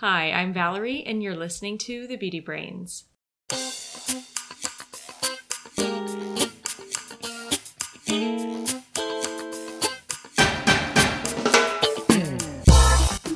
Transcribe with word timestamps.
Hi, 0.00 0.30
I'm 0.30 0.54
Valerie, 0.54 1.04
and 1.04 1.22
you're 1.22 1.36
listening 1.36 1.76
to 1.76 2.06
The 2.06 2.16
Beauty 2.16 2.40
Brains. 2.40 3.04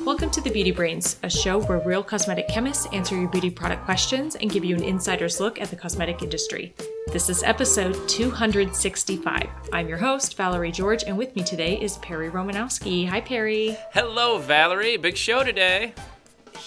Welcome 0.03 0.31
to 0.31 0.41
The 0.41 0.49
Beauty 0.51 0.71
Brains, 0.71 1.19
a 1.21 1.29
show 1.29 1.61
where 1.61 1.77
real 1.85 2.01
cosmetic 2.01 2.47
chemists 2.47 2.87
answer 2.91 3.15
your 3.15 3.29
beauty 3.29 3.51
product 3.51 3.85
questions 3.85 4.33
and 4.33 4.49
give 4.49 4.65
you 4.65 4.75
an 4.75 4.83
insider's 4.83 5.39
look 5.39 5.61
at 5.61 5.69
the 5.69 5.75
cosmetic 5.75 6.23
industry. 6.23 6.73
This 7.13 7.29
is 7.29 7.43
episode 7.43 8.09
265. 8.09 9.49
I'm 9.71 9.87
your 9.87 9.99
host, 9.99 10.35
Valerie 10.35 10.71
George, 10.71 11.03
and 11.03 11.15
with 11.15 11.35
me 11.35 11.43
today 11.43 11.79
is 11.79 11.99
Perry 11.99 12.31
Romanowski. 12.31 13.07
Hi, 13.07 13.21
Perry. 13.21 13.77
Hello, 13.93 14.39
Valerie. 14.39 14.97
Big 14.97 15.15
show 15.15 15.43
today. 15.43 15.93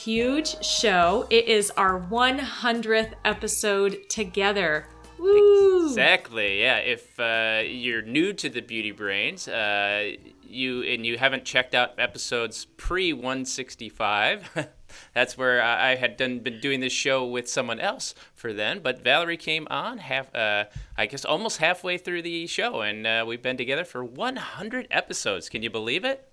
Huge 0.04 0.64
show. 0.64 1.26
It 1.28 1.48
is 1.48 1.72
our 1.72 2.00
100th 2.00 3.14
episode 3.24 4.08
together. 4.08 4.86
Woo! 5.18 5.88
Exactly. 5.88 6.60
Yeah. 6.60 6.76
If 6.76 7.18
uh, 7.18 7.62
you're 7.66 8.02
new 8.02 8.32
to 8.34 8.48
the 8.48 8.60
Beauty 8.60 8.92
Brains, 8.92 9.48
uh, 9.48 10.12
you 10.40 10.82
and 10.82 11.04
you 11.04 11.18
haven't 11.18 11.44
checked 11.44 11.74
out 11.74 11.98
episodes 11.98 12.64
pre 12.76 13.12
165. 13.12 14.68
That's 15.14 15.36
where 15.36 15.60
I 15.60 15.96
had 15.96 16.16
done 16.16 16.38
been 16.38 16.60
doing 16.60 16.78
this 16.78 16.92
show 16.92 17.26
with 17.26 17.48
someone 17.48 17.80
else 17.80 18.14
for 18.36 18.52
then. 18.52 18.78
But 18.78 19.02
Valerie 19.02 19.36
came 19.36 19.66
on 19.68 19.98
half, 19.98 20.32
uh, 20.32 20.66
I 20.96 21.06
guess, 21.06 21.24
almost 21.24 21.58
halfway 21.58 21.98
through 21.98 22.22
the 22.22 22.46
show, 22.46 22.82
and 22.82 23.04
uh, 23.04 23.24
we've 23.26 23.42
been 23.42 23.56
together 23.56 23.84
for 23.84 24.04
100 24.04 24.86
episodes. 24.92 25.48
Can 25.48 25.64
you 25.64 25.70
believe 25.70 26.04
it? 26.04 26.27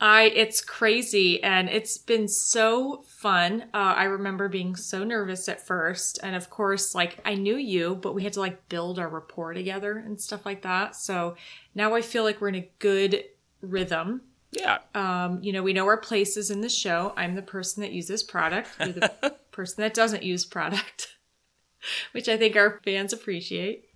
I 0.00 0.24
it's 0.24 0.60
crazy 0.60 1.42
and 1.42 1.68
it's 1.68 1.98
been 1.98 2.28
so 2.28 3.04
fun. 3.06 3.66
Uh, 3.72 3.94
I 3.96 4.04
remember 4.04 4.48
being 4.48 4.76
so 4.76 5.04
nervous 5.04 5.48
at 5.48 5.64
first, 5.64 6.18
and 6.22 6.34
of 6.34 6.50
course, 6.50 6.94
like 6.94 7.18
I 7.24 7.34
knew 7.34 7.56
you, 7.56 7.94
but 7.94 8.14
we 8.14 8.24
had 8.24 8.32
to 8.34 8.40
like 8.40 8.68
build 8.68 8.98
our 8.98 9.08
rapport 9.08 9.54
together 9.54 9.96
and 9.96 10.20
stuff 10.20 10.44
like 10.44 10.62
that. 10.62 10.96
So 10.96 11.36
now 11.74 11.94
I 11.94 12.02
feel 12.02 12.24
like 12.24 12.40
we're 12.40 12.48
in 12.48 12.56
a 12.56 12.70
good 12.80 13.24
rhythm. 13.60 14.22
Yeah. 14.52 14.78
Um, 14.94 15.40
you 15.42 15.52
know, 15.52 15.62
we 15.62 15.72
know 15.72 15.86
our 15.86 15.96
places 15.96 16.50
in 16.50 16.60
the 16.60 16.68
show. 16.68 17.12
I'm 17.16 17.34
the 17.34 17.42
person 17.42 17.82
that 17.82 17.92
uses 17.92 18.22
product. 18.22 18.70
You're 18.78 18.92
the 18.92 19.36
person 19.52 19.82
that 19.82 19.94
doesn't 19.94 20.22
use 20.22 20.44
product, 20.44 21.16
which 22.12 22.28
I 22.28 22.36
think 22.36 22.56
our 22.56 22.80
fans 22.84 23.12
appreciate. 23.12 23.88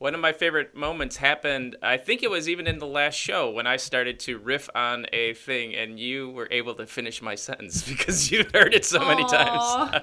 One 0.00 0.14
of 0.14 0.20
my 0.20 0.32
favorite 0.32 0.74
moments 0.74 1.18
happened, 1.18 1.76
I 1.82 1.98
think 1.98 2.22
it 2.22 2.30
was 2.30 2.48
even 2.48 2.66
in 2.66 2.78
the 2.78 2.86
last 2.86 3.16
show 3.16 3.50
when 3.50 3.66
I 3.66 3.76
started 3.76 4.18
to 4.20 4.38
riff 4.38 4.70
on 4.74 5.04
a 5.12 5.34
thing 5.34 5.74
and 5.74 6.00
you 6.00 6.30
were 6.30 6.48
able 6.50 6.74
to 6.76 6.86
finish 6.86 7.20
my 7.20 7.34
sentence 7.48 7.82
because 7.88 8.32
you 8.32 8.46
heard 8.54 8.72
it 8.72 8.86
so 8.86 9.00
many 9.00 9.24
times. 9.26 10.00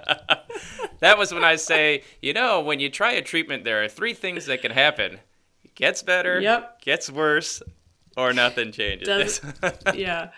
that 0.99 1.17
was 1.17 1.33
when 1.33 1.43
I 1.43 1.55
say, 1.55 2.03
you 2.21 2.31
know, 2.33 2.61
when 2.61 2.79
you 2.79 2.91
try 2.91 3.13
a 3.13 3.23
treatment, 3.23 3.63
there 3.63 3.83
are 3.83 3.87
three 3.87 4.13
things 4.13 4.45
that 4.45 4.61
can 4.61 4.69
happen 4.71 5.17
it 5.63 5.73
gets 5.73 6.03
better, 6.03 6.39
Yep. 6.41 6.81
gets 6.83 7.09
worse, 7.09 7.63
or 8.15 8.33
nothing 8.33 8.71
changes. 8.71 9.39
Does- 9.39 9.75
yeah. 9.95 10.29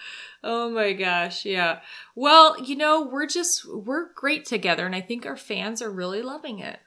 Oh 0.42 0.70
my 0.70 0.94
gosh. 0.94 1.44
Yeah. 1.44 1.82
Well, 2.16 2.64
you 2.64 2.78
know, 2.78 3.10
we're 3.12 3.28
just, 3.28 3.66
we're 3.70 4.14
great 4.14 4.46
together, 4.46 4.86
and 4.86 4.96
I 4.96 5.02
think 5.02 5.26
our 5.26 5.36
fans 5.36 5.82
are 5.82 5.92
really 5.92 6.22
loving 6.22 6.60
it. 6.60 6.80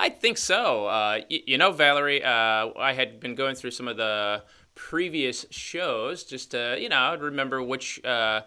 I 0.00 0.08
think 0.10 0.38
so. 0.38 0.86
Uh, 0.86 1.20
y- 1.30 1.42
you 1.46 1.58
know, 1.58 1.72
Valerie, 1.72 2.22
uh, 2.22 2.68
I 2.78 2.92
had 2.94 3.18
been 3.20 3.34
going 3.34 3.56
through 3.56 3.72
some 3.72 3.88
of 3.88 3.96
the 3.96 4.44
previous 4.76 5.44
shows 5.50 6.22
just 6.24 6.52
to, 6.52 6.76
you 6.78 6.88
know, 6.88 6.96
I'd 6.98 7.20
remember 7.20 7.60
which 7.62 8.02
uh, 8.04 8.42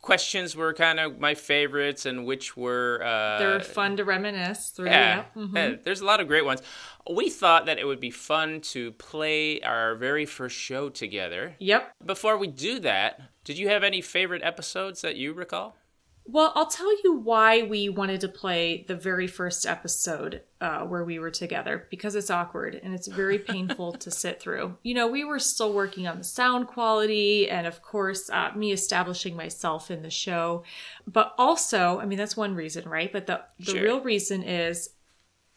questions 0.00 0.56
were 0.56 0.72
kind 0.74 0.98
of 0.98 1.20
my 1.20 1.34
favorites 1.34 2.04
and 2.04 2.26
which 2.26 2.56
were. 2.56 3.00
Uh, 3.04 3.38
They're 3.38 3.60
fun 3.60 3.96
to 3.98 4.04
reminisce 4.04 4.70
through. 4.70 4.86
yeah, 4.86 5.24
Yeah. 5.36 5.42
Mhm. 5.44 5.54
yeah, 5.54 5.76
there's 5.84 6.00
a 6.00 6.04
lot 6.04 6.18
of 6.20 6.26
great 6.26 6.44
ones. 6.44 6.60
We 7.08 7.30
thought 7.30 7.66
that 7.66 7.78
it 7.78 7.84
would 7.86 8.00
be 8.00 8.10
fun 8.10 8.60
to 8.72 8.90
play 8.92 9.60
our 9.60 9.94
very 9.94 10.26
first 10.26 10.56
show 10.56 10.88
together. 10.88 11.54
Yep. 11.60 11.92
Before 12.04 12.36
we 12.36 12.48
do 12.48 12.80
that, 12.80 13.20
did 13.44 13.56
you 13.56 13.68
have 13.68 13.84
any 13.84 14.00
favorite 14.00 14.42
episodes 14.42 15.00
that 15.02 15.14
you 15.14 15.32
recall? 15.32 15.76
Well, 16.24 16.52
I'll 16.54 16.66
tell 16.66 16.90
you 17.02 17.14
why 17.14 17.62
we 17.62 17.88
wanted 17.88 18.20
to 18.22 18.28
play 18.28 18.84
the 18.86 18.94
very 18.94 19.26
first 19.26 19.66
episode 19.66 20.42
uh, 20.60 20.80
where 20.82 21.04
we 21.04 21.18
were 21.18 21.32
together 21.32 21.86
because 21.90 22.14
it's 22.14 22.30
awkward 22.30 22.80
and 22.82 22.94
it's 22.94 23.08
very 23.08 23.38
painful 23.52 23.92
to 23.94 24.10
sit 24.10 24.40
through. 24.40 24.76
You 24.82 24.94
know, 24.94 25.08
we 25.08 25.24
were 25.24 25.40
still 25.40 25.72
working 25.72 26.06
on 26.06 26.18
the 26.18 26.24
sound 26.24 26.68
quality 26.68 27.50
and, 27.50 27.66
of 27.66 27.82
course, 27.82 28.30
uh, 28.30 28.50
me 28.54 28.72
establishing 28.72 29.36
myself 29.36 29.90
in 29.90 30.02
the 30.02 30.10
show. 30.10 30.62
But 31.06 31.34
also, 31.38 31.98
I 32.00 32.06
mean, 32.06 32.18
that's 32.18 32.36
one 32.36 32.54
reason, 32.54 32.88
right? 32.88 33.12
But 33.12 33.26
the, 33.26 33.42
the 33.58 33.72
Sure. 33.72 33.82
real 33.82 34.00
reason 34.00 34.42
is 34.44 34.90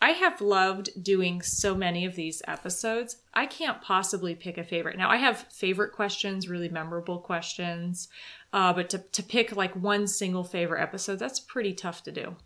I 0.02 0.12
have 0.12 0.42
loved 0.42 0.90
doing 1.02 1.42
so 1.42 1.74
many 1.74 2.06
of 2.06 2.16
these 2.16 2.42
episodes. 2.48 3.18
I 3.34 3.46
can't 3.46 3.82
possibly 3.82 4.36
pick 4.36 4.58
a 4.58 4.64
favorite. 4.64 4.98
Now, 4.98 5.10
I 5.10 5.18
have 5.18 5.48
favorite 5.52 5.94
questions, 5.94 6.50
really 6.50 6.70
memorable 6.70 7.20
questions, 7.20 8.10
uh, 8.56 8.72
but 8.72 8.90
to, 8.90 9.00
to 9.00 9.22
pick 9.22 9.54
like 9.54 9.76
one 9.76 10.08
single 10.08 10.46
favorite 10.46 10.82
episode, 10.82 11.20
that's 11.20 11.42
pretty 11.42 11.74
tough 11.74 12.02
to 12.04 12.12
do. 12.12 12.38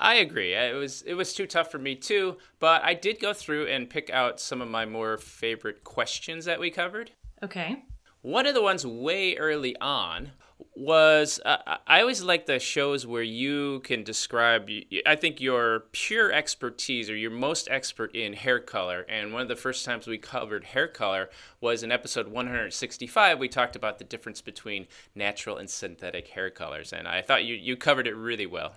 I 0.00 0.16
agree. 0.16 0.52
It 0.52 0.74
was 0.74 1.02
it 1.02 1.14
was 1.14 1.32
too 1.32 1.46
tough 1.46 1.70
for 1.70 1.78
me 1.78 1.94
too, 1.94 2.38
but 2.58 2.82
I 2.82 2.94
did 2.94 3.20
go 3.20 3.32
through 3.32 3.68
and 3.68 3.88
pick 3.88 4.10
out 4.10 4.40
some 4.40 4.60
of 4.60 4.68
my 4.68 4.84
more 4.84 5.16
favorite 5.16 5.84
questions 5.84 6.44
that 6.46 6.58
we 6.58 6.72
covered. 6.72 7.12
Okay. 7.40 7.84
One 8.22 8.46
of 8.46 8.54
the 8.54 8.62
ones 8.62 8.84
way 8.84 9.36
early 9.36 9.76
on 9.80 10.32
was 10.76 11.40
uh, 11.44 11.78
I 11.86 12.00
always 12.00 12.22
like 12.22 12.46
the 12.46 12.58
shows 12.58 13.06
where 13.06 13.22
you 13.22 13.80
can 13.80 14.02
describe. 14.02 14.68
I 15.06 15.16
think 15.16 15.40
your 15.40 15.84
pure 15.92 16.32
expertise 16.32 17.08
or 17.08 17.16
you're 17.16 17.30
most 17.30 17.68
expert 17.70 18.14
in 18.14 18.32
hair 18.32 18.58
color. 18.58 19.06
And 19.08 19.32
one 19.32 19.42
of 19.42 19.48
the 19.48 19.56
first 19.56 19.84
times 19.84 20.06
we 20.06 20.18
covered 20.18 20.64
hair 20.64 20.88
color 20.88 21.30
was 21.60 21.82
in 21.82 21.92
episode 21.92 22.28
165. 22.28 23.38
We 23.38 23.48
talked 23.48 23.76
about 23.76 23.98
the 23.98 24.04
difference 24.04 24.40
between 24.40 24.86
natural 25.14 25.58
and 25.58 25.70
synthetic 25.70 26.28
hair 26.28 26.50
colors, 26.50 26.92
and 26.92 27.06
I 27.06 27.22
thought 27.22 27.44
you 27.44 27.54
you 27.54 27.76
covered 27.76 28.06
it 28.06 28.16
really 28.16 28.46
well. 28.46 28.76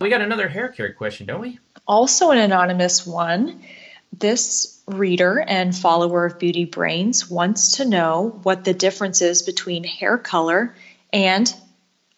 We 0.00 0.10
got 0.10 0.20
another 0.20 0.48
hair 0.48 0.68
care 0.68 0.92
question, 0.92 1.26
don't 1.26 1.40
we? 1.40 1.58
Also, 1.86 2.30
an 2.30 2.38
anonymous 2.38 3.06
one. 3.06 3.62
This 4.18 4.82
reader 4.86 5.40
and 5.40 5.76
follower 5.76 6.24
of 6.24 6.38
Beauty 6.38 6.64
Brains 6.64 7.28
wants 7.28 7.76
to 7.76 7.84
know 7.84 8.40
what 8.44 8.64
the 8.64 8.72
difference 8.72 9.20
is 9.20 9.42
between 9.42 9.84
hair 9.84 10.16
color 10.16 10.74
and 11.12 11.54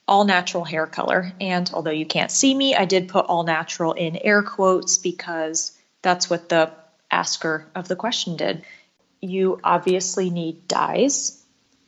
all 0.07 0.25
natural 0.25 0.63
hair 0.63 0.87
color. 0.87 1.33
And 1.41 1.69
although 1.75 1.91
you 1.91 2.07
can't 2.07 2.31
see 2.31 2.55
me, 2.55 2.77
I 2.77 2.85
did 2.85 3.09
put 3.09 3.27
all 3.27 3.43
natural 3.43 3.95
in 3.95 4.17
air 4.17 4.43
quotes 4.43 4.99
because 4.99 5.77
that's 6.01 6.31
what 6.31 6.49
the 6.49 6.71
asker 7.11 7.67
of 7.75 7.89
the 7.89 7.97
question 7.97 8.37
did. 8.37 8.63
You 9.21 9.59
obviously 9.65 10.31
need 10.31 10.69
dyes, 10.69 11.43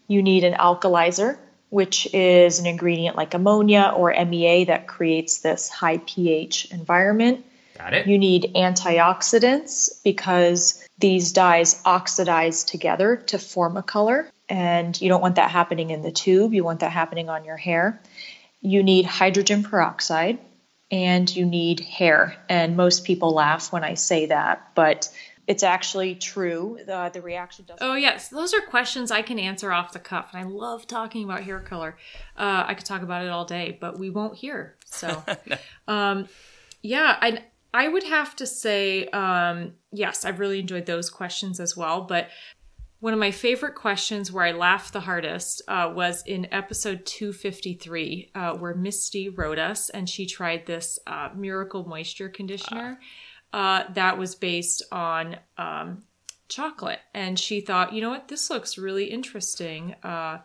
you 0.08 0.24
need 0.24 0.42
an 0.42 0.54
alkalizer, 0.54 1.38
which 1.68 2.12
is 2.12 2.58
an 2.58 2.66
ingredient 2.66 3.16
like 3.16 3.34
ammonia 3.34 3.92
or 3.96 4.12
MEA 4.24 4.64
that 4.64 4.88
creates 4.88 5.38
this 5.38 5.68
high 5.68 5.98
pH 5.98 6.72
environment. 6.72 7.44
Got 7.80 7.94
it. 7.94 8.06
You 8.06 8.18
need 8.18 8.52
antioxidants 8.54 10.02
because 10.04 10.86
these 10.98 11.32
dyes 11.32 11.80
oxidize 11.84 12.64
together 12.64 13.16
to 13.28 13.38
form 13.38 13.76
a 13.76 13.82
color, 13.82 14.30
and 14.48 15.00
you 15.00 15.08
don't 15.08 15.22
want 15.22 15.36
that 15.36 15.50
happening 15.50 15.90
in 15.90 16.02
the 16.02 16.12
tube. 16.12 16.52
You 16.52 16.62
want 16.62 16.80
that 16.80 16.92
happening 16.92 17.30
on 17.30 17.44
your 17.44 17.56
hair. 17.56 18.02
You 18.60 18.82
need 18.82 19.06
hydrogen 19.06 19.62
peroxide 19.62 20.38
and 20.90 21.34
you 21.34 21.46
need 21.46 21.80
hair. 21.80 22.36
And 22.48 22.76
most 22.76 23.04
people 23.04 23.32
laugh 23.32 23.72
when 23.72 23.84
I 23.84 23.94
say 23.94 24.26
that, 24.26 24.72
but 24.74 25.08
it's 25.46 25.62
actually 25.62 26.16
true. 26.16 26.78
The, 26.84 27.10
the 27.12 27.22
reaction 27.22 27.64
doesn't. 27.66 27.86
Oh, 27.86 27.94
yes. 27.94 28.28
Those 28.28 28.52
are 28.52 28.60
questions 28.60 29.10
I 29.10 29.22
can 29.22 29.38
answer 29.38 29.72
off 29.72 29.92
the 29.92 29.98
cuff. 29.98 30.30
And 30.32 30.40
I 30.40 30.48
love 30.48 30.86
talking 30.86 31.24
about 31.24 31.42
hair 31.42 31.60
color. 31.60 31.96
Uh, 32.36 32.64
I 32.66 32.74
could 32.74 32.84
talk 32.84 33.02
about 33.02 33.24
it 33.24 33.30
all 33.30 33.44
day, 33.44 33.78
but 33.80 33.98
we 33.98 34.10
won't 34.10 34.36
here. 34.36 34.76
So, 34.84 35.22
um, 35.88 36.28
yeah, 36.82 37.16
I, 37.20 37.44
I 37.72 37.88
would 37.88 38.02
have 38.04 38.34
to 38.36 38.46
say, 38.46 39.06
um, 39.06 39.74
yes, 39.92 40.24
I've 40.24 40.40
really 40.40 40.60
enjoyed 40.60 40.86
those 40.86 41.08
questions 41.08 41.60
as 41.60 41.76
well. 41.76 42.02
But 42.02 42.28
one 43.00 43.12
of 43.12 43.18
my 43.18 43.30
favorite 43.30 43.76
questions 43.76 44.30
where 44.30 44.44
I 44.44 44.52
laughed 44.52 44.92
the 44.92 45.00
hardest 45.00 45.62
uh, 45.68 45.90
was 45.94 46.22
in 46.26 46.52
episode 46.52 47.06
253, 47.06 48.32
uh, 48.34 48.52
where 48.54 48.74
Misty 48.74 49.28
wrote 49.28 49.58
us 49.58 49.88
and 49.88 50.08
she 50.08 50.26
tried 50.26 50.66
this 50.66 50.98
uh, 51.06 51.30
miracle 51.34 51.88
moisture 51.88 52.28
conditioner 52.28 53.00
uh, 53.52 53.84
that 53.94 54.18
was 54.18 54.34
based 54.34 54.82
on 54.92 55.36
um, 55.56 56.04
chocolate. 56.48 57.00
And 57.14 57.38
she 57.38 57.62
thought, 57.62 57.94
you 57.94 58.02
know 58.02 58.10
what, 58.10 58.28
this 58.28 58.50
looks 58.50 58.76
really 58.76 59.06
interesting. 59.06 59.94
Uh, 60.02 60.38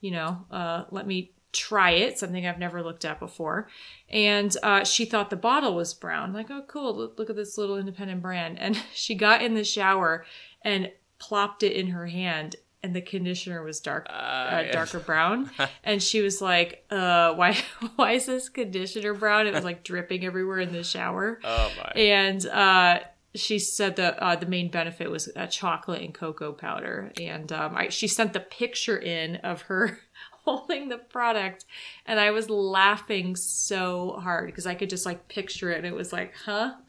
you 0.00 0.10
know, 0.10 0.46
uh, 0.50 0.84
let 0.90 1.06
me 1.06 1.32
try 1.52 1.90
it, 1.90 2.18
something 2.18 2.46
I've 2.46 2.58
never 2.58 2.82
looked 2.82 3.04
at 3.04 3.18
before. 3.18 3.68
And 4.08 4.54
uh, 4.62 4.84
she 4.84 5.04
thought 5.04 5.30
the 5.30 5.36
bottle 5.36 5.74
was 5.74 5.94
brown. 5.94 6.32
Like, 6.32 6.50
oh, 6.50 6.64
cool, 6.66 6.94
look, 6.96 7.18
look 7.18 7.30
at 7.30 7.36
this 7.36 7.58
little 7.58 7.76
independent 7.76 8.22
brand. 8.22 8.58
And 8.58 8.80
she 8.94 9.14
got 9.14 9.42
in 9.42 9.54
the 9.54 9.64
shower 9.64 10.24
and 10.62 10.90
plopped 11.18 11.62
it 11.62 11.72
in 11.72 11.88
her 11.88 12.06
hand 12.06 12.56
and 12.82 12.96
the 12.96 13.02
conditioner 13.02 13.62
was 13.62 13.80
dark, 13.80 14.06
uh, 14.08 14.62
yeah. 14.64 14.72
darker 14.72 15.00
brown. 15.00 15.50
and 15.84 16.02
she 16.02 16.22
was 16.22 16.40
like, 16.40 16.84
uh, 16.90 17.34
why, 17.34 17.56
why 17.96 18.12
is 18.12 18.26
this 18.26 18.48
conditioner 18.48 19.14
brown? 19.14 19.46
It 19.46 19.54
was 19.54 19.64
like 19.64 19.84
dripping 19.84 20.24
everywhere 20.24 20.60
in 20.60 20.72
the 20.72 20.82
shower. 20.82 21.40
Oh 21.44 21.70
my. 21.76 22.00
And 22.00 22.46
uh, 22.46 23.00
she 23.34 23.58
said 23.58 23.96
that 23.96 24.18
uh, 24.18 24.36
the 24.36 24.46
main 24.46 24.70
benefit 24.70 25.10
was 25.10 25.28
uh, 25.36 25.46
chocolate 25.46 26.02
and 26.02 26.14
cocoa 26.14 26.52
powder. 26.52 27.12
And 27.20 27.52
um, 27.52 27.76
I, 27.76 27.88
she 27.88 28.08
sent 28.08 28.32
the 28.32 28.40
picture 28.40 28.98
in 28.98 29.36
of 29.36 29.62
her 29.62 29.98
holding 30.44 30.88
the 30.88 30.98
product, 30.98 31.64
and 32.06 32.18
I 32.20 32.30
was 32.30 32.48
laughing 32.50 33.36
so 33.36 34.18
hard 34.22 34.46
because 34.46 34.66
I 34.66 34.74
could 34.74 34.90
just 34.90 35.06
like 35.06 35.28
picture 35.28 35.70
it, 35.70 35.78
and 35.78 35.86
it 35.86 35.94
was 35.94 36.12
like, 36.12 36.32
huh? 36.44 36.74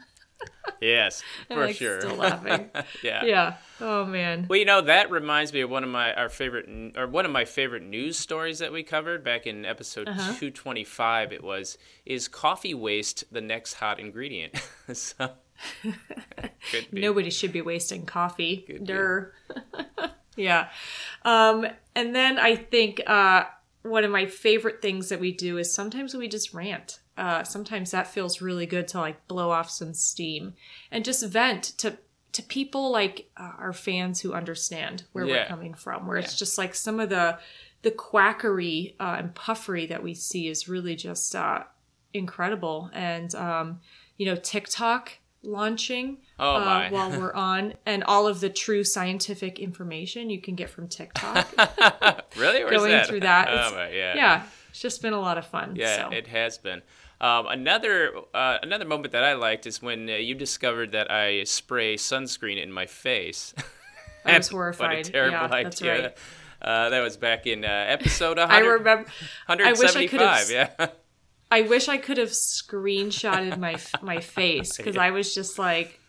Yes, 0.81 1.21
for 1.47 1.67
like 1.67 1.75
sure. 1.75 2.01
still 2.01 2.15
laughing. 2.17 2.71
yeah. 3.03 3.23
yeah. 3.23 3.53
Oh 3.79 4.05
man. 4.05 4.47
Well, 4.49 4.57
you 4.57 4.65
know 4.65 4.81
that 4.81 5.11
reminds 5.11 5.53
me 5.53 5.61
of 5.61 5.69
one 5.69 5.83
of 5.83 5.89
my 5.91 6.13
our 6.15 6.29
favorite 6.29 6.97
or 6.97 7.05
one 7.05 7.25
of 7.25 7.31
my 7.31 7.45
favorite 7.45 7.83
news 7.83 8.17
stories 8.17 8.57
that 8.57 8.71
we 8.71 8.81
covered 8.81 9.23
back 9.23 9.45
in 9.45 9.65
episode 9.65 10.07
Uh-huh. 10.07 10.19
225. 10.39 11.31
It 11.33 11.43
was 11.43 11.77
is 12.07 12.27
coffee 12.27 12.73
waste 12.73 13.23
the 13.31 13.41
next 13.41 13.75
hot 13.75 13.99
ingredient? 13.99 14.55
so 14.93 15.29
could. 16.71 16.87
Nobody 16.91 17.29
should 17.29 17.51
be 17.53 17.61
wasting 17.61 18.07
coffee. 18.07 18.79
Durr. 18.83 19.33
Yeah. 20.35 20.69
Um, 21.23 21.67
and 21.95 22.15
then 22.15 22.39
I 22.39 22.55
think 22.55 23.01
uh, 23.05 23.45
one 23.83 24.03
of 24.03 24.11
my 24.11 24.25
favorite 24.25 24.81
things 24.81 25.09
that 25.09 25.19
we 25.19 25.31
do 25.31 25.57
is 25.57 25.73
sometimes 25.73 26.15
we 26.15 26.27
just 26.27 26.53
rant. 26.53 26.99
Uh, 27.17 27.43
sometimes 27.43 27.91
that 27.91 28.07
feels 28.07 28.41
really 28.41 28.65
good 28.65 28.87
to 28.89 28.99
like 28.99 29.27
blow 29.27 29.51
off 29.51 29.69
some 29.69 29.93
steam 29.93 30.53
and 30.91 31.05
just 31.05 31.25
vent 31.25 31.63
to 31.77 31.97
to 32.31 32.41
people 32.41 32.91
like 32.91 33.29
uh, 33.35 33.51
our 33.59 33.73
fans 33.73 34.21
who 34.21 34.33
understand 34.33 35.03
where 35.11 35.25
we're 35.25 35.45
coming 35.45 35.73
from. 35.73 36.07
Where 36.07 36.17
it's 36.17 36.35
just 36.37 36.57
like 36.57 36.73
some 36.73 36.99
of 36.99 37.09
the 37.09 37.37
the 37.81 37.91
quackery 37.91 38.95
uh, 38.99 39.15
and 39.17 39.35
puffery 39.35 39.87
that 39.87 40.03
we 40.03 40.13
see 40.13 40.47
is 40.47 40.69
really 40.69 40.95
just 40.95 41.35
uh, 41.35 41.63
incredible. 42.13 42.89
And 42.93 43.33
um, 43.35 43.81
you 44.17 44.25
know, 44.25 44.35
TikTok 44.35 45.17
launching 45.43 46.17
Oh, 46.39 46.55
uh, 46.55 46.59
my. 46.59 46.91
while 46.91 47.09
we're 47.19 47.33
on, 47.51 47.73
and 47.85 48.03
all 48.03 48.27
of 48.27 48.39
the 48.39 48.49
true 48.49 48.83
scientific 48.83 49.59
information 49.59 50.29
you 50.29 50.39
can 50.41 50.55
get 50.55 50.69
from 50.69 50.87
TikTok. 50.87 51.47
really 52.37 52.63
Where's 52.63 52.77
going 52.77 52.91
that? 52.91 53.07
through 53.07 53.21
that, 53.21 53.47
Oh, 53.49 53.75
my, 53.75 53.89
yeah. 53.91 54.15
yeah, 54.15 54.43
it's 54.69 54.79
just 54.79 55.01
been 55.01 55.13
a 55.13 55.19
lot 55.19 55.37
of 55.37 55.45
fun. 55.45 55.75
Yeah, 55.75 56.09
so. 56.09 56.15
it 56.15 56.27
has 56.27 56.57
been. 56.57 56.81
Um, 57.19 57.45
another 57.47 58.13
uh, 58.33 58.57
another 58.63 58.85
moment 58.85 59.11
that 59.11 59.23
I 59.23 59.33
liked 59.33 59.67
is 59.67 59.79
when 59.79 60.09
uh, 60.09 60.13
you 60.13 60.33
discovered 60.33 60.93
that 60.93 61.11
I 61.11 61.43
spray 61.43 61.95
sunscreen 61.95 62.61
in 62.61 62.71
my 62.71 62.87
face. 62.87 63.53
I 64.25 64.37
was 64.37 64.47
horrified. 64.47 64.97
What 64.97 65.07
a 65.07 65.11
terrible 65.11 65.37
yeah, 65.37 65.43
idea. 65.53 65.63
that's 65.63 65.81
right. 65.83 66.17
Uh, 66.63 66.89
that 66.89 66.99
was 67.01 67.17
back 67.17 67.45
in 67.47 67.63
uh, 67.65 67.67
episode 67.67 68.37
100, 68.37 68.53
I 68.55 68.59
remember. 68.67 69.09
I 69.47 69.55
wish 69.55 69.95
I 69.95 70.05
175. 70.05 70.09
could 70.09 70.21
have- 70.21 70.49
yeah. 70.79 70.87
I 71.51 71.61
wish 71.63 71.87
I 71.89 71.97
could 71.97 72.17
have 72.17 72.29
screenshotted 72.29 73.57
my 73.59 73.75
my 74.01 74.19
face 74.21 74.77
because 74.77 74.95
I 74.97 75.11
was 75.11 75.35
just 75.35 75.59
like 75.59 75.99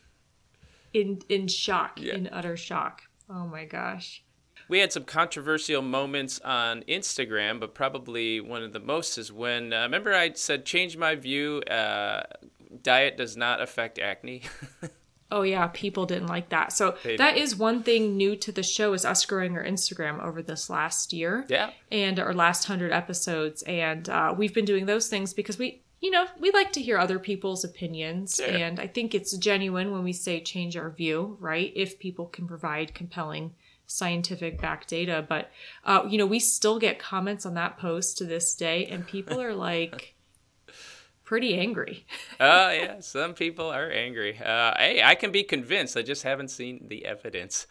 in 0.94 1.21
in 1.29 1.49
shock, 1.49 2.00
Yeah. 2.00 2.15
in 2.15 2.29
utter 2.33 2.56
shock. 2.56 3.03
Oh 3.29 3.47
my 3.47 3.65
gosh. 3.65 4.23
We 4.69 4.79
had 4.79 4.93
some 4.93 5.05
controversial 5.05 5.83
moments 5.83 6.41
on 6.41 6.83
Instagram, 6.83 7.59
but 7.61 7.75
probably 7.75 8.41
one 8.41 8.62
of 8.62 8.73
the 8.73 8.81
most 8.81 9.19
is 9.19 9.31
when, 9.33 9.73
uh, 9.73 9.83
remember 9.83 10.15
I 10.15 10.33
said, 10.33 10.65
change 10.65 10.97
my 10.97 11.15
view, 11.15 11.61
uh, 11.62 12.23
diet 12.83 13.17
does 13.19 13.37
not 13.37 13.61
affect 13.61 13.99
acne? 13.99 14.43
Oh 15.32 15.43
yeah, 15.43 15.67
people 15.73 16.05
didn't 16.06 16.29
like 16.29 16.49
that. 16.50 16.73
So 16.73 16.96
They- 17.02 17.17
that 17.17 17.37
is 17.37 17.56
one 17.56 17.82
thing 17.82 18.17
new 18.17 18.37
to 18.37 18.52
the 18.52 18.62
show 18.62 18.93
is 18.93 19.05
us 19.05 19.25
growing 19.26 19.56
our 19.56 19.64
Instagram 19.64 20.23
over 20.23 20.43
this 20.43 20.69
last 20.70 21.12
year. 21.12 21.46
yeah. 21.49 21.70
and 21.90 22.20
our 22.20 22.34
last 22.34 22.67
hundred 22.67 22.93
episodes, 22.93 23.62
and 23.64 24.08
uh, 24.08 24.34
we've 24.37 24.55
been 24.55 24.64
doing 24.64 24.87
those 24.87 25.08
things 25.08 25.32
because 25.34 25.58
we, 25.58 25.82
you 26.00 26.11
know, 26.11 26.26
we 26.40 26.50
like 26.50 26.73
to 26.73 26.82
hear 26.82 26.99
other 26.99 27.19
people's 27.19 27.64
opinions, 27.64 28.37
Sure. 28.37 28.46
and 28.49 28.79
I 28.81 28.87
think 28.87 29.14
it's 29.14 29.37
genuine 29.37 29.90
when 29.93 30.05
we 30.05 30.12
say 30.12 30.40
change 30.40 30.76
our 30.76 30.90
view, 30.90 31.37
right? 31.40 31.73
If 31.75 31.99
people 31.99 32.26
can 32.26 32.46
provide 32.46 32.94
compelling 32.94 33.55
scientific 33.87 34.61
back 34.61 34.87
data, 34.87 35.25
but 35.28 35.50
uh, 35.85 36.06
you 36.08 36.17
know, 36.19 36.26
we 36.26 36.38
still 36.38 36.78
get 36.78 36.99
comments 36.99 37.44
on 37.44 37.55
that 37.55 37.78
post 37.78 38.19
to 38.19 38.25
this 38.25 38.55
day, 38.55 38.87
and 38.87 39.06
people 39.06 39.40
are 39.40 39.55
like 39.70 40.12
pretty 41.32 41.56
angry. 41.58 42.05
Oh, 42.40 42.70
yeah. 42.70 43.00
Some 43.00 43.32
people 43.32 43.70
are 43.70 43.90
angry. 43.90 44.38
Uh, 44.38 44.75
hey, 44.76 45.02
I 45.02 45.14
can 45.14 45.32
be 45.32 45.43
convinced. 45.44 45.96
I 45.96 46.02
just 46.02 46.25
haven't 46.25 46.49
seen 46.49 46.88
the 46.88 47.06
evidence. 47.06 47.67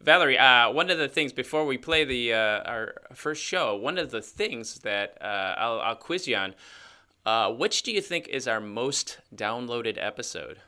Valerie, 0.00 0.38
uh, 0.38 0.70
one 0.70 0.90
of 0.90 0.98
the 0.98 1.08
things 1.08 1.32
before 1.32 1.66
we 1.66 1.76
play 1.76 2.04
the 2.04 2.32
uh, 2.34 2.70
our 2.72 2.94
first 3.12 3.42
show, 3.42 3.74
one 3.74 3.98
of 3.98 4.12
the 4.12 4.22
things 4.22 4.78
that 4.80 5.18
uh, 5.20 5.54
I'll, 5.58 5.80
I'll 5.80 5.96
quiz 5.96 6.28
you 6.28 6.36
on, 6.36 6.54
uh, 7.26 7.50
which 7.52 7.82
do 7.82 7.90
you 7.90 8.00
think 8.00 8.28
is 8.28 8.46
our 8.46 8.60
most 8.60 9.18
downloaded 9.34 9.96
episode? 9.98 10.58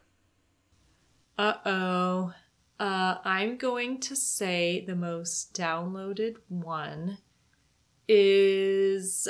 Uh 1.38 1.54
oh. 1.64 2.32
Uh, 2.80 3.18
I'm 3.24 3.56
going 3.56 4.00
to 4.00 4.16
say 4.16 4.84
the 4.84 4.96
most 4.96 5.54
downloaded 5.54 6.38
one 6.48 7.18
is. 8.08 9.28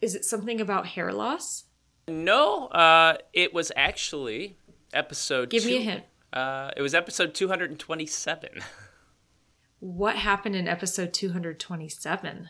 Is 0.00 0.14
it 0.16 0.24
something 0.24 0.60
about 0.60 0.86
hair 0.86 1.12
loss? 1.12 1.68
No, 2.08 2.66
uh, 2.66 3.18
it 3.32 3.52
was 3.52 3.70
actually 3.76 4.56
episode. 4.92 5.50
Give 5.50 5.64
me 5.64 5.76
a 5.76 5.80
hint. 5.80 6.04
Uh, 6.32 6.70
it 6.76 6.82
was 6.82 6.94
episode 6.94 7.34
227. 7.34 8.60
What 9.80 10.16
happened 10.16 10.56
in 10.56 10.66
episode 10.66 11.12
227? 11.12 12.48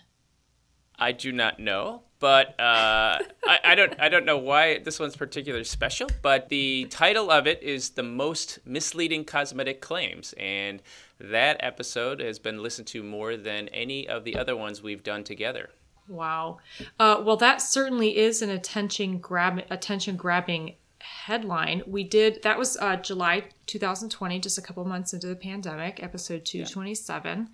I 0.98 1.12
do 1.12 1.30
not 1.30 1.60
know, 1.60 2.02
but 2.18 2.58
uh, 2.58 3.18
I, 3.46 3.60
I 3.64 3.74
don't. 3.76 3.94
I 4.00 4.08
don't 4.08 4.24
know 4.24 4.38
why 4.38 4.78
this 4.78 4.98
one's 4.98 5.14
particularly 5.14 5.64
special. 5.64 6.08
But 6.22 6.48
the 6.48 6.86
title 6.90 7.30
of 7.30 7.46
it 7.46 7.62
is 7.62 7.90
the 7.90 8.02
most 8.02 8.58
misleading 8.64 9.24
cosmetic 9.24 9.80
claims, 9.80 10.34
and 10.36 10.82
that 11.20 11.58
episode 11.60 12.20
has 12.20 12.40
been 12.40 12.62
listened 12.62 12.88
to 12.88 13.04
more 13.04 13.36
than 13.36 13.68
any 13.68 14.08
of 14.08 14.24
the 14.24 14.36
other 14.36 14.56
ones 14.56 14.82
we've 14.82 15.04
done 15.04 15.22
together. 15.22 15.70
Wow. 16.08 16.58
Uh, 16.98 17.22
well, 17.24 17.36
that 17.36 17.60
certainly 17.60 18.16
is 18.16 18.42
an 18.42 18.50
attention 18.50 19.18
grab 19.18 19.62
attention 19.70 20.16
grabbing 20.16 20.74
headline. 20.98 21.82
We 21.86 22.04
did 22.04 22.42
that 22.42 22.58
was 22.58 22.76
uh, 22.76 22.96
July 22.96 23.44
2020, 23.66 24.40
just 24.40 24.58
a 24.58 24.62
couple 24.62 24.84
months 24.84 25.12
into 25.12 25.26
the 25.26 25.36
pandemic, 25.36 26.02
episode 26.02 26.44
227. 26.44 27.48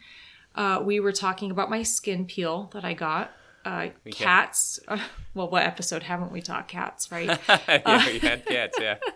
Uh, 0.55 0.81
we 0.85 1.01
were 1.01 1.13
talking 1.13 1.51
about 1.51 1.71
my 1.71 1.83
skin 1.83 2.27
peel 2.27 2.71
that 2.73 2.85
I 2.85 2.95
got. 2.95 3.33
Uh, 3.65 3.89
cats. 4.11 4.79
Uh, 4.87 4.99
well, 5.35 5.49
what 5.49 5.65
episode 5.65 6.03
haven't 6.03 6.33
we 6.33 6.41
talked 6.41 6.69
cats, 6.69 7.11
right? 7.11 7.27
yeah, 7.49 8.07
we 8.07 8.19
had 8.19 8.45
cats. 8.47 8.79
Yeah. 8.81 8.97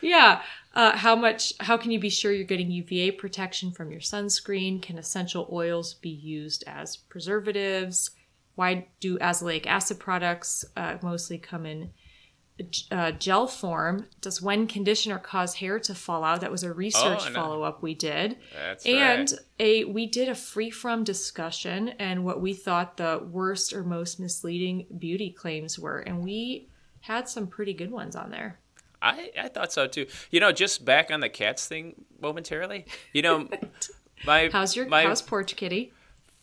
Yeah. 0.00 0.42
Uh, 0.72 0.96
how 0.96 1.16
much? 1.16 1.52
How 1.58 1.76
can 1.76 1.90
you 1.90 1.98
be 1.98 2.10
sure 2.10 2.30
you're 2.30 2.44
getting 2.44 2.70
UVA 2.70 3.10
protection 3.10 3.72
from 3.72 3.90
your 3.90 4.00
sunscreen? 4.00 4.80
Can 4.80 4.98
essential 4.98 5.48
oils 5.50 5.94
be 5.94 6.10
used 6.10 6.62
as 6.68 6.96
preservatives? 6.96 8.12
Why 8.58 8.88
do 8.98 9.18
azelaic 9.20 9.66
acid 9.68 10.00
products 10.00 10.64
uh, 10.76 10.96
mostly 11.00 11.38
come 11.38 11.64
in 11.64 11.90
uh, 12.90 13.12
gel 13.12 13.46
form? 13.46 14.06
Does 14.20 14.42
WEN 14.42 14.66
conditioner 14.66 15.20
cause 15.20 15.54
hair 15.54 15.78
to 15.78 15.94
fall 15.94 16.24
out? 16.24 16.40
That 16.40 16.50
was 16.50 16.64
a 16.64 16.72
research 16.72 17.20
Oh, 17.22 17.28
no. 17.28 17.34
follow 17.34 17.62
up 17.62 17.84
we 17.84 17.94
did, 17.94 18.36
That's 18.52 18.84
and 18.84 19.30
right. 19.30 19.40
a 19.60 19.84
we 19.84 20.06
did 20.06 20.28
a 20.28 20.34
free 20.34 20.70
from 20.70 21.04
discussion 21.04 21.90
and 22.00 22.24
what 22.24 22.40
we 22.40 22.52
thought 22.52 22.96
the 22.96 23.24
worst 23.30 23.72
or 23.72 23.84
most 23.84 24.18
misleading 24.18 24.86
beauty 24.98 25.30
claims 25.30 25.78
were, 25.78 26.00
and 26.00 26.24
we 26.24 26.68
had 27.02 27.28
some 27.28 27.46
pretty 27.46 27.72
good 27.74 27.92
ones 27.92 28.16
on 28.16 28.32
there. 28.32 28.58
I, 29.00 29.30
I 29.40 29.46
thought 29.50 29.72
so 29.72 29.86
too. 29.86 30.08
You 30.32 30.40
know, 30.40 30.50
just 30.50 30.84
back 30.84 31.12
on 31.12 31.20
the 31.20 31.28
cats 31.28 31.68
thing 31.68 31.94
momentarily. 32.20 32.86
You 33.12 33.22
know, 33.22 33.48
my 34.26 34.48
How's 34.50 34.74
your 34.74 34.88
my 34.88 35.04
how's 35.04 35.22
porch 35.22 35.54
kitty? 35.54 35.92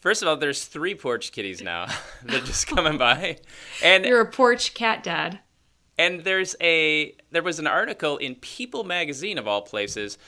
First 0.06 0.22
of 0.22 0.28
all, 0.28 0.38
there's 0.38 0.66
three 0.66 0.94
porch 0.94 1.32
kitties 1.32 1.64
now. 1.64 1.88
They're 2.24 2.40
just 2.40 2.68
coming 2.68 2.96
by, 3.00 3.40
and 3.84 4.06
You're 4.06 4.22
a 4.22 4.30
porch 4.30 4.76
cat 4.76 5.02
dad. 5.02 5.40
And 5.98 6.24
there's 6.24 6.56
a 6.62 7.16
there 7.32 7.42
was 7.42 7.58
an 7.58 7.66
article 7.66 8.18
in 8.18 8.36
People 8.36 8.84
magazine 8.84 9.40
of 9.40 9.48
all 9.48 9.64
places 9.64 10.20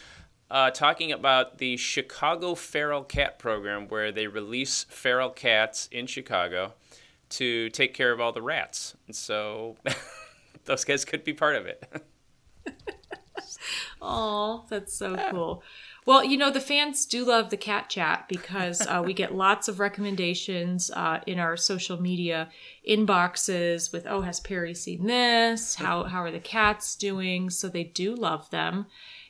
uh, 0.50 0.72
talking 0.72 1.12
about 1.12 1.60
the 1.60 1.77
Chicago 1.77 2.55
Feral 2.55 3.03
Cat 3.03 3.38
Program, 3.38 3.88
where 3.88 4.12
they 4.12 4.25
release 4.25 4.86
feral 4.89 5.29
cats 5.29 5.88
in 5.91 6.07
Chicago 6.07 6.74
to 7.29 7.69
take 7.69 7.93
care 7.93 8.12
of 8.12 8.19
all 8.19 8.31
the 8.31 8.41
rats. 8.41 8.96
And 9.05 9.15
so 9.15 9.75
those 10.65 10.86
guys 10.86 11.05
could 11.05 11.24
be 11.24 11.34
part 11.34 11.55
of 11.55 11.67
it. 11.67 11.84
Oh, 14.01 14.65
that's 14.69 14.93
so 14.93 15.15
cool. 15.31 15.63
Well, 16.08 16.24
you 16.24 16.38
know, 16.38 16.50
the 16.50 16.62
fans 16.62 17.06
do 17.06 17.26
love 17.26 17.50
the 17.50 17.58
cat 17.58 17.90
chat 17.90 18.30
because 18.30 18.80
uh, 18.80 19.04
we 19.06 19.14
get 19.14 19.36
lots 19.36 19.68
of 19.68 19.82
recommendations 19.82 20.90
uh, 20.92 21.20
in 21.28 21.38
our 21.38 21.58
social 21.58 22.02
media 22.02 22.48
inboxes 22.90 23.92
with, 23.92 24.08
oh, 24.08 24.22
has 24.22 24.40
Perry 24.40 24.74
seen 24.74 25.06
this? 25.06 25.76
How, 25.76 26.06
how 26.06 26.24
are 26.24 26.32
the 26.32 26.40
cats 26.40 26.96
doing? 26.96 27.50
So 27.50 27.68
they 27.68 27.84
do 27.84 28.16
love 28.16 28.50
them. 28.52 28.86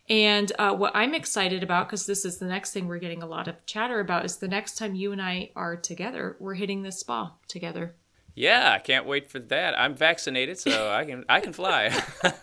And 0.07 0.51
uh, 0.59 0.75
what 0.75 0.95
I'm 0.95 1.15
excited 1.15 1.63
about, 1.63 1.87
because 1.87 2.05
this 2.05 2.23
is 2.23 2.37
the 2.37 2.45
next 2.45 2.73
thing 2.73 2.87
we're 2.87 2.99
getting 2.99 3.23
a 3.23 3.27
lot 3.27 3.47
of 3.47 3.65
chatter 3.65 3.99
about, 3.99 4.23
is 4.23 4.37
the 4.37 4.47
next 4.47 4.77
time 4.77 4.93
you 4.93 5.11
and 5.11 5.19
I 5.19 5.49
are 5.55 5.77
together, 5.77 6.37
we're 6.39 6.53
hitting 6.53 6.83
this 6.83 6.99
spa 6.99 7.33
together. 7.47 7.95
Yeah, 8.35 8.71
I 8.71 8.77
can't 8.77 9.07
wait 9.07 9.31
for 9.31 9.39
that. 9.39 9.73
I'm 9.79 9.95
vaccinated, 9.95 10.59
so 10.59 10.91
I 10.91 11.05
can 11.05 11.25
I 11.27 11.39
can 11.39 11.53
fly. 11.53 11.91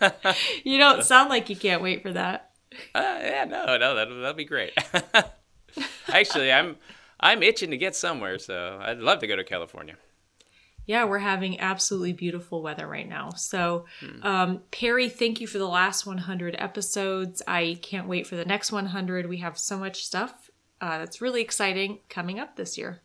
you 0.65 0.77
don't 0.77 1.03
sound 1.05 1.29
like 1.29 1.49
you 1.49 1.55
can't 1.55 1.81
wait 1.81 2.01
for 2.01 2.11
that. 2.11 2.51
Uh, 2.95 3.19
yeah, 3.21 3.45
no, 3.45 3.77
no, 3.77 3.95
that'll, 3.95 4.17
that'll 4.19 4.33
be 4.33 4.45
great. 4.45 4.73
Actually, 6.07 6.51
I'm 6.51 6.77
I'm 7.19 7.43
itching 7.43 7.71
to 7.71 7.77
get 7.77 7.95
somewhere, 7.95 8.39
so 8.39 8.79
I'd 8.81 8.99
love 8.99 9.19
to 9.19 9.27
go 9.27 9.35
to 9.35 9.43
California. 9.43 9.95
Yeah, 10.85 11.05
we're 11.05 11.19
having 11.19 11.59
absolutely 11.59 12.13
beautiful 12.13 12.61
weather 12.61 12.87
right 12.87 13.07
now. 13.07 13.31
So, 13.31 13.85
um, 14.21 14.61
Perry, 14.71 15.09
thank 15.09 15.41
you 15.41 15.47
for 15.47 15.57
the 15.57 15.67
last 15.67 16.05
100 16.05 16.55
episodes. 16.59 17.41
I 17.47 17.79
can't 17.81 18.07
wait 18.07 18.27
for 18.27 18.35
the 18.35 18.45
next 18.45 18.71
100. 18.71 19.27
We 19.27 19.37
have 19.37 19.57
so 19.57 19.79
much 19.79 20.05
stuff 20.05 20.51
uh, 20.81 20.99
that's 20.99 21.21
really 21.21 21.41
exciting 21.41 21.99
coming 22.07 22.39
up 22.39 22.55
this 22.55 22.77
year. 22.77 23.01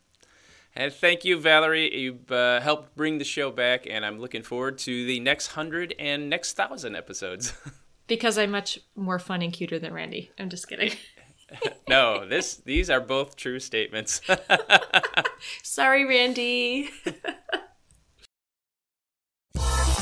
And 0.76 0.92
thank 0.92 1.24
you, 1.24 1.40
Valerie. 1.40 1.96
You've 1.98 2.30
uh, 2.30 2.60
helped 2.60 2.94
bring 2.96 3.18
the 3.18 3.24
show 3.24 3.50
back, 3.50 3.86
and 3.88 4.04
I'm 4.04 4.20
looking 4.20 4.42
forward 4.42 4.78
to 4.78 5.06
the 5.06 5.18
next 5.18 5.48
hundred 5.48 5.94
and 5.98 6.30
next 6.30 6.52
thousand 6.56 6.94
episodes. 6.96 7.54
because 8.10 8.36
I'm 8.36 8.50
much 8.50 8.80
more 8.96 9.20
fun 9.20 9.40
and 9.40 9.52
cuter 9.52 9.78
than 9.78 9.94
Randy. 9.94 10.32
I'm 10.36 10.50
just 10.50 10.68
kidding. 10.68 10.90
no, 11.88 12.26
this 12.26 12.56
these 12.56 12.90
are 12.90 13.00
both 13.00 13.36
true 13.36 13.60
statements. 13.60 14.20
Sorry, 15.62 16.04
Randy. 16.04 16.90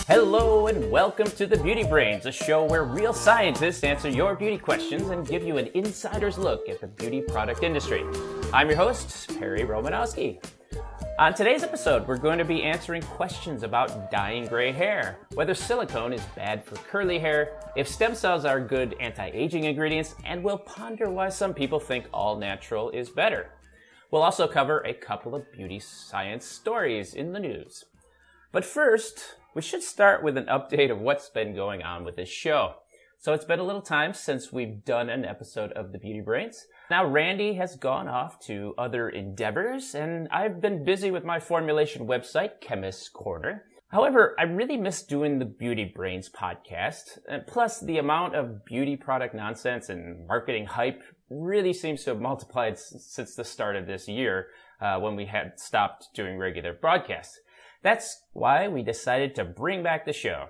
Hello 0.07 0.69
and 0.69 0.91
welcome 0.91 1.31
to 1.33 1.47
the 1.47 1.59
Beauty 1.59 1.85
Brains, 1.85 2.25
a 2.25 2.33
show 2.33 2.65
where 2.65 2.85
real 2.85 3.13
scientists 3.13 3.85
answer 3.85 4.09
your 4.09 4.35
beauty 4.35 4.57
questions 4.57 5.11
and 5.11 5.29
give 5.29 5.43
you 5.43 5.59
an 5.59 5.69
insider's 5.75 6.39
look 6.39 6.67
at 6.67 6.81
the 6.81 6.87
beauty 6.87 7.21
product 7.21 7.63
industry. 7.63 8.07
I'm 8.55 8.69
your 8.69 8.79
host, 8.79 9.39
Perry 9.39 9.61
Romanowski. 9.61 10.43
On 11.19 11.35
today's 11.35 11.65
episode, 11.65 12.07
we're 12.07 12.17
going 12.17 12.39
to 12.39 12.45
be 12.45 12.63
answering 12.63 13.03
questions 13.03 13.65
about 13.65 14.09
dyeing 14.09 14.47
gray 14.47 14.71
hair, 14.71 15.19
whether 15.35 15.53
silicone 15.53 16.13
is 16.13 16.23
bad 16.37 16.65
for 16.65 16.77
curly 16.77 17.19
hair, 17.19 17.59
if 17.75 17.89
stem 17.89 18.15
cells 18.15 18.45
are 18.45 18.61
good 18.61 18.95
anti-aging 19.01 19.65
ingredients, 19.65 20.15
and 20.25 20.45
we'll 20.45 20.59
ponder 20.59 21.11
why 21.11 21.29
some 21.29 21.53
people 21.53 21.81
think 21.81 22.07
all 22.13 22.39
natural 22.39 22.91
is 22.91 23.11
better. 23.11 23.51
We'll 24.13 24.23
also 24.23 24.47
cover 24.47 24.79
a 24.83 24.95
couple 24.95 25.35
of 25.35 25.51
beauty 25.51 25.81
science 25.81 26.45
stories 26.45 27.15
in 27.15 27.33
the 27.33 27.41
news. 27.41 27.85
But 28.53 28.65
first, 28.65 29.35
we 29.57 29.63
should 29.63 29.83
start 29.83 30.23
with 30.23 30.37
an 30.37 30.47
update 30.47 30.93
of 30.93 31.01
what's 31.01 31.31
been 31.31 31.53
going 31.53 31.83
on 31.83 32.05
with 32.05 32.15
this 32.15 32.29
show. 32.29 32.75
So 33.19 33.33
it's 33.33 33.45
been 33.45 33.59
a 33.59 33.65
little 33.65 33.83
time 33.83 34.15
since 34.15 34.53
we've 34.53 34.85
done 34.85 35.09
an 35.09 35.25
episode 35.25 35.73
of 35.73 35.91
the 35.91 35.99
Beauty 35.99 36.21
Brains. 36.21 36.67
Now 36.91 37.05
Randy 37.05 37.53
has 37.55 37.77
gone 37.77 38.09
off 38.09 38.41
to 38.47 38.75
other 38.79 39.11
endeavors 39.11 39.95
and 39.95 40.27
I've 40.31 40.61
been 40.61 40.85
busy 40.85 41.11
with 41.11 41.23
my 41.23 41.39
formulation 41.39 42.07
website, 42.07 42.63
Chemist's 42.63 43.11
Corner. 43.11 43.65
However, 43.89 44.35
I 44.39 44.45
really 44.45 44.79
miss 44.79 45.03
doing 45.03 45.39
the 45.39 45.45
Beauty 45.45 45.93
Brains 45.95 46.31
podcast. 46.31 47.19
And 47.29 47.47
plus, 47.47 47.81
the 47.81 47.99
amount 47.99 48.37
of 48.37 48.65
beauty 48.65 48.97
product 48.97 49.35
nonsense 49.35 49.91
and 49.91 50.27
marketing 50.27 50.67
hype 50.67 51.03
really 51.29 51.75
seems 51.75 52.05
to 52.05 52.11
have 52.11 52.21
multiplied 52.21 52.79
since 52.79 53.35
the 53.35 53.45
start 53.45 53.77
of 53.77 53.87
this 53.87 54.09
year 54.09 54.47
uh, 54.81 54.99
when 54.99 55.15
we 55.15 55.27
had 55.27 55.59
stopped 55.61 56.09
doing 56.15 56.39
regular 56.39 56.73
broadcasts. 56.73 57.39
That's 57.83 58.23
why 58.33 58.69
we 58.69 58.83
decided 58.83 59.35
to 59.35 59.45
bring 59.45 59.83
back 59.83 60.05
the 60.05 60.13
show. 60.13 60.49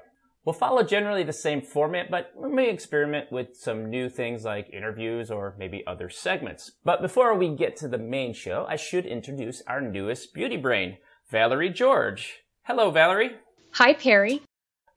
We'll 0.49 0.55
follow 0.55 0.83
generally 0.83 1.25
the 1.25 1.33
same 1.35 1.61
format, 1.61 2.11
but 2.11 2.33
we 2.35 2.49
may 2.49 2.71
experiment 2.71 3.31
with 3.31 3.55
some 3.55 3.91
new 3.91 4.09
things 4.09 4.47
like 4.47 4.71
interviews 4.73 5.31
or 5.31 5.55
maybe 5.59 5.87
other 5.87 6.09
segments. 6.09 6.73
But 6.85 7.03
before 7.03 7.35
we 7.35 7.55
get 7.55 7.77
to 7.77 7.87
the 7.87 7.99
main 7.99 8.33
show, 8.33 8.65
I 8.67 8.77
should 8.77 9.05
introduce 9.05 9.61
our 9.67 9.83
newest 9.83 10.33
beauty 10.33 10.57
brain, 10.57 10.97
Valerie 11.31 11.69
George. 11.69 12.45
Hello, 12.63 12.91
Valerie. 12.91 13.33
Hi, 13.73 13.93
Perry. 13.93 14.41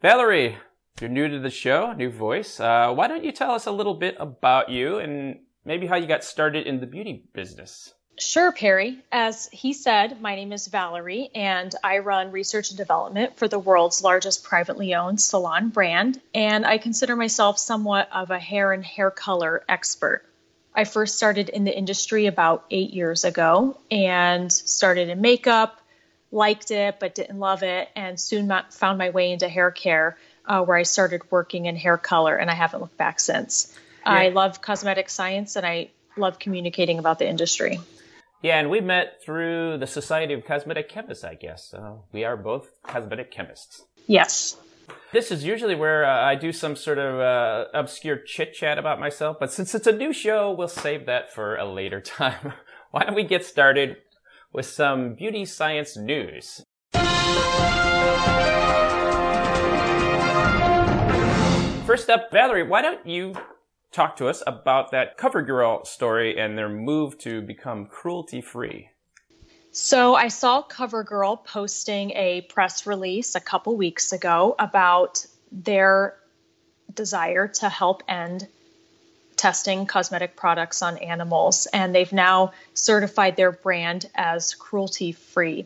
Valerie, 0.02 0.58
you're 1.02 1.10
new 1.10 1.28
to 1.28 1.40
the 1.40 1.50
show, 1.50 1.92
new 1.92 2.10
voice. 2.10 2.58
Uh, 2.58 2.94
why 2.94 3.10
don't 3.10 3.26
you 3.26 3.34
tell 3.34 3.52
us 3.52 3.66
a 3.66 3.72
little 3.72 3.96
bit 3.96 4.16
about 4.22 4.70
you 4.70 5.00
and 5.00 5.40
maybe 5.66 5.86
how 5.86 5.98
you 5.98 6.08
got 6.08 6.24
started 6.24 6.66
in 6.66 6.80
the 6.80 6.88
beauty 6.88 7.26
business? 7.34 7.94
Sure, 8.18 8.52
Perry. 8.52 9.00
As 9.12 9.50
he 9.52 9.74
said, 9.74 10.22
my 10.22 10.36
name 10.36 10.54
is 10.54 10.68
Valerie, 10.68 11.32
and 11.34 11.74
I 11.84 12.00
run 12.00 12.32
research 12.32 12.70
and 12.70 12.78
development 12.78 13.38
for 13.38 13.48
the 13.48 13.58
world's 13.58 14.04
largest 14.04 14.44
privately 14.44 14.94
owned 14.94 15.20
salon 15.20 15.70
brand, 15.70 16.22
and 16.34 16.66
I 16.66 16.78
consider 16.78 17.16
myself 17.16 17.58
somewhat 17.58 18.10
of 18.12 18.30
a 18.30 18.38
hair 18.38 18.74
and 18.74 18.86
hair 18.86 19.10
color 19.10 19.64
expert. 19.68 20.24
I 20.74 20.84
first 20.84 21.16
started 21.16 21.50
in 21.50 21.64
the 21.64 21.76
industry 21.76 22.28
about 22.28 22.66
eight 22.70 22.92
years 22.92 23.26
ago 23.26 23.78
and 23.90 24.52
started 24.52 25.10
in 25.10 25.20
makeup, 25.20 25.82
liked 26.32 26.72
it, 26.72 26.98
but 27.00 27.16
didn't 27.16 27.40
love 27.40 27.64
it, 27.64 27.90
and 27.96 28.20
soon 28.20 28.52
found 28.70 28.98
my 28.98 29.10
way 29.10 29.32
into 29.32 29.50
hair 29.50 29.72
care, 29.72 30.18
uh, 30.46 30.64
where 30.64 30.78
I 30.78 30.84
started 30.84 31.22
working 31.32 31.66
in 31.66 31.76
hair 31.76 31.98
color, 31.98 32.36
and 32.36 32.52
I 32.52 32.54
haven't 32.54 32.82
looked 32.82 32.98
back 32.98 33.20
since. 33.20 33.76
I 34.06 34.30
love 34.30 34.62
cosmetic 34.62 35.10
science 35.10 35.56
and 35.56 35.66
I 35.66 35.90
love 36.18 36.40
communicating 36.40 37.00
about 37.00 37.20
the 37.20 37.28
industry. 37.28 37.80
Yeah, 38.42 38.58
and 38.58 38.72
we 38.72 38.82
met 38.82 39.22
through 39.24 39.78
the 39.78 39.86
Society 39.86 40.34
of 40.34 40.44
Cosmetic 40.46 40.90
Chemists, 40.90 41.24
I 41.24 41.36
guess. 41.36 41.76
Uh, 41.76 41.98
we 42.12 42.24
are 42.24 42.36
both 42.36 42.70
cosmetic 42.82 43.32
chemists. 43.32 43.84
Yes. 44.08 44.58
This 45.14 45.30
is 45.30 45.44
usually 45.44 45.76
where 45.76 46.06
uh, 46.06 46.26
I 46.26 46.34
do 46.34 46.52
some 46.52 46.76
sort 46.76 46.98
of 46.98 47.20
uh, 47.20 47.66
obscure 47.72 48.18
chit 48.18 48.56
chat 48.56 48.80
about 48.80 49.00
myself, 49.00 49.38
but 49.40 49.52
since 49.52 49.76
it's 49.76 49.86
a 49.86 49.92
new 49.92 50.12
show, 50.12 50.52
we'll 50.52 50.68
save 50.68 51.06
that 51.06 51.32
for 51.32 51.56
a 51.56 51.72
later 51.72 52.02
time. 52.02 52.54
Why 52.90 53.04
don't 53.04 53.14
we 53.14 53.26
get 53.26 53.46
started 53.46 53.98
with 54.52 54.66
some 54.66 55.14
beauty 55.14 55.46
science 55.46 55.96
news? 55.96 56.64
First 61.86 62.10
up, 62.10 62.32
Valerie, 62.32 62.64
why 62.64 62.82
don't 62.82 63.06
you 63.06 63.36
talk 63.92 64.16
to 64.18 64.28
us 64.28 64.42
about 64.48 64.92
that 64.92 65.18
CoverGirl 65.18 65.86
story 65.86 66.40
and 66.40 66.58
their 66.58 66.70
move 66.70 67.18
to 67.20 67.42
become 67.42 67.86
cruelty 67.86 68.42
free? 68.42 68.90
So 69.72 70.16
I 70.16 70.28
saw 70.28 70.64
CoverGirl 70.64 71.46
posting 71.46 72.12
a 72.12 72.42
press 72.42 72.86
release 72.86 73.36
a 73.36 73.40
couple 73.40 73.76
weeks 73.78 74.12
ago 74.12 74.56
about 74.60 75.26
their 75.52 76.18
desire 76.94 77.48
to 77.48 77.70
help 77.70 78.04
end 78.08 78.48
testing 79.38 79.86
cosmetic 79.86 80.36
products 80.36 80.82
on 80.82 80.98
animals, 80.98 81.68
and 81.74 81.96
they've 81.96 82.14
now 82.14 82.52
certified 82.74 83.36
their 83.38 83.52
brand 83.52 84.10
as 84.14 84.54
cruelty 84.54 85.14
free. 85.14 85.66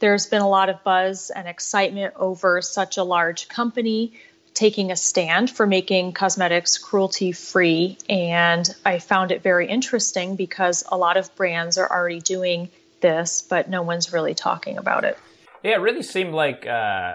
There's 0.00 0.26
been 0.26 0.42
a 0.42 0.48
lot 0.48 0.68
of 0.68 0.82
buzz 0.82 1.30
and 1.30 1.46
excitement 1.46 2.14
over 2.16 2.60
such 2.62 2.96
a 2.96 3.04
large 3.04 3.48
company 3.48 4.14
taking 4.54 4.90
a 4.90 4.96
stand 4.96 5.50
for 5.50 5.66
making 5.66 6.12
cosmetics 6.12 6.78
cruelty 6.78 7.32
free, 7.32 7.98
and 8.08 8.68
I 8.84 8.98
found 8.98 9.30
it 9.30 9.42
very 9.42 9.68
interesting 9.68 10.36
because 10.36 10.84
a 10.88 10.96
lot 10.96 11.16
of 11.16 11.34
brands 11.36 11.78
are 11.78 11.90
already 11.90 12.20
doing 12.20 12.70
this, 13.00 13.42
but 13.42 13.68
no 13.68 13.82
one's 13.82 14.12
really 14.12 14.34
talking 14.34 14.78
about 14.78 15.04
it. 15.04 15.18
Yeah, 15.62 15.72
it 15.72 15.80
really 15.80 16.02
seemed 16.02 16.34
like 16.34 16.66
uh, 16.66 17.14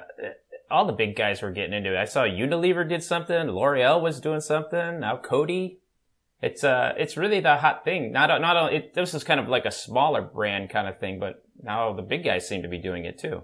all 0.69 0.85
the 0.85 0.93
big 0.93 1.15
guys 1.15 1.41
were 1.41 1.51
getting 1.51 1.73
into 1.73 1.93
it. 1.93 1.97
I 1.97 2.05
saw 2.05 2.23
Unilever 2.23 2.87
did 2.87 3.03
something, 3.03 3.47
L'Oreal 3.47 4.01
was 4.01 4.19
doing 4.19 4.41
something, 4.41 4.99
now 4.99 5.17
Coty. 5.17 5.77
It's 6.39 6.63
uh, 6.63 6.93
it's 6.97 7.17
really 7.17 7.39
the 7.39 7.57
hot 7.57 7.83
thing. 7.83 8.11
Not 8.11 8.27
not 8.39 8.71
it, 8.71 8.93
this 8.93 9.15
is 9.15 9.23
kind 9.23 9.39
of 9.39 9.47
like 9.47 9.65
a 9.65 9.71
smaller 9.71 10.21
brand 10.21 10.69
kind 10.69 10.87
of 10.87 10.99
thing, 10.99 11.19
but 11.19 11.43
now 11.63 11.93
the 11.93 12.03
big 12.03 12.23
guys 12.23 12.47
seem 12.47 12.61
to 12.61 12.67
be 12.67 12.77
doing 12.77 13.05
it 13.05 13.17
too. 13.17 13.41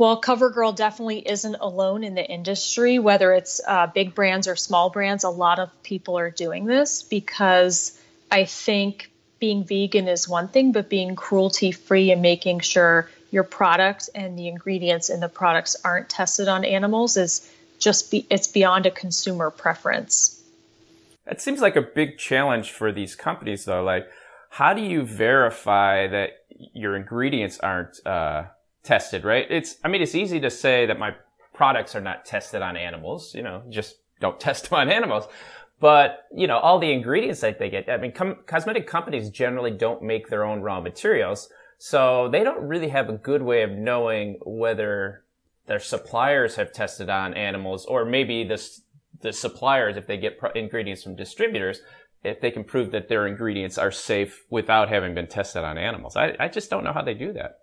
Well, 0.00 0.18
CoverGirl 0.18 0.76
definitely 0.76 1.28
isn't 1.28 1.56
alone 1.56 2.04
in 2.04 2.14
the 2.14 2.24
industry, 2.24 2.98
whether 2.98 3.34
it's 3.34 3.60
uh, 3.68 3.86
big 3.86 4.14
brands 4.14 4.48
or 4.48 4.56
small 4.56 4.88
brands. 4.88 5.24
A 5.24 5.28
lot 5.28 5.58
of 5.58 5.68
people 5.82 6.18
are 6.18 6.30
doing 6.30 6.64
this 6.64 7.02
because 7.02 8.00
I 8.30 8.46
think 8.46 9.10
being 9.40 9.62
vegan 9.62 10.08
is 10.08 10.26
one 10.26 10.48
thing, 10.48 10.72
but 10.72 10.88
being 10.88 11.16
cruelty 11.16 11.70
free 11.70 12.12
and 12.12 12.22
making 12.22 12.60
sure 12.60 13.10
your 13.30 13.44
product 13.44 14.08
and 14.14 14.38
the 14.38 14.48
ingredients 14.48 15.10
in 15.10 15.20
the 15.20 15.28
products 15.28 15.76
aren't 15.84 16.08
tested 16.08 16.48
on 16.48 16.64
animals 16.64 17.18
is 17.18 17.46
just 17.78 18.10
be, 18.10 18.26
it's 18.30 18.48
beyond 18.48 18.86
a 18.86 18.90
consumer 18.90 19.50
preference. 19.50 20.42
It 21.26 21.42
seems 21.42 21.60
like 21.60 21.76
a 21.76 21.82
big 21.82 22.16
challenge 22.16 22.70
for 22.70 22.90
these 22.90 23.14
companies, 23.14 23.66
though. 23.66 23.84
Like, 23.84 24.08
how 24.48 24.72
do 24.72 24.80
you 24.80 25.02
verify 25.02 26.06
that 26.06 26.30
your 26.72 26.96
ingredients 26.96 27.60
aren't 27.60 28.00
uh, 28.06 28.44
tested? 28.82 29.24
Right? 29.24 29.46
It's. 29.50 29.76
I 29.84 29.88
mean, 29.88 30.02
it's 30.02 30.14
easy 30.14 30.40
to 30.40 30.50
say 30.50 30.86
that 30.86 30.98
my 30.98 31.14
products 31.52 31.94
are 31.94 32.00
not 32.00 32.24
tested 32.24 32.62
on 32.62 32.76
animals. 32.76 33.34
You 33.34 33.42
know, 33.42 33.62
just 33.68 33.96
don't 34.20 34.40
test 34.46 34.70
them 34.70 34.78
on 34.78 34.90
animals. 34.90 35.26
But 35.80 36.26
you 36.34 36.46
know, 36.46 36.58
all 36.58 36.78
the 36.78 36.92
ingredients 36.92 37.40
that 37.40 37.58
they 37.58 37.70
get. 37.70 37.88
I 37.88 37.96
mean, 37.96 38.12
com- 38.12 38.38
cosmetic 38.46 38.86
companies 38.86 39.30
generally 39.30 39.70
don't 39.70 40.02
make 40.02 40.28
their 40.28 40.44
own 40.44 40.60
raw 40.60 40.80
materials, 40.80 41.48
so 41.78 42.28
they 42.28 42.44
don't 42.44 42.68
really 42.68 42.88
have 42.88 43.08
a 43.08 43.14
good 43.14 43.42
way 43.42 43.62
of 43.62 43.70
knowing 43.70 44.38
whether 44.44 45.24
their 45.66 45.80
suppliers 45.80 46.56
have 46.56 46.72
tested 46.72 47.08
on 47.08 47.32
animals, 47.32 47.86
or 47.86 48.04
maybe 48.04 48.44
this 48.44 48.82
the 49.22 49.32
suppliers, 49.32 49.96
if 49.96 50.06
they 50.06 50.16
get 50.16 50.38
pro- 50.38 50.50
ingredients 50.52 51.02
from 51.02 51.16
distributors, 51.16 51.80
if 52.22 52.40
they 52.40 52.50
can 52.50 52.64
prove 52.64 52.90
that 52.90 53.08
their 53.08 53.26
ingredients 53.26 53.78
are 53.78 53.90
safe 53.90 54.44
without 54.50 54.88
having 54.88 55.14
been 55.14 55.26
tested 55.26 55.64
on 55.64 55.78
animals. 55.78 56.16
I, 56.16 56.36
I 56.38 56.48
just 56.48 56.70
don't 56.70 56.84
know 56.84 56.92
how 56.92 57.02
they 57.02 57.14
do 57.14 57.32
that. 57.34 57.60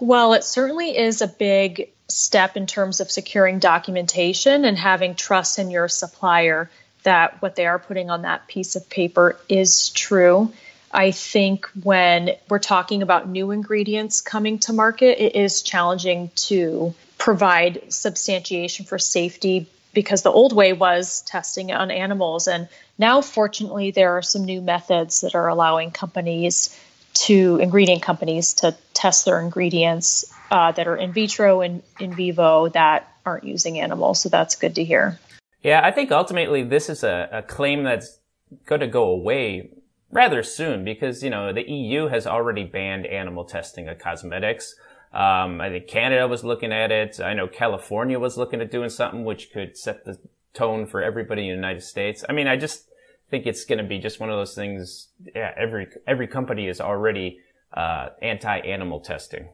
Well, 0.00 0.34
it 0.34 0.44
certainly 0.44 0.96
is 0.96 1.22
a 1.22 1.26
big 1.26 1.90
step 2.08 2.56
in 2.56 2.66
terms 2.66 3.00
of 3.00 3.10
securing 3.10 3.58
documentation 3.58 4.64
and 4.64 4.78
having 4.78 5.14
trust 5.14 5.58
in 5.58 5.70
your 5.70 5.88
supplier 5.88 6.70
that 7.02 7.40
what 7.42 7.56
they 7.56 7.66
are 7.66 7.78
putting 7.78 8.10
on 8.10 8.22
that 8.22 8.48
piece 8.48 8.76
of 8.76 8.88
paper 8.88 9.36
is 9.48 9.90
true. 9.90 10.52
I 10.92 11.10
think 11.10 11.66
when 11.82 12.30
we're 12.48 12.58
talking 12.58 13.02
about 13.02 13.28
new 13.28 13.50
ingredients 13.50 14.20
coming 14.20 14.58
to 14.60 14.72
market, 14.72 15.22
it 15.22 15.36
is 15.36 15.62
challenging 15.62 16.30
to 16.36 16.94
provide 17.18 17.92
substantiation 17.92 18.86
for 18.86 18.98
safety 18.98 19.66
because 19.92 20.22
the 20.22 20.30
old 20.30 20.54
way 20.54 20.72
was 20.72 21.22
testing 21.22 21.72
on 21.72 21.90
animals. 21.90 22.46
And 22.46 22.68
now, 22.98 23.20
fortunately, 23.20 23.90
there 23.90 24.16
are 24.16 24.22
some 24.22 24.44
new 24.44 24.60
methods 24.60 25.20
that 25.22 25.34
are 25.34 25.48
allowing 25.48 25.90
companies 25.90 26.78
to, 27.14 27.58
ingredient 27.60 28.02
companies, 28.02 28.54
to 28.54 28.76
test 28.98 29.24
their 29.24 29.40
ingredients 29.40 30.24
uh, 30.50 30.72
that 30.72 30.88
are 30.88 30.96
in 30.96 31.12
vitro 31.12 31.60
and 31.60 31.82
in 32.00 32.12
vivo 32.14 32.68
that 32.70 33.08
aren't 33.24 33.44
using 33.44 33.78
animals. 33.78 34.20
So 34.20 34.28
that's 34.28 34.56
good 34.56 34.74
to 34.74 34.84
hear. 34.84 35.18
Yeah, 35.62 35.80
I 35.84 35.92
think 35.92 36.10
ultimately 36.10 36.64
this 36.64 36.88
is 36.88 37.04
a, 37.04 37.28
a 37.30 37.42
claim 37.42 37.84
that's 37.84 38.18
going 38.66 38.80
to 38.80 38.88
go 38.88 39.04
away 39.04 39.70
rather 40.10 40.42
soon 40.42 40.84
because, 40.84 41.22
you 41.22 41.30
know, 41.30 41.52
the 41.52 41.68
EU 41.70 42.08
has 42.08 42.26
already 42.26 42.64
banned 42.64 43.06
animal 43.06 43.44
testing 43.44 43.88
of 43.88 43.98
cosmetics. 43.98 44.74
Um, 45.12 45.60
I 45.60 45.68
think 45.68 45.86
Canada 45.86 46.26
was 46.26 46.42
looking 46.42 46.72
at 46.72 46.90
it. 46.90 47.20
I 47.20 47.34
know 47.34 47.46
California 47.46 48.18
was 48.18 48.36
looking 48.36 48.60
at 48.60 48.70
doing 48.70 48.90
something 48.90 49.24
which 49.24 49.52
could 49.52 49.76
set 49.76 50.04
the 50.04 50.18
tone 50.54 50.86
for 50.86 51.02
everybody 51.02 51.42
in 51.42 51.48
the 51.48 51.54
United 51.54 51.82
States. 51.82 52.24
I 52.28 52.32
mean, 52.32 52.48
I 52.48 52.56
just 52.56 52.88
think 53.30 53.46
it's 53.46 53.64
going 53.64 53.78
to 53.78 53.84
be 53.84 53.98
just 53.98 54.18
one 54.18 54.30
of 54.30 54.36
those 54.36 54.54
things. 54.54 55.08
Yeah, 55.34 55.52
every 55.56 55.86
every 56.06 56.26
company 56.26 56.68
is 56.68 56.80
already 56.80 57.38
uh, 57.72 58.08
anti-animal 58.22 59.00
testing. 59.00 59.48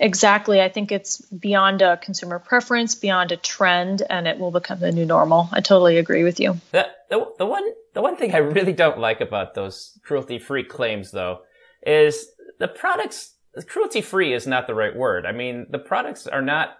Exactly. 0.00 0.60
I 0.60 0.68
think 0.68 0.90
it's 0.90 1.20
beyond 1.20 1.80
a 1.80 1.96
consumer 1.98 2.40
preference, 2.40 2.94
beyond 2.96 3.30
a 3.30 3.36
trend, 3.36 4.02
and 4.10 4.26
it 4.26 4.38
will 4.38 4.50
become 4.50 4.80
the 4.80 4.90
new 4.90 5.06
normal. 5.06 5.48
I 5.52 5.60
totally 5.60 5.98
agree 5.98 6.24
with 6.24 6.40
you. 6.40 6.60
The, 6.72 6.88
the, 7.10 7.24
the 7.38 7.46
one 7.46 7.64
the 7.94 8.02
one 8.02 8.16
thing 8.16 8.34
I 8.34 8.38
really 8.38 8.72
don't 8.72 8.98
like 8.98 9.20
about 9.20 9.54
those 9.54 9.96
cruelty-free 10.04 10.64
claims, 10.64 11.12
though, 11.12 11.42
is 11.86 12.26
the 12.58 12.66
products 12.66 13.34
cruelty 13.68 14.00
free 14.00 14.34
is 14.34 14.48
not 14.48 14.66
the 14.66 14.74
right 14.74 14.96
word. 14.96 15.26
I 15.26 15.32
mean, 15.32 15.66
the 15.70 15.78
products 15.78 16.26
are 16.26 16.42
not 16.42 16.70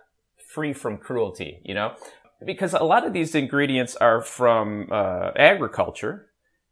free 0.48 0.72
from 0.72 0.98
cruelty, 0.98 1.60
you 1.64 1.74
know, 1.74 1.94
because 2.44 2.74
a 2.74 2.82
lot 2.82 3.06
of 3.06 3.12
these 3.12 3.34
ingredients 3.36 3.94
are 3.94 4.20
from 4.20 4.88
uh, 4.90 5.30
agriculture. 5.36 6.26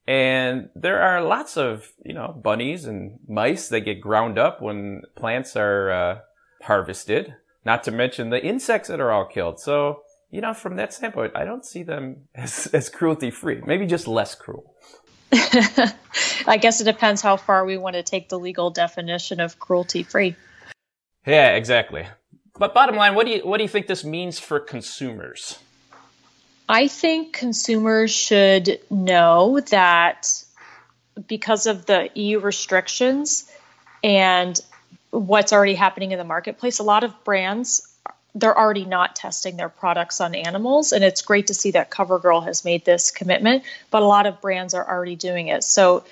And 0.07 0.69
there 0.75 1.01
are 1.01 1.23
lots 1.23 1.57
of, 1.57 1.93
you 2.05 2.13
know, 2.13 2.39
bunnies 2.43 2.87
and 2.87 3.19
mice 3.29 3.69
that 3.69 3.81
get 3.81 4.01
ground 4.01 4.39
up 4.39 4.61
when 4.61 5.03
plants 5.15 5.57
are 5.57 5.91
uh, 5.91 6.19
harvested, 6.63 7.35
not 7.65 7.85
to 7.85 7.93
mention 7.93 8.31
the 8.31 8.45
insects 8.45 8.89
that 8.89 9.01
are 9.01 9.13
all 9.13 9.27
killed. 9.27 9.61
So, 9.61 10.03
you 10.31 10.41
know, 10.41 10.55
from 10.55 10.77
that 10.77 10.93
standpoint, 10.93 11.33
I 11.37 11.45
don't 11.45 11.65
see 11.65 11.85
them 11.85 12.29
as, 12.35 12.67
as 12.69 12.89
cruelty 12.89 13.31
free, 13.31 13.63
maybe 13.65 13.87
just 13.87 14.09
less 14.09 14.35
cruel. 14.35 14.75
I 15.33 16.59
guess 16.61 16.81
it 16.81 16.85
depends 16.85 17.23
how 17.23 17.37
far 17.37 17.65
we 17.65 17.79
want 17.79 17.95
to 17.95 18.03
take 18.03 18.29
the 18.29 18.39
legal 18.39 18.71
definition 18.71 19.41
of 19.41 19.59
cruelty 19.59 20.03
free. 20.03 20.37
Yeah, 21.27 21.55
exactly. 21.55 22.07
But 22.59 22.75
bottom 22.75 22.97
line, 22.97 23.15
what 23.15 23.27
do 23.27 23.33
you 23.33 23.47
what 23.47 23.57
do 23.57 23.63
you 23.63 23.69
think 23.69 23.87
this 23.87 24.05
means 24.05 24.39
for 24.39 24.61
consumers? 24.61 25.59
I 26.73 26.89
think 26.89 27.35
consumers 27.35 28.11
should 28.11 28.81
know 28.89 29.61
that 29.69 30.43
because 31.29 31.67
of 31.67 31.85
the 31.85 32.09
EU 32.15 32.41
restrictions 32.41 33.47
and 34.03 34.59
what's 35.11 35.53
already 35.53 35.75
happening 35.75 36.13
in 36.13 36.19
the 36.19 36.25
marketplace, 36.25 36.79
a 36.79 36.83
lot 36.83 37.05
of 37.05 37.25
brands 37.25 37.87
they're 38.35 38.59
already 38.59 38.87
not 38.87 39.15
testing 39.15 39.59
their 39.59 39.69
products 39.69 40.19
on 40.23 40.35
animals. 40.35 40.93
And 40.93 41.05
it's 41.05 41.21
great 41.21 41.49
to 41.49 41.55
see 41.55 41.73
that 41.73 41.91
covergirl 41.91 42.43
has 42.47 42.65
made 42.65 42.87
this 42.87 43.11
commitment 43.11 43.65
but 43.91 44.01
a 44.01 44.07
lot 44.07 44.25
of 44.25 44.41
brands 44.41 44.73
are 44.73 44.89
already 44.89 45.17
doing 45.17 45.49
it. 45.49 45.65
So 45.65 46.05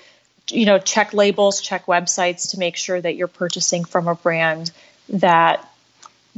you 0.47 0.67
know 0.67 0.77
check 0.77 1.11
labels 1.15 1.59
check 1.59 1.87
websites 1.87 2.51
to 2.51 2.59
make 2.59 2.77
sure 2.77 3.01
that 3.01 3.15
you're 3.15 3.27
purchasing 3.27 3.83
from 3.83 4.07
a 4.07 4.13
brand 4.13 4.69
that 5.09 5.67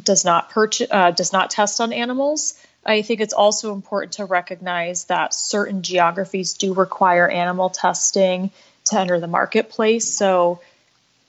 does 0.02 0.24
not 0.24 0.50
purchase 0.50 0.88
uh, 0.90 1.12
does 1.12 1.34
not 1.34 1.50
test 1.50 1.82
on 1.82 1.92
animals 1.92 2.54
i 2.86 3.02
think 3.02 3.22
it's 3.22 3.34
also 3.34 3.74
important 3.74 4.14
to 4.14 4.26
recognize 4.26 5.06
that 5.06 5.34
certain 5.34 5.82
geographies 5.82 6.54
do 6.54 6.74
require 6.74 7.30
animal 7.30 7.70
testing 7.70 8.52
to 8.86 9.00
enter 9.00 9.20
the 9.20 9.28
marketplace 9.28 10.08
so 10.08 10.60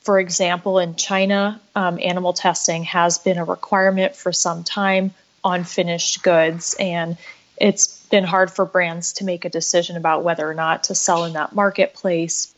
for 0.04 0.20
example, 0.20 0.78
in 0.78 0.96
China, 0.96 1.60
um, 1.74 1.98
animal 2.00 2.34
testing 2.34 2.84
has 2.84 3.16
been 3.16 3.38
a 3.38 3.44
requirement 3.44 4.14
for 4.14 4.32
some 4.32 4.62
time 4.62 5.14
on 5.42 5.64
finished 5.64 6.22
goods, 6.22 6.76
and 6.78 7.16
it's 7.56 8.04
been 8.08 8.24
hard 8.24 8.50
for 8.50 8.66
brands 8.66 9.14
to 9.14 9.24
make 9.24 9.46
a 9.46 9.48
decision 9.48 9.96
about 9.96 10.22
whether 10.22 10.48
or 10.48 10.52
not 10.52 10.84
to 10.84 10.94
sell 10.94 11.24
in 11.24 11.32
that 11.32 11.54
marketplace. 11.54 12.54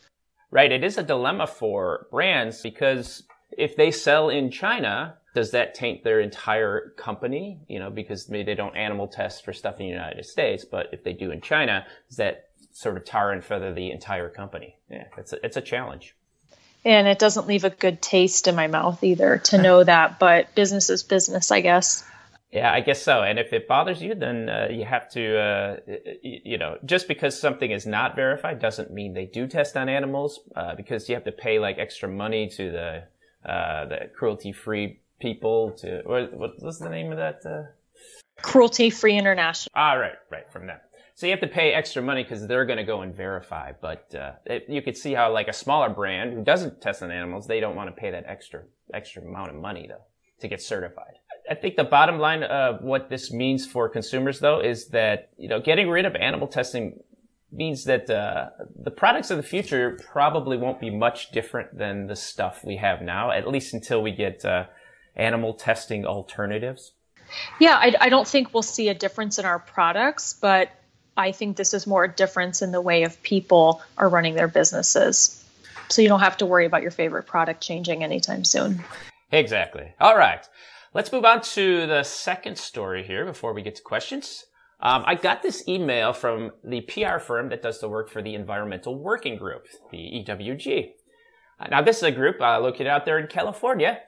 Right. 0.51 0.73
It 0.73 0.83
is 0.83 0.99
a 0.99 1.05
dilemma 1.05 1.47
for 1.47 2.09
brands 2.11 2.63
because 2.63 3.23
if 3.57 3.77
they 3.77 3.93
sell 3.93 4.29
in 4.29 4.51
China, 4.51 5.15
does 5.37 5.51
that 5.51 5.75
taint 5.75 6.03
their 6.03 6.21
entire 6.21 6.95
company? 6.97 7.61
You 7.69 7.79
know, 7.79 7.91
because 7.91 8.31
maybe 8.31 8.45
they 8.45 8.55
don't 8.55 8.75
animal 8.75 9.07
test 9.07 9.45
for 9.45 9.53
stuff 9.53 9.79
in 9.79 9.85
the 9.85 9.93
United 9.93 10.25
States, 10.25 10.65
but 10.65 10.87
if 10.93 11.05
they 11.05 11.13
do 11.13 11.31
in 11.31 11.43
China, 11.43 11.85
does 12.09 12.17
that 12.17 12.49
sort 12.73 12.97
of 12.97 13.05
tar 13.05 13.33
and 13.33 13.45
feather 13.45 13.75
the 13.75 13.91
entire 13.91 14.31
company? 14.31 14.79
Yeah, 14.91 15.05
it's 15.19 15.35
a, 15.35 15.45
it's 15.45 15.59
a 15.59 15.61
challenge 15.61 16.17
and 16.87 17.09
it 17.09 17.19
doesn't 17.19 17.49
leave 17.49 17.65
a 17.65 17.71
good 17.71 18.01
taste 18.01 18.47
in 18.47 18.55
my 18.55 18.69
mouth 18.69 19.03
either 19.03 19.39
to 19.39 19.61
know 19.61 19.83
that 19.93 20.19
but 20.19 20.55
business 20.55 20.89
is 20.89 21.03
business 21.03 21.51
i 21.51 21.61
guess 21.61 22.05
yeah 22.53 22.73
i 22.73 22.81
guess 22.81 23.03
so 23.03 23.23
and 23.23 23.41
if 23.41 23.53
it 23.53 23.67
bothers 23.67 24.01
you 24.01 24.15
then 24.15 24.49
uh, 24.49 24.69
you 24.71 24.85
have 24.85 25.11
to 25.11 25.37
uh, 25.37 25.77
you 26.23 26.57
know 26.57 26.79
just 26.85 27.09
because 27.09 27.39
something 27.39 27.73
is 27.73 27.87
not 27.87 28.15
verified 28.15 28.61
doesn't 28.61 28.93
mean 28.93 29.15
they 29.15 29.27
do 29.27 29.49
test 29.49 29.77
on 29.77 29.89
animals 29.89 30.41
uh, 30.55 30.77
because 30.77 31.09
you 31.09 31.15
have 31.15 31.25
to 31.25 31.33
pay 31.33 31.59
like 31.59 31.77
extra 31.79 32.09
money 32.09 32.49
to 32.49 32.71
the 32.71 33.03
uh, 33.51 33.85
the 33.87 34.11
cruelty 34.15 34.53
free 34.53 35.01
people 35.21 35.73
to 35.79 36.03
what, 36.05 36.31
what's 36.61 36.79
the 36.79 36.89
name 36.89 37.11
of 37.11 37.19
that 37.19 37.41
uh? 37.47 37.63
cruelty 38.43 38.91
free 38.91 39.17
international 39.17 39.73
ah 39.75 39.95
right 39.95 40.17
right 40.31 40.49
from 40.51 40.67
them 40.67 40.79
so 41.17 41.25
you 41.25 41.33
have 41.33 41.41
to 41.41 41.49
pay 41.49 41.73
extra 41.73 42.03
money 42.03 42.23
because 42.23 42.47
they're 42.47 42.67
going 42.67 42.77
to 42.77 42.85
go 42.85 43.01
and 43.01 43.15
verify. 43.15 43.73
But 43.81 44.15
uh, 44.15 44.33
it, 44.45 44.67
you 44.69 44.83
could 44.83 44.99
see 44.99 45.15
how 45.15 45.33
like 45.33 45.49
a 45.49 45.53
smaller 45.53 45.89
brand 45.89 46.35
who 46.35 46.45
doesn't 46.45 46.83
test 46.83 47.03
on 47.03 47.11
animals, 47.11 47.47
they 47.47 47.59
don't 47.59 47.75
want 47.75 47.89
to 47.89 47.99
pay 47.99 48.11
that 48.11 48.25
extra 48.27 48.65
extra 48.93 49.23
amount 49.23 49.49
of 49.49 49.57
money 49.57 49.87
though 49.89 50.05
to 50.41 50.49
get 50.49 50.61
certified. 50.61 51.15
I 51.51 51.55
think 51.55 51.77
the 51.77 51.85
bottom 51.85 52.19
line 52.19 52.43
of 52.43 52.83
what 52.83 53.09
this 53.09 53.33
means 53.33 53.67
for 53.67 53.89
consumers 53.89 54.41
though 54.41 54.61
is 54.61 54.89
that 54.89 55.31
you 55.39 55.49
know 55.49 55.59
getting 55.59 55.89
rid 55.89 56.05
of 56.05 56.15
animal 56.17 56.49
testing 56.49 57.01
means 57.51 57.85
that 57.85 58.11
uh, 58.11 58.51
the 58.83 58.91
products 58.91 59.31
of 59.31 59.39
the 59.39 59.43
future 59.43 59.99
probably 60.13 60.59
won't 60.59 60.81
be 60.81 60.91
much 60.91 61.31
different 61.31 61.79
than 61.79 62.09
the 62.09 62.17
stuff 62.17 62.63
we 62.63 62.77
have 62.77 63.01
now, 63.01 63.31
at 63.31 63.49
least 63.49 63.73
until 63.73 64.03
we 64.03 64.13
get 64.13 64.45
uh, 64.45 64.65
animal 65.17 65.55
testing 65.55 66.07
alternatives. 66.07 66.93
Yeah, 67.59 67.75
I, 67.75 67.95
I, 68.01 68.09
don't 68.09 68.27
think 68.27 68.55
we'll 68.55 68.63
see 68.63 68.89
a 68.89 68.95
difference 68.95 69.39
in 69.39 69.45
our 69.45 69.59
products, 69.59 70.35
but 70.35 70.71
I 71.17 71.33
think 71.33 71.57
this 71.57 71.75
is 71.75 71.87
more 71.87 72.05
a 72.05 72.13
difference 72.13 72.63
in 72.63 72.71
the 72.71 72.81
way 72.81 73.03
of 73.03 73.21
people 73.23 73.83
are 73.99 74.09
running 74.09 74.35
their 74.35 74.49
businesses. 74.49 75.43
So 75.89 76.03
you 76.03 76.09
don't 76.09 76.21
have 76.21 76.37
to 76.39 76.47
worry 76.47 76.67
about 76.67 76.83
your 76.83 76.91
favorite 76.91 77.25
product 77.25 77.63
changing 77.63 78.05
anytime 78.05 78.45
soon. 78.45 78.85
Exactly. 79.33 79.95
All 80.01 80.17
right. 80.17 80.47
Let's 80.95 81.13
move 81.13 81.25
on 81.25 81.43
to 81.43 81.87
the 81.87 82.03
second 82.05 82.59
story 82.59 83.03
here 83.03 83.25
before 83.25 83.53
we 83.53 83.63
get 83.63 83.77
to 83.77 83.83
questions. 83.83 84.47
Um, 84.81 85.05
I 85.07 85.15
got 85.15 85.43
this 85.43 85.67
email 85.69 86.13
from 86.13 86.53
the 86.63 86.83
PR 86.83 87.19
firm 87.19 87.49
that 87.49 87.63
does 87.63 87.81
the 87.81 87.89
work 87.89 88.11
for 88.11 88.23
the 88.23 88.35
Environmental 88.35 88.99
Working 88.99 89.37
Group, 89.37 89.67
the 89.91 89.99
EWG. 89.99 90.93
Now, 91.71 91.81
this 91.81 91.99
is 91.99 92.03
a 92.03 92.11
group 92.11 92.41
uh, 92.41 92.61
located 92.61 92.89
out 92.89 93.07
there 93.07 93.19
in 93.19 93.27
California. 93.27 94.01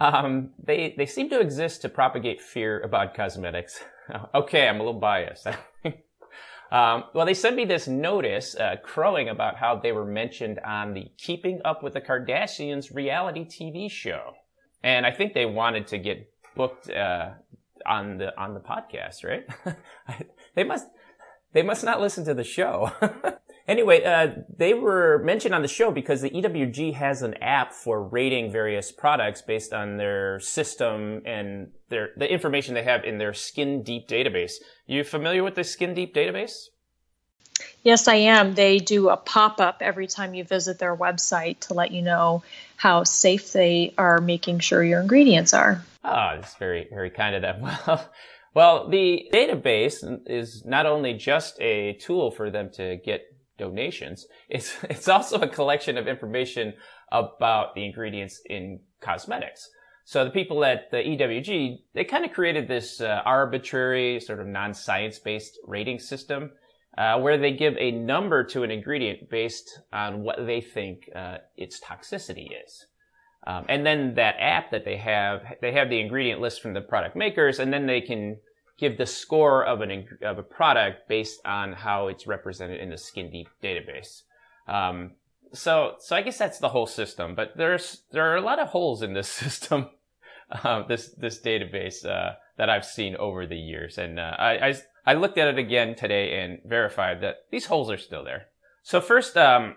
Um, 0.00 0.50
they 0.62 0.94
they 0.96 1.06
seem 1.06 1.28
to 1.30 1.40
exist 1.40 1.82
to 1.82 1.88
propagate 1.88 2.40
fear 2.40 2.80
about 2.80 3.14
cosmetics. 3.14 3.80
okay, 4.34 4.66
I'm 4.66 4.76
a 4.76 4.84
little 4.84 5.00
biased. 5.00 5.46
Um, 6.72 7.04
well, 7.14 7.26
they 7.26 7.34
sent 7.34 7.56
me 7.56 7.64
this 7.64 7.88
notice 7.88 8.54
uh, 8.54 8.76
crowing 8.82 9.28
about 9.28 9.56
how 9.56 9.74
they 9.76 9.90
were 9.90 10.04
mentioned 10.04 10.60
on 10.60 10.94
the 10.94 11.10
Keeping 11.18 11.60
Up 11.64 11.82
with 11.82 11.94
the 11.94 12.00
Kardashians 12.00 12.94
reality 12.94 13.44
TV 13.44 13.90
show, 13.90 14.34
and 14.82 15.04
I 15.04 15.10
think 15.10 15.34
they 15.34 15.46
wanted 15.46 15.88
to 15.88 15.98
get 15.98 16.32
booked 16.54 16.88
uh, 16.88 17.30
on 17.84 18.18
the 18.18 18.38
on 18.40 18.54
the 18.54 18.60
podcast, 18.60 19.24
right? 19.24 19.44
they 20.54 20.62
must 20.62 20.86
they 21.52 21.62
must 21.62 21.82
not 21.82 22.00
listen 22.00 22.24
to 22.26 22.34
the 22.34 22.44
show. 22.44 22.92
Anyway, 23.70 24.02
uh, 24.02 24.32
they 24.56 24.74
were 24.74 25.22
mentioned 25.22 25.54
on 25.54 25.62
the 25.62 25.68
show 25.68 25.92
because 25.92 26.22
the 26.22 26.30
EWG 26.30 26.92
has 26.94 27.22
an 27.22 27.34
app 27.34 27.72
for 27.72 28.02
rating 28.02 28.50
various 28.50 28.90
products 28.90 29.42
based 29.42 29.72
on 29.72 29.96
their 29.96 30.40
system 30.40 31.22
and 31.24 31.70
their 31.88 32.10
the 32.16 32.28
information 32.28 32.74
they 32.74 32.82
have 32.82 33.04
in 33.04 33.18
their 33.18 33.32
Skin 33.32 33.84
Deep 33.84 34.08
database. 34.08 34.54
You 34.88 35.04
familiar 35.04 35.44
with 35.44 35.54
the 35.54 35.62
Skin 35.62 35.94
Deep 35.94 36.12
database? 36.12 36.64
Yes, 37.84 38.08
I 38.08 38.16
am. 38.16 38.54
They 38.54 38.78
do 38.78 39.08
a 39.08 39.16
pop 39.16 39.60
up 39.60 39.82
every 39.82 40.08
time 40.08 40.34
you 40.34 40.42
visit 40.42 40.80
their 40.80 40.96
website 40.96 41.60
to 41.68 41.74
let 41.74 41.92
you 41.92 42.02
know 42.02 42.42
how 42.76 43.04
safe 43.04 43.52
they 43.52 43.94
are 43.96 44.20
making 44.20 44.58
sure 44.58 44.82
your 44.82 45.00
ingredients 45.00 45.54
are. 45.54 45.84
Ah, 46.02 46.32
oh, 46.32 46.40
that's 46.40 46.56
very, 46.56 46.88
very 46.90 47.10
kind 47.10 47.36
of 47.36 47.42
them. 47.42 47.62
Well, 47.86 48.10
well, 48.52 48.88
the 48.88 49.28
database 49.32 50.02
is 50.26 50.64
not 50.64 50.84
only 50.84 51.14
just 51.14 51.60
a 51.60 51.92
tool 51.94 52.32
for 52.32 52.50
them 52.50 52.70
to 52.72 52.96
get 52.96 53.29
donations, 53.60 54.26
it's, 54.48 54.76
it's 54.84 55.08
also 55.08 55.40
a 55.40 55.48
collection 55.48 55.96
of 55.96 56.08
information 56.08 56.74
about 57.12 57.74
the 57.74 57.84
ingredients 57.84 58.40
in 58.46 58.80
cosmetics. 59.00 59.68
So 60.04 60.24
the 60.24 60.30
people 60.30 60.64
at 60.64 60.90
the 60.90 60.96
EWG, 60.96 61.76
they 61.94 62.04
kind 62.04 62.24
of 62.24 62.32
created 62.32 62.66
this 62.66 63.00
uh, 63.00 63.22
arbitrary, 63.24 64.18
sort 64.18 64.40
of 64.40 64.46
non-science 64.48 65.20
based 65.20 65.56
rating 65.66 66.00
system 66.00 66.50
uh, 66.98 67.18
where 67.20 67.38
they 67.38 67.52
give 67.52 67.76
a 67.78 67.92
number 67.92 68.42
to 68.44 68.64
an 68.64 68.70
ingredient 68.70 69.30
based 69.30 69.80
on 69.92 70.22
what 70.22 70.44
they 70.44 70.60
think 70.60 71.08
uh, 71.14 71.38
its 71.56 71.80
toxicity 71.80 72.48
is. 72.64 72.86
Um, 73.46 73.64
and 73.68 73.86
then 73.86 74.14
that 74.16 74.36
app 74.38 74.70
that 74.72 74.84
they 74.84 74.96
have, 74.96 75.42
they 75.62 75.72
have 75.72 75.88
the 75.88 76.00
ingredient 76.00 76.40
list 76.40 76.60
from 76.60 76.74
the 76.74 76.80
product 76.80 77.16
makers, 77.16 77.58
and 77.58 77.72
then 77.72 77.86
they 77.86 78.00
can 78.00 78.38
give 78.80 78.96
the 78.96 79.06
score 79.06 79.64
of 79.64 79.82
an 79.82 80.08
of 80.22 80.38
a 80.38 80.42
product 80.42 81.06
based 81.06 81.40
on 81.44 81.74
how 81.74 82.08
it's 82.08 82.26
represented 82.26 82.80
in 82.80 82.88
the 82.88 82.96
Skin 82.96 83.30
Deep 83.30 83.48
database. 83.62 84.22
Um, 84.66 85.12
so, 85.52 85.96
so 85.98 86.16
I 86.16 86.22
guess 86.22 86.38
that's 86.38 86.58
the 86.58 86.70
whole 86.70 86.86
system. 86.86 87.34
But 87.34 87.56
there's 87.56 88.02
there 88.10 88.32
are 88.32 88.36
a 88.36 88.40
lot 88.40 88.58
of 88.58 88.68
holes 88.68 89.02
in 89.02 89.12
this 89.12 89.28
system, 89.44 89.90
uh, 90.50 90.82
this 90.88 91.08
this 91.10 91.40
database 91.40 92.06
uh, 92.06 92.32
that 92.56 92.70
I've 92.70 92.86
seen 92.86 93.14
over 93.16 93.46
the 93.46 93.58
years, 93.58 93.98
and 93.98 94.18
uh, 94.18 94.34
I, 94.38 94.68
I 94.68 94.74
I 95.06 95.14
looked 95.14 95.38
at 95.38 95.48
it 95.48 95.58
again 95.58 95.94
today 95.94 96.42
and 96.42 96.60
verified 96.64 97.20
that 97.20 97.36
these 97.50 97.66
holes 97.66 97.90
are 97.90 97.98
still 97.98 98.24
there. 98.24 98.46
So 98.82 99.00
first, 99.00 99.36
um, 99.36 99.76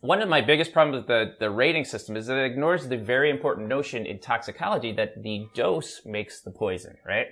one 0.00 0.20
of 0.20 0.28
my 0.28 0.40
biggest 0.40 0.72
problems 0.72 1.02
with 1.02 1.06
the, 1.06 1.34
the 1.38 1.50
rating 1.50 1.84
system 1.84 2.16
is 2.16 2.26
that 2.26 2.36
it 2.36 2.50
ignores 2.50 2.88
the 2.88 2.96
very 2.96 3.30
important 3.30 3.68
notion 3.68 4.04
in 4.04 4.18
toxicology 4.18 4.92
that 4.92 5.22
the 5.22 5.46
dose 5.54 6.00
makes 6.04 6.40
the 6.40 6.50
poison, 6.50 6.96
right? 7.06 7.26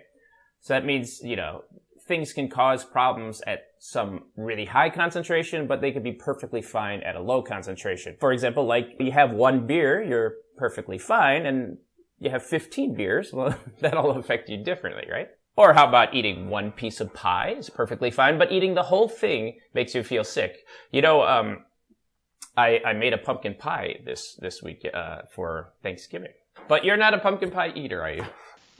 So 0.60 0.74
that 0.74 0.84
means, 0.84 1.20
you 1.22 1.36
know, 1.36 1.64
things 2.06 2.32
can 2.32 2.48
cause 2.48 2.84
problems 2.84 3.40
at 3.46 3.60
some 3.78 4.24
really 4.36 4.64
high 4.64 4.90
concentration, 4.90 5.66
but 5.66 5.80
they 5.80 5.92
could 5.92 6.02
be 6.02 6.12
perfectly 6.12 6.60
fine 6.60 7.00
at 7.02 7.16
a 7.16 7.20
low 7.20 7.40
concentration. 7.42 8.16
For 8.18 8.32
example, 8.32 8.66
like 8.66 8.96
you 8.98 9.12
have 9.12 9.30
one 9.30 9.66
beer, 9.66 10.02
you're 10.02 10.34
perfectly 10.56 10.98
fine, 10.98 11.46
and 11.46 11.78
you 12.18 12.30
have 12.30 12.44
15 12.44 12.94
beers, 12.94 13.30
well, 13.32 13.54
that'll 13.80 14.10
affect 14.10 14.48
you 14.48 14.62
differently, 14.62 15.04
right? 15.10 15.28
Or 15.56 15.72
how 15.72 15.88
about 15.88 16.14
eating 16.14 16.48
one 16.48 16.72
piece 16.72 17.00
of 17.00 17.12
pie 17.12 17.54
is 17.58 17.70
perfectly 17.70 18.10
fine, 18.10 18.38
but 18.38 18.52
eating 18.52 18.74
the 18.74 18.84
whole 18.84 19.08
thing 19.08 19.58
makes 19.74 19.94
you 19.94 20.02
feel 20.02 20.24
sick. 20.24 20.56
You 20.90 21.02
know, 21.02 21.22
um, 21.22 21.64
I, 22.56 22.80
I 22.84 22.92
made 22.92 23.12
a 23.12 23.18
pumpkin 23.18 23.54
pie 23.54 24.00
this, 24.04 24.36
this 24.40 24.62
week, 24.62 24.88
uh, 24.92 25.22
for 25.34 25.72
Thanksgiving. 25.82 26.32
But 26.68 26.84
you're 26.84 26.96
not 26.96 27.14
a 27.14 27.18
pumpkin 27.18 27.50
pie 27.50 27.72
eater, 27.74 28.02
are 28.02 28.12
you? 28.12 28.24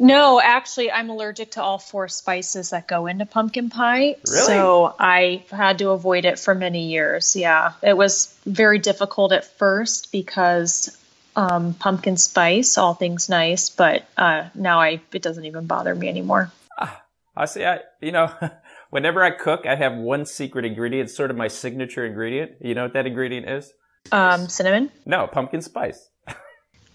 No, 0.00 0.40
actually, 0.40 0.90
I'm 0.90 1.10
allergic 1.10 1.52
to 1.52 1.62
all 1.62 1.78
four 1.78 2.08
spices 2.08 2.70
that 2.70 2.88
go 2.88 3.06
into 3.06 3.26
pumpkin 3.26 3.68
pie. 3.68 4.16
Really? 4.26 4.46
So 4.46 4.94
I 4.98 5.44
had 5.50 5.78
to 5.78 5.90
avoid 5.90 6.24
it 6.24 6.38
for 6.38 6.54
many 6.54 6.88
years. 6.88 7.36
Yeah. 7.36 7.72
It 7.82 7.96
was 7.96 8.34
very 8.46 8.78
difficult 8.78 9.32
at 9.32 9.44
first 9.44 10.10
because 10.10 10.96
um, 11.36 11.74
pumpkin 11.74 12.16
spice, 12.16 12.78
all 12.78 12.94
things 12.94 13.28
nice, 13.28 13.68
but 13.68 14.06
uh, 14.16 14.48
now 14.54 14.80
I 14.80 15.00
it 15.12 15.22
doesn't 15.22 15.44
even 15.44 15.66
bother 15.66 15.94
me 15.94 16.08
anymore. 16.08 16.50
I 17.36 17.44
see. 17.44 17.64
I 17.64 17.80
you 18.00 18.12
know, 18.12 18.32
whenever 18.90 19.22
I 19.22 19.30
cook, 19.30 19.66
I 19.66 19.76
have 19.76 19.94
one 19.94 20.26
secret 20.26 20.64
ingredient. 20.64 21.08
It's 21.08 21.16
sort 21.16 21.30
of 21.30 21.36
my 21.36 21.48
signature 21.48 22.04
ingredient. 22.04 22.52
You 22.60 22.74
know 22.74 22.84
what 22.84 22.94
that 22.94 23.06
ingredient 23.06 23.48
is? 23.48 23.72
Um, 24.12 24.48
cinnamon. 24.48 24.90
No, 25.04 25.26
pumpkin 25.26 25.62
spice. 25.62 26.08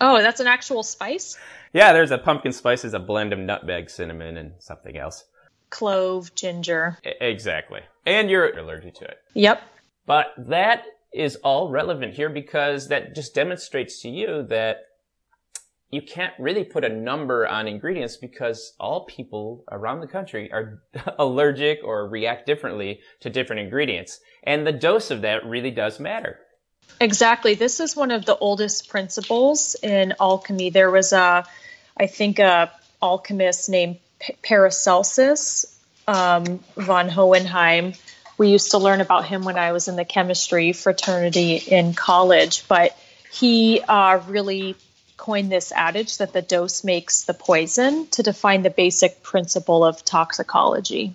Oh, 0.02 0.22
that's 0.22 0.40
an 0.40 0.48
actual 0.48 0.84
spice. 0.84 1.38
Yeah, 1.74 1.94
there's 1.94 2.12
a 2.12 2.18
pumpkin 2.18 2.52
spice 2.52 2.86
is 2.86 2.94
a 2.94 3.00
blend 3.00 3.34
of 3.34 3.40
nutmeg, 3.40 3.90
cinnamon, 3.90 4.38
and 4.38 4.54
something 4.60 4.98
else. 4.98 5.26
Clove, 5.70 6.34
ginger. 6.36 6.98
exactly. 7.04 7.82
And 8.06 8.30
you're 8.30 8.58
allergic 8.58 8.96
to 8.96 9.06
it. 9.06 9.18
Yep. 9.34 9.62
But 10.06 10.28
that 10.38 10.84
is 11.14 11.38
all 11.38 11.70
relevant 11.70 12.14
here 12.14 12.30
because 12.30 12.88
that 12.90 13.16
just 13.16 13.34
demonstrates 13.34 14.02
to 14.02 14.10
you 14.10 14.44
that 14.50 14.78
you 15.92 16.02
can't 16.02 16.34
really 16.40 16.64
put 16.64 16.84
a 16.84 16.90
number 16.90 17.48
on 17.48 17.68
ingredients 17.68 18.18
because 18.18 18.74
all 18.80 19.06
people 19.06 19.64
around 19.72 20.02
the 20.02 20.08
country 20.08 20.52
are 20.52 20.82
allergic 21.20 21.80
or 21.84 22.10
react 22.10 22.46
differently 22.46 23.00
to 23.22 23.30
different 23.30 23.62
ingredients. 23.62 24.20
And 24.44 24.68
the 24.68 24.72
dose 24.72 25.10
of 25.12 25.22
that 25.22 25.46
really 25.46 25.72
does 25.72 26.00
matter. 26.00 26.40
Exactly. 27.00 27.56
This 27.56 27.80
is 27.80 27.96
one 27.96 28.12
of 28.12 28.26
the 28.26 28.38
oldest 28.38 28.90
principles 28.90 29.76
in 29.82 30.14
alchemy. 30.20 30.70
There 30.70 30.90
was 30.90 31.14
a, 31.14 31.46
I 31.98 32.08
think, 32.08 32.40
a 32.40 32.72
alchemist 33.02 33.70
named 33.70 33.98
Paracelsus 34.42 35.66
um, 36.08 36.60
von 36.78 37.10
Hohenheim. 37.10 37.94
We 38.38 38.50
used 38.50 38.72
to 38.72 38.78
learn 38.78 39.02
about 39.02 39.26
him 39.26 39.44
when 39.44 39.58
I 39.58 39.72
was 39.72 39.88
in 39.88 39.96
the 39.96 40.06
chemistry 40.06 40.74
fraternity 40.74 41.56
in 41.56 41.94
college, 41.94 42.68
but 42.68 42.98
he 43.32 43.82
uh, 43.82 44.22
really 44.28 44.76
coined 45.18 45.52
this 45.52 45.72
adage 45.72 46.18
that 46.18 46.34
the 46.34 46.42
dose 46.42 46.84
makes 46.84 47.24
the 47.24 47.34
poison 47.34 48.08
to 48.08 48.24
define 48.24 48.64
the 48.64 48.70
basic 48.70 49.24
principle 49.24 49.84
of 49.84 50.04
toxicology. 50.04 51.14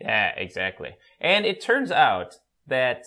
Yeah, 0.00 0.32
exactly. 0.36 0.94
And 1.20 1.44
it 1.44 1.60
turns 1.60 1.90
out 1.90 2.38
that 2.68 3.06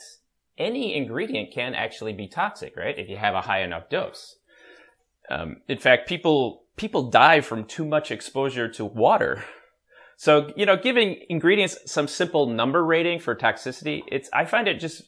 any 0.57 0.95
ingredient 0.95 1.53
can 1.53 1.73
actually 1.73 2.13
be 2.13 2.27
toxic, 2.27 2.75
right? 2.75 2.97
If 2.97 3.09
you 3.09 3.17
have 3.17 3.35
a 3.35 3.41
high 3.41 3.63
enough 3.63 3.89
dose. 3.89 4.37
Um, 5.29 5.57
in 5.67 5.77
fact, 5.77 6.07
people 6.07 6.63
people 6.75 7.09
die 7.09 7.41
from 7.41 7.65
too 7.65 7.85
much 7.85 8.11
exposure 8.11 8.67
to 8.67 8.85
water. 8.85 9.43
So, 10.17 10.51
you 10.55 10.65
know, 10.65 10.77
giving 10.77 11.17
ingredients 11.29 11.77
some 11.85 12.07
simple 12.07 12.47
number 12.47 12.85
rating 12.85 13.19
for 13.19 13.35
toxicity, 13.35 14.01
it's 14.07 14.29
I 14.33 14.45
find 14.45 14.67
it 14.67 14.79
just 14.79 15.03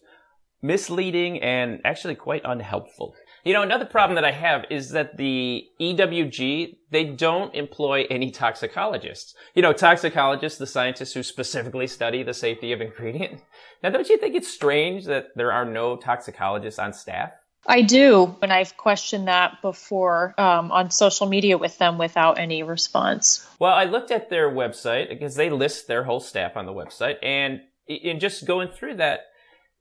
misleading 0.61 1.41
and 1.41 1.79
actually 1.85 2.15
quite 2.15 2.41
unhelpful. 2.43 3.15
You 3.45 3.53
know, 3.53 3.61
another 3.61 3.85
problem 3.85 4.15
that 4.15 4.25
I 4.25 4.31
have 4.31 4.65
is 4.71 4.89
that 4.89 5.17
the 5.17 5.67
EWG, 5.79 6.77
they 6.89 7.05
don't 7.05 7.53
employ 7.53 8.07
any 8.09 8.31
toxicologists. 8.31 9.35
You 9.53 9.61
know, 9.61 9.71
toxicologists, 9.71 10.57
the 10.57 10.65
scientists 10.65 11.13
who 11.13 11.21
specifically 11.21 11.85
study 11.85 12.23
the 12.23 12.33
safety 12.33 12.71
of 12.71 12.81
ingredient. 12.81 13.43
Now, 13.83 13.91
don't 13.91 14.09
you 14.09 14.17
think 14.17 14.33
it's 14.33 14.47
strange 14.47 15.05
that 15.05 15.27
there 15.35 15.51
are 15.51 15.63
no 15.63 15.95
toxicologists 15.95 16.79
on 16.79 16.91
staff? 16.91 17.33
I 17.67 17.83
do, 17.83 18.35
and 18.41 18.51
I've 18.51 18.77
questioned 18.77 19.27
that 19.27 19.61
before 19.61 20.33
um, 20.39 20.71
on 20.71 20.89
social 20.89 21.27
media 21.27 21.59
with 21.59 21.77
them 21.77 21.99
without 21.99 22.39
any 22.39 22.63
response. 22.63 23.47
Well, 23.59 23.73
I 23.73 23.83
looked 23.83 24.09
at 24.09 24.31
their 24.31 24.49
website 24.49 25.09
because 25.09 25.35
they 25.35 25.51
list 25.51 25.87
their 25.87 26.03
whole 26.03 26.19
staff 26.19 26.57
on 26.57 26.65
the 26.65 26.73
website, 26.73 27.17
and 27.21 27.61
in 27.87 28.19
just 28.19 28.45
going 28.45 28.69
through 28.69 28.95
that, 28.95 29.21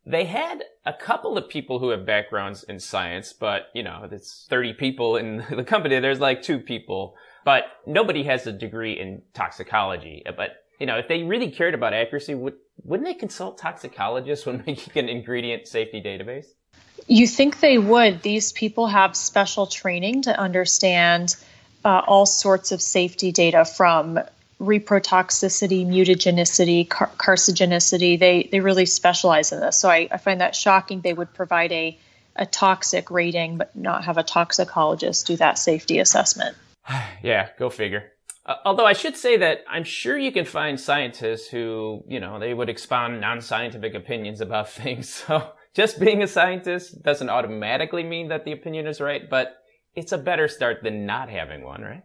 they 0.07 0.25
had 0.25 0.63
a 0.85 0.93
couple 0.93 1.39
of 1.39 1.49
people 1.49 1.79
who 1.79 1.89
have 1.91 2.05
backgrounds 2.05 2.63
in 2.65 2.79
science, 2.79 3.33
but 3.33 3.69
you 3.75 3.83
know, 3.83 4.07
it's 4.11 4.47
30 4.51 4.75
people 4.75 5.17
in 5.17 5.45
the 5.51 5.65
company. 5.65 5.99
There's 6.01 6.21
like 6.21 6.43
two 6.43 6.59
people, 6.59 7.17
but 7.45 7.65
nobody 7.87 8.23
has 8.25 8.47
a 8.47 8.53
degree 8.53 8.99
in 8.99 9.23
toxicology. 9.33 10.23
But 10.37 10.65
you 10.79 10.87
know, 10.87 10.99
if 10.99 11.09
they 11.09 11.23
really 11.23 11.51
cared 11.51 11.75
about 11.75 11.95
accuracy, 11.95 12.35
would, 12.35 12.55
wouldn't 12.83 13.07
they 13.07 13.15
consult 13.15 13.59
toxicologists 13.59 14.45
when 14.45 14.63
making 14.67 15.03
an 15.03 15.09
ingredient 15.09 15.67
safety 15.67 16.03
database? 16.03 16.47
You 17.07 17.27
think 17.27 17.61
they 17.61 17.79
would. 17.79 18.23
These 18.23 18.53
people 18.53 18.87
have 18.87 19.17
special 19.17 19.67
training 19.67 20.23
to 20.23 20.39
understand 20.39 21.37
uh, 21.85 22.03
all 22.07 22.25
sorts 22.25 22.73
of 22.73 22.81
safety 22.81 23.31
data 23.31 23.65
from 23.65 24.19
reprotoxicity, 24.61 25.87
mutagenicity, 25.87 26.89
car- 26.89 27.11
carcinogenicity. 27.17 28.19
They 28.19 28.49
they 28.51 28.61
really 28.61 28.87
specialize 28.87 29.53
in 29.53 29.61
this. 29.61 29.79
So 29.79 29.89
I, 29.89 30.09
I 30.11 30.19
find 30.19 30.41
that 30.41 30.55
shocking. 30.55 31.01
They 31.01 31.13
would 31.13 31.33
provide 31.35 31.73
a 31.73 31.99
a 32.37 32.47
toxic 32.47 33.11
rating, 33.11 33.59
but 33.59 33.75
not 33.77 34.05
have 34.05 34.19
a 34.19 34.23
toxicologist 34.23 35.27
do 35.27 35.37
that 35.37 35.59
safety 35.59 35.99
assessment. 35.99 36.57
yeah, 37.23 37.49
go 37.59 37.71
figure. 37.71 38.13
Uh, 38.47 38.57
although 38.65 38.85
I 38.85 38.93
should 38.93 39.17
say 39.17 39.39
that 39.39 39.65
I'm 39.69 39.85
sure 39.85 40.19
you 40.19 40.33
can 40.33 40.45
find 40.45 40.79
scientists 40.79 41.49
who, 41.49 42.05
you 42.07 42.21
know, 42.21 42.39
they 42.39 42.53
would 42.53 42.69
expound 42.69 43.21
non-scientific 43.21 43.95
opinions 43.95 44.41
about 44.41 44.69
things. 44.83 45.09
So 45.09 45.53
just 45.75 45.99
being 45.99 46.23
a 46.23 46.27
scientist 46.27 47.03
doesn't 47.03 47.31
automatically 47.31 48.03
mean 48.03 48.29
that 48.29 48.45
the 48.45 48.53
opinion 48.53 48.87
is 48.87 49.01
right, 49.01 49.29
but 49.29 49.57
it's 49.95 50.13
a 50.13 50.19
better 50.19 50.49
start 50.49 50.83
than 50.83 51.07
not 51.07 51.31
having 51.31 51.65
one, 51.65 51.83
right? 51.83 52.03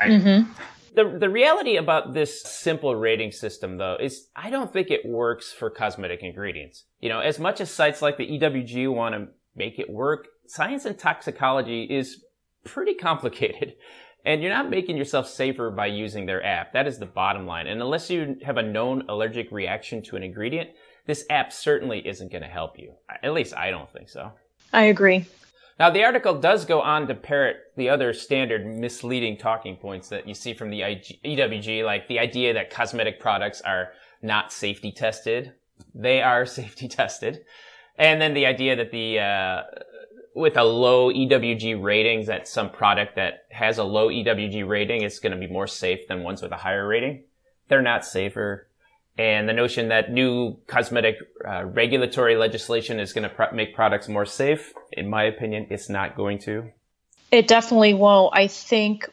Mm-hmm. 0.00 0.50
The 0.94 1.16
the 1.18 1.28
reality 1.28 1.76
about 1.76 2.14
this 2.14 2.42
simple 2.42 2.94
rating 2.96 3.32
system 3.32 3.76
though 3.76 3.96
is 4.00 4.28
I 4.34 4.50
don't 4.50 4.72
think 4.72 4.90
it 4.90 5.06
works 5.06 5.52
for 5.52 5.70
cosmetic 5.70 6.22
ingredients. 6.22 6.84
You 7.00 7.08
know, 7.08 7.20
as 7.20 7.38
much 7.38 7.60
as 7.60 7.70
sites 7.70 8.02
like 8.02 8.16
the 8.16 8.26
EWG 8.26 8.92
want 8.92 9.14
to 9.14 9.28
make 9.54 9.78
it 9.78 9.90
work, 9.90 10.28
science 10.46 10.84
and 10.84 10.98
toxicology 10.98 11.84
is 11.84 12.24
pretty 12.64 12.94
complicated. 12.94 13.74
And 14.24 14.42
you're 14.42 14.52
not 14.52 14.68
making 14.68 14.96
yourself 14.96 15.28
safer 15.28 15.70
by 15.70 15.86
using 15.86 16.26
their 16.26 16.44
app. 16.44 16.72
That 16.72 16.88
is 16.88 16.98
the 16.98 17.06
bottom 17.06 17.46
line. 17.46 17.66
And 17.66 17.80
unless 17.80 18.10
you 18.10 18.36
have 18.44 18.56
a 18.58 18.62
known 18.62 19.04
allergic 19.08 19.50
reaction 19.52 20.02
to 20.02 20.16
an 20.16 20.22
ingredient, 20.22 20.70
this 21.06 21.24
app 21.30 21.52
certainly 21.52 22.06
isn't 22.06 22.30
going 22.30 22.42
to 22.42 22.48
help 22.48 22.78
you. 22.78 22.94
At 23.22 23.32
least 23.32 23.56
I 23.56 23.70
don't 23.70 23.90
think 23.90 24.10
so. 24.10 24.32
I 24.72 24.82
agree. 24.82 25.24
Now, 25.78 25.90
the 25.90 26.02
article 26.04 26.40
does 26.40 26.64
go 26.64 26.80
on 26.80 27.06
to 27.06 27.14
parrot 27.14 27.58
the 27.76 27.88
other 27.88 28.12
standard 28.12 28.66
misleading 28.66 29.38
talking 29.38 29.76
points 29.76 30.08
that 30.08 30.26
you 30.26 30.34
see 30.34 30.52
from 30.52 30.70
the 30.70 30.80
EWG, 30.80 31.84
like 31.84 32.08
the 32.08 32.18
idea 32.18 32.52
that 32.54 32.70
cosmetic 32.70 33.20
products 33.20 33.60
are 33.60 33.92
not 34.20 34.52
safety 34.52 34.90
tested. 34.90 35.52
They 35.94 36.20
are 36.20 36.46
safety 36.60 36.88
tested. 36.88 37.44
And 37.96 38.20
then 38.20 38.34
the 38.34 38.46
idea 38.46 38.74
that 38.76 38.90
the, 38.90 39.20
uh, 39.20 39.62
with 40.34 40.56
a 40.56 40.64
low 40.64 41.12
EWG 41.12 41.80
ratings, 41.80 42.26
that 42.26 42.48
some 42.48 42.70
product 42.70 43.14
that 43.16 43.44
has 43.50 43.78
a 43.78 43.84
low 43.84 44.08
EWG 44.08 44.66
rating 44.68 45.02
is 45.02 45.20
going 45.20 45.32
to 45.32 45.38
be 45.38 45.52
more 45.52 45.66
safe 45.66 46.08
than 46.08 46.22
ones 46.22 46.42
with 46.42 46.52
a 46.52 46.56
higher 46.56 46.86
rating. 46.86 47.24
They're 47.68 47.82
not 47.82 48.04
safer 48.04 48.67
and 49.18 49.48
the 49.48 49.52
notion 49.52 49.88
that 49.88 50.12
new 50.12 50.56
cosmetic 50.68 51.16
uh, 51.46 51.64
regulatory 51.64 52.36
legislation 52.36 53.00
is 53.00 53.12
going 53.12 53.28
to 53.28 53.48
make 53.52 53.74
products 53.74 54.08
more 54.08 54.24
safe, 54.24 54.72
in 54.92 55.10
my 55.10 55.24
opinion, 55.24 55.66
it's 55.70 55.88
not 55.88 56.16
going 56.16 56.38
to. 56.40 56.70
It 57.32 57.48
definitely 57.48 57.94
won't. 57.94 58.34
I 58.34 58.46
think 58.46 59.10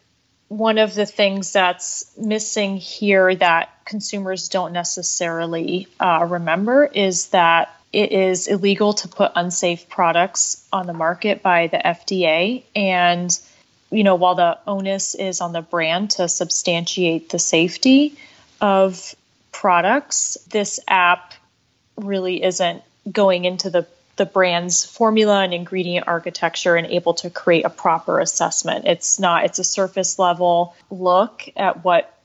one 0.47 0.77
of 0.77 0.93
the 0.93 1.07
things 1.07 1.53
that's 1.53 2.15
missing 2.17 2.77
here 2.77 3.35
that 3.35 3.69
consumers 3.83 4.47
don't 4.49 4.73
necessarily 4.73 5.87
uh, 5.99 6.27
remember 6.29 6.85
is 6.85 7.29
that 7.29 7.75
it 7.91 8.11
is 8.11 8.47
illegal 8.47 8.93
to 8.93 9.07
put 9.07 9.31
unsafe 9.35 9.89
products 9.89 10.67
on 10.71 10.85
the 10.85 10.93
market 10.93 11.41
by 11.41 11.67
the 11.67 11.77
FDA. 11.77 12.63
And, 12.75 13.37
you 13.89 14.03
know, 14.03 14.15
while 14.15 14.35
the 14.35 14.59
onus 14.67 15.15
is 15.15 15.41
on 15.41 15.51
the 15.51 15.61
brand 15.61 16.11
to 16.11 16.27
substantiate 16.27 17.29
the 17.29 17.39
safety 17.39 18.17
of 18.61 19.15
products, 19.61 20.37
this 20.49 20.81
app 20.85 21.33
really 21.95 22.43
isn't 22.43 22.83
going 23.09 23.45
into 23.45 23.69
the 23.69 23.87
the 24.17 24.25
brand's 24.25 24.85
formula 24.85 25.43
and 25.43 25.53
ingredient 25.53 26.07
architecture 26.07 26.75
and 26.75 26.87
able 26.87 27.13
to 27.13 27.29
create 27.29 27.65
a 27.65 27.69
proper 27.69 28.19
assessment. 28.19 28.85
It's 28.85 29.19
not, 29.19 29.43
it's 29.43 29.59
a 29.59 29.63
surface 29.63 30.17
level 30.17 30.73
look 30.89 31.43
at 31.57 31.83
what 31.83 32.17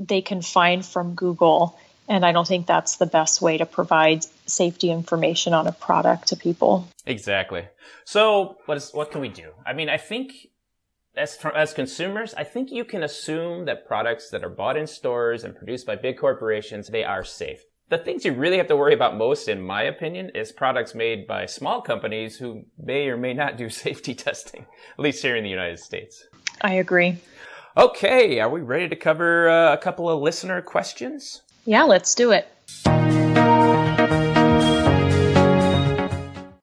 they 0.00 0.22
can 0.22 0.40
find 0.40 0.84
from 0.84 1.14
Google. 1.14 1.78
And 2.08 2.24
I 2.24 2.32
don't 2.32 2.48
think 2.48 2.66
that's 2.66 2.96
the 2.96 3.04
best 3.06 3.42
way 3.42 3.58
to 3.58 3.66
provide 3.66 4.24
safety 4.46 4.90
information 4.90 5.52
on 5.52 5.66
a 5.66 5.72
product 5.72 6.28
to 6.28 6.36
people. 6.36 6.88
Exactly. 7.04 7.68
So 8.06 8.56
what 8.64 8.78
is, 8.78 8.90
what 8.92 9.10
can 9.10 9.20
we 9.20 9.28
do? 9.28 9.50
I 9.66 9.74
mean, 9.74 9.90
I 9.90 9.98
think 9.98 10.48
as 11.16 11.38
as 11.54 11.72
consumers, 11.72 12.34
I 12.34 12.44
think 12.44 12.70
you 12.70 12.84
can 12.84 13.02
assume 13.02 13.64
that 13.66 13.86
products 13.86 14.30
that 14.30 14.44
are 14.44 14.50
bought 14.50 14.76
in 14.76 14.86
stores 14.86 15.44
and 15.44 15.54
produced 15.54 15.86
by 15.86 15.96
big 15.96 16.18
corporations, 16.18 16.88
they 16.88 17.04
are 17.04 17.24
safe. 17.24 17.64
The 17.90 17.98
things 17.98 18.24
you 18.24 18.32
really 18.32 18.56
have 18.56 18.66
to 18.68 18.76
worry 18.76 18.94
about 18.94 19.16
most, 19.16 19.46
in 19.46 19.60
my 19.60 19.82
opinion, 19.82 20.30
is 20.34 20.50
products 20.50 20.94
made 20.94 21.26
by 21.26 21.46
small 21.46 21.82
companies 21.82 22.36
who 22.36 22.64
may 22.78 23.08
or 23.08 23.16
may 23.16 23.34
not 23.34 23.56
do 23.56 23.68
safety 23.84 24.14
testing, 24.14 24.66
at 24.92 25.02
least 25.02 25.22
here 25.22 25.36
in 25.36 25.44
the 25.44 25.50
United 25.50 25.78
States. 25.78 26.26
I 26.62 26.74
agree. 26.74 27.18
Okay, 27.76 28.40
are 28.40 28.48
we 28.48 28.60
ready 28.60 28.88
to 28.88 28.96
cover 28.96 29.48
uh, 29.48 29.72
a 29.72 29.78
couple 29.78 30.08
of 30.08 30.20
listener 30.20 30.62
questions? 30.62 31.42
Yeah, 31.64 31.82
let's 31.82 32.14
do 32.14 32.32
it. 32.32 32.48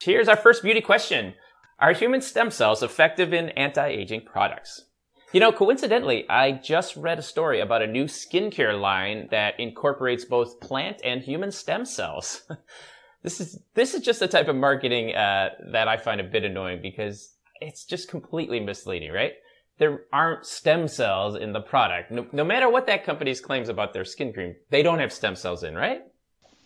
Here's 0.01 0.27
our 0.27 0.37
first 0.37 0.63
beauty 0.63 0.81
question. 0.81 1.33
Are 1.81 1.93
human 1.93 2.21
stem 2.21 2.51
cells 2.51 2.83
effective 2.83 3.33
in 3.33 3.49
anti-aging 3.49 4.21
products? 4.21 4.85
You 5.33 5.39
know, 5.39 5.51
coincidentally, 5.51 6.29
I 6.29 6.51
just 6.51 6.95
read 6.95 7.17
a 7.17 7.23
story 7.23 7.59
about 7.59 7.81
a 7.81 7.87
new 7.87 8.05
skincare 8.05 8.79
line 8.79 9.29
that 9.31 9.59
incorporates 9.59 10.23
both 10.23 10.59
plant 10.59 11.01
and 11.03 11.23
human 11.23 11.51
stem 11.51 11.85
cells. 11.85 12.43
this 13.23 13.41
is 13.41 13.59
this 13.73 13.95
is 13.95 14.01
just 14.01 14.19
the 14.19 14.27
type 14.27 14.47
of 14.47 14.55
marketing 14.55 15.15
uh, 15.15 15.49
that 15.71 15.87
I 15.87 15.97
find 15.97 16.21
a 16.21 16.25
bit 16.25 16.43
annoying 16.43 16.81
because 16.83 17.33
it's 17.61 17.85
just 17.85 18.09
completely 18.09 18.59
misleading, 18.59 19.11
right? 19.11 19.33
There 19.79 20.01
aren't 20.13 20.45
stem 20.45 20.87
cells 20.87 21.35
in 21.35 21.53
the 21.53 21.61
product. 21.61 22.11
No, 22.11 22.27
no 22.31 22.43
matter 22.43 22.69
what 22.69 22.85
that 22.87 23.05
company's 23.05 23.41
claims 23.41 23.69
about 23.69 23.93
their 23.93 24.05
skin 24.05 24.33
cream, 24.33 24.55
they 24.69 24.83
don't 24.83 24.99
have 24.99 25.11
stem 25.11 25.35
cells 25.35 25.63
in, 25.63 25.73
right? 25.73 26.01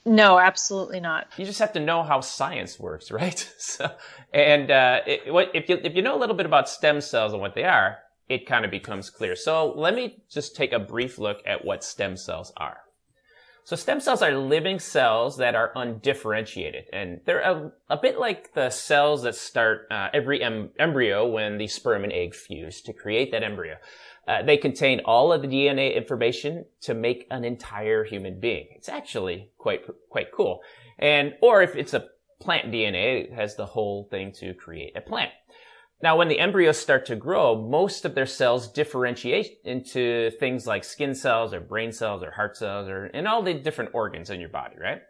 No, 0.06 0.38
absolutely 0.38 1.00
not. 1.00 1.28
You 1.36 1.46
just 1.46 1.60
have 1.60 1.74
to 1.74 1.80
know 1.80 2.04
how 2.04 2.22
science 2.22 2.80
works, 2.80 3.12
right? 3.12 3.52
So, 3.58 3.90
and 4.34 4.70
uh, 4.70 5.00
it, 5.08 5.34
what, 5.34 5.50
if 5.54 5.68
you 5.68 5.80
if 5.84 5.96
you 5.96 6.02
know 6.02 6.16
a 6.16 6.20
little 6.20 6.36
bit 6.36 6.46
about 6.46 6.70
stem 6.70 7.02
cells 7.02 7.34
and 7.34 7.42
what 7.42 7.56
they 7.56 7.64
are, 7.64 7.98
it 8.30 8.46
kind 8.46 8.64
of 8.64 8.72
becomes 8.72 9.10
clear. 9.10 9.36
So 9.36 9.74
let 9.76 9.96
me 9.96 10.24
just 10.30 10.56
take 10.56 10.72
a 10.72 10.80
brief 10.80 11.18
look 11.18 11.40
at 11.46 11.66
what 11.66 11.84
stem 11.84 12.16
cells 12.16 12.54
are. 12.58 12.78
So 13.64 13.76
stem 13.76 14.00
cells 14.00 14.22
are 14.22 14.38
living 14.38 14.78
cells 14.78 15.38
that 15.38 15.56
are 15.56 15.72
undifferentiated, 15.76 16.86
and 16.94 17.22
they're 17.26 17.40
a, 17.40 17.72
a 17.90 17.98
bit 17.98 18.20
like 18.20 18.54
the 18.54 18.70
cells 18.70 19.24
that 19.24 19.34
start 19.34 19.88
uh, 19.90 20.10
every 20.14 20.44
em- 20.44 20.70
embryo 20.78 21.28
when 21.28 21.58
the 21.58 21.68
sperm 21.68 22.04
and 22.04 22.14
egg 22.14 22.36
fuse 22.36 22.82
to 22.84 22.94
create 22.94 23.32
that 23.32 23.42
embryo. 23.42 23.78
Uh, 24.28 24.42
they 24.42 24.58
contain 24.58 25.02
all 25.06 25.32
of 25.32 25.42
the 25.42 25.48
DNA 25.48 25.96
information 25.96 26.66
to 26.82 26.94
make 26.94 27.28
an 27.30 27.44
entire 27.46 28.04
human 28.04 28.40
being. 28.40 28.68
It's 28.72 28.90
actually 28.90 29.52
quite 29.58 29.82
quite 30.10 30.32
cool. 30.32 30.62
And 30.98 31.34
or 31.42 31.62
if 31.62 31.76
it's 31.76 31.94
a 31.94 32.08
plant 32.40 32.72
DNA, 32.72 33.26
it 33.26 33.34
has 33.34 33.56
the 33.56 33.66
whole 33.66 34.08
thing 34.10 34.32
to 34.40 34.54
create 34.54 34.96
a 34.98 35.02
plant. 35.02 35.32
Now, 36.02 36.18
when 36.18 36.28
the 36.28 36.40
embryos 36.40 36.78
start 36.78 37.06
to 37.08 37.16
grow, 37.16 37.56
most 37.56 38.04
of 38.04 38.16
their 38.16 38.26
cells 38.26 38.72
differentiate 38.72 39.60
into 39.64 40.32
things 40.32 40.68
like 40.68 40.84
skin 40.84 41.16
cells 41.16 41.54
or 41.54 41.62
brain 41.62 41.92
cells 41.92 42.22
or 42.22 42.32
heart 42.32 42.58
cells 42.58 42.90
or 42.90 43.06
and 43.06 43.28
all 43.28 43.42
the 43.42 43.54
different 43.54 43.92
organs 43.94 44.30
in 44.30 44.40
your 44.40 44.50
body, 44.50 44.76
right? 44.80 45.02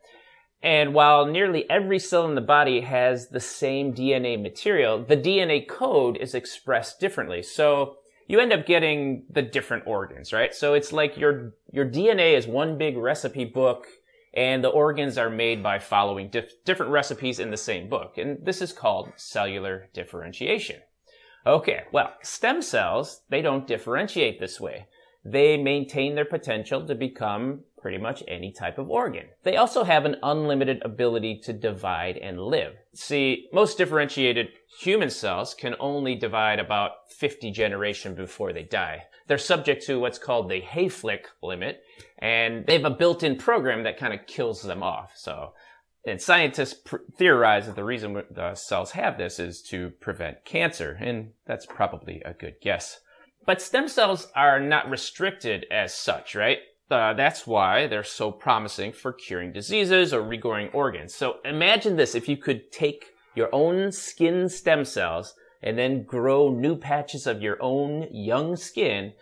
And 0.62 0.94
while 0.94 1.26
nearly 1.26 1.70
every 1.70 2.00
cell 2.00 2.28
in 2.28 2.36
the 2.36 2.42
body 2.42 2.82
has 2.82 3.30
the 3.30 3.40
same 3.40 3.94
DNA 3.94 4.42
material, 4.42 5.04
the 5.04 5.18
DNA 5.18 5.68
code 5.68 6.18
is 6.18 6.34
expressed 6.34 7.00
differently. 7.00 7.44
So 7.44 7.98
you 8.28 8.40
end 8.40 8.54
up 8.54 8.66
getting 8.66 9.24
the 9.30 9.42
different 9.42 9.86
organs, 9.86 10.34
right? 10.34 10.54
So 10.54 10.74
it's 10.74 10.92
like 10.92 11.18
your, 11.18 11.54
your 11.72 11.86
DNA 11.86 12.36
is 12.36 12.48
one 12.48 12.78
big 12.78 12.98
recipe 12.98 13.46
book 13.46 13.88
and 14.34 14.64
the 14.64 14.70
organs 14.70 15.18
are 15.18 15.30
made 15.30 15.64
by 15.64 15.80
following 15.80 16.30
dif- 16.30 16.64
different 16.66 16.92
recipes 16.92 17.40
in 17.40 17.52
the 17.52 17.58
same 17.58 17.88
book. 17.88 18.18
And 18.18 18.46
this 18.46 18.62
is 18.62 18.74
called 18.74 19.14
cellular 19.16 19.90
differentiation. 19.94 20.82
Okay, 21.48 21.84
well, 21.92 22.14
stem 22.22 22.62
cells, 22.62 23.22
they 23.30 23.42
don't 23.42 23.68
differentiate 23.68 24.40
this 24.40 24.60
way. 24.60 24.88
They 25.24 25.58
maintain 25.58 26.16
their 26.16 26.26
potential 26.26 26.86
to 26.86 26.96
become 26.96 27.62
pretty 27.86 27.98
much 28.00 28.24
any 28.28 28.52
type 28.52 28.80
of 28.80 28.90
organ. 28.90 29.28
They 29.44 29.58
also 29.58 29.84
have 29.84 30.06
an 30.06 30.16
unlimited 30.24 30.82
ability 30.84 31.40
to 31.44 31.54
divide 31.54 32.18
and 32.18 32.40
live. 32.40 32.74
See, 32.96 33.48
most 33.54 33.78
differentiated 33.78 34.48
human 34.80 35.12
cells 35.12 35.54
can 35.54 35.76
only 35.80 36.16
divide 36.16 36.58
about 36.58 36.94
50 37.16 37.52
generations 37.52 38.18
before 38.18 38.54
they 38.54 38.64
die. 38.64 39.04
They're 39.28 39.38
subject 39.38 39.86
to 39.86 40.00
what's 40.00 40.18
called 40.18 40.50
the 40.50 40.62
Hayflick 40.62 41.26
limit, 41.44 41.84
and 42.18 42.66
they 42.66 42.74
have 42.74 42.86
a 42.86 42.90
built-in 42.90 43.36
program 43.36 43.84
that 43.84 44.00
kind 44.00 44.16
of 44.16 44.26
kills 44.26 44.64
them 44.64 44.82
off. 44.82 45.12
So, 45.16 45.54
and 46.08 46.20
scientists 46.20 46.74
pr- 46.74 47.06
theorize 47.20 47.68
that 47.68 47.76
the 47.76 47.84
reason 47.84 48.20
the 48.32 48.56
cells 48.56 48.94
have 48.94 49.20
this 49.20 49.38
is 49.38 49.62
to 49.70 49.92
prevent 50.02 50.44
cancer, 50.44 50.98
and 51.00 51.34
that's 51.46 51.68
probably 51.68 52.24
a 52.26 52.34
good 52.34 52.56
guess. 52.64 53.00
But 53.46 53.62
stem 53.62 53.88
cells 53.88 54.32
are 54.36 54.60
not 54.60 54.90
restricted 54.90 55.68
as 55.70 55.94
such, 55.94 56.34
right? 56.34 56.58
Uh, 56.90 57.14
that's 57.14 57.48
why 57.48 57.88
they're 57.88 58.04
so 58.04 58.32
promising 58.32 58.92
for 58.94 59.12
curing 59.12 59.52
diseases 59.52 60.14
or 60.14 60.22
regrowing 60.22 60.74
organs. 60.74 61.16
So 61.16 61.38
imagine 61.44 61.96
this 61.96 62.14
if 62.14 62.30
you 62.30 62.38
could 62.38 62.72
take 62.72 63.06
your 63.34 63.50
own 63.52 63.92
skin 63.92 64.50
stem 64.50 64.86
cells 64.86 65.34
and 65.64 65.78
then 65.78 66.04
grow 66.04 66.50
new 66.50 66.76
patches 66.76 67.26
of 67.26 67.42
your 67.42 67.58
own 67.60 68.08
young 68.12 68.56
skin 68.56 69.14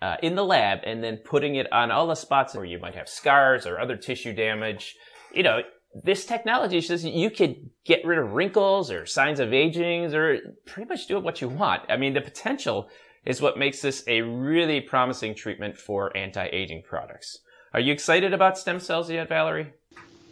uh, 0.00 0.16
in 0.22 0.34
the 0.34 0.44
lab 0.44 0.78
and 0.84 1.04
then 1.04 1.18
putting 1.18 1.56
it 1.56 1.70
on 1.72 1.90
all 1.90 2.06
the 2.06 2.14
spots 2.14 2.54
where 2.54 2.64
you 2.64 2.78
might 2.78 2.94
have 2.94 3.08
scars 3.08 3.66
or 3.66 3.78
other 3.78 3.96
tissue 3.96 4.32
damage. 4.32 4.96
You 5.34 5.42
know, 5.42 5.60
this 6.02 6.24
technology 6.24 6.80
says 6.80 7.04
you 7.04 7.30
could 7.30 7.68
get 7.84 8.04
rid 8.04 8.18
of 8.18 8.32
wrinkles 8.32 8.90
or 8.90 9.04
signs 9.04 9.40
of 9.40 9.52
aging 9.52 10.14
or 10.14 10.38
pretty 10.64 10.88
much 10.88 11.06
do 11.06 11.18
what 11.20 11.42
you 11.42 11.48
want. 11.48 11.82
I 11.90 11.96
mean, 11.96 12.14
the 12.14 12.20
potential 12.20 12.88
is 13.24 13.40
what 13.42 13.58
makes 13.58 13.80
this 13.82 14.02
a 14.06 14.22
really 14.22 14.80
promising 14.80 15.34
treatment 15.34 15.76
for 15.78 16.16
anti-aging 16.16 16.82
products. 16.82 17.38
Are 17.74 17.80
you 17.80 17.92
excited 17.92 18.32
about 18.32 18.58
stem 18.58 18.80
cells 18.80 19.10
yet, 19.10 19.28
Valerie? 19.28 19.72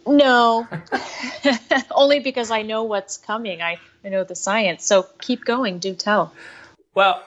No, 0.07 0.67
only 1.91 2.19
because 2.19 2.51
I 2.51 2.63
know 2.63 2.83
what's 2.83 3.17
coming. 3.17 3.61
I, 3.61 3.77
I 4.03 4.09
know 4.09 4.23
the 4.23 4.35
science. 4.35 4.85
So 4.85 5.05
keep 5.21 5.45
going. 5.45 5.77
Do 5.79 5.93
tell. 5.93 6.33
Well, 6.95 7.23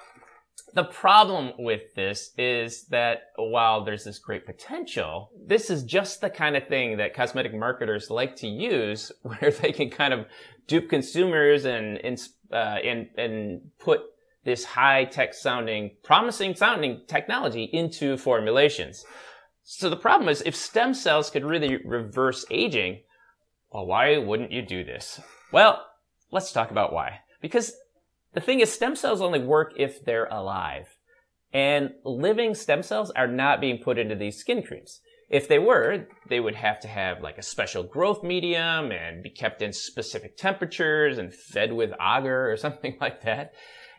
The 0.74 0.84
problem 0.84 1.52
with 1.58 1.94
this 1.94 2.32
is 2.38 2.84
that 2.86 3.24
while 3.36 3.84
there's 3.84 4.04
this 4.04 4.18
great 4.18 4.46
potential, 4.46 5.30
this 5.46 5.68
is 5.68 5.82
just 5.82 6.22
the 6.22 6.30
kind 6.30 6.56
of 6.56 6.66
thing 6.66 6.96
that 6.96 7.12
cosmetic 7.14 7.52
marketers 7.54 8.08
like 8.10 8.36
to 8.36 8.48
use 8.48 9.12
where 9.22 9.50
they 9.50 9.72
can 9.72 9.90
kind 9.90 10.14
of 10.14 10.26
dupe 10.66 10.88
consumers 10.88 11.66
and, 11.66 11.98
uh, 12.50 12.78
and, 12.82 13.08
and 13.18 13.60
put 13.78 14.00
this 14.44 14.64
high 14.64 15.04
tech 15.04 15.34
sounding, 15.34 15.92
promising 16.02 16.54
sounding 16.54 17.02
technology 17.06 17.64
into 17.72 18.16
formulations. 18.16 19.04
So 19.62 19.88
the 19.88 19.96
problem 19.96 20.28
is 20.28 20.42
if 20.42 20.56
stem 20.56 20.94
cells 20.94 21.30
could 21.30 21.44
really 21.44 21.76
reverse 21.84 22.44
aging, 22.50 23.02
well, 23.72 23.86
why 23.86 24.18
wouldn't 24.18 24.52
you 24.52 24.62
do 24.62 24.84
this? 24.84 25.20
Well, 25.52 25.84
let's 26.30 26.52
talk 26.52 26.70
about 26.70 26.92
why. 26.92 27.20
Because 27.40 27.72
the 28.34 28.40
thing 28.40 28.60
is, 28.60 28.72
stem 28.72 28.96
cells 28.96 29.20
only 29.20 29.40
work 29.40 29.72
if 29.76 30.04
they're 30.04 30.26
alive. 30.26 30.88
And 31.52 31.90
living 32.04 32.54
stem 32.54 32.82
cells 32.82 33.10
are 33.10 33.28
not 33.28 33.60
being 33.60 33.78
put 33.78 33.98
into 33.98 34.14
these 34.14 34.38
skin 34.38 34.62
creams. 34.62 35.00
If 35.28 35.48
they 35.48 35.58
were, 35.58 36.06
they 36.28 36.40
would 36.40 36.54
have 36.56 36.80
to 36.80 36.88
have 36.88 37.22
like 37.22 37.38
a 37.38 37.42
special 37.42 37.82
growth 37.82 38.22
medium 38.22 38.90
and 38.92 39.22
be 39.22 39.30
kept 39.30 39.62
in 39.62 39.72
specific 39.72 40.36
temperatures 40.36 41.18
and 41.18 41.32
fed 41.32 41.72
with 41.72 41.92
agar 41.94 42.50
or 42.50 42.56
something 42.58 42.96
like 43.00 43.22
that. 43.22 43.52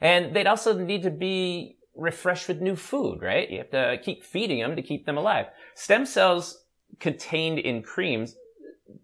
And 0.03 0.35
they'd 0.35 0.47
also 0.47 0.77
need 0.77 1.03
to 1.03 1.09
be 1.09 1.77
refreshed 1.95 2.49
with 2.49 2.61
new 2.61 2.75
food, 2.75 3.21
right? 3.21 3.49
You 3.49 3.59
have 3.59 3.71
to 3.71 3.97
keep 4.03 4.23
feeding 4.23 4.59
them 4.59 4.75
to 4.75 4.81
keep 4.81 5.05
them 5.05 5.17
alive. 5.17 5.45
Stem 5.75 6.05
cells 6.05 6.65
contained 6.99 7.57
in 7.57 7.81
creams, 7.81 8.35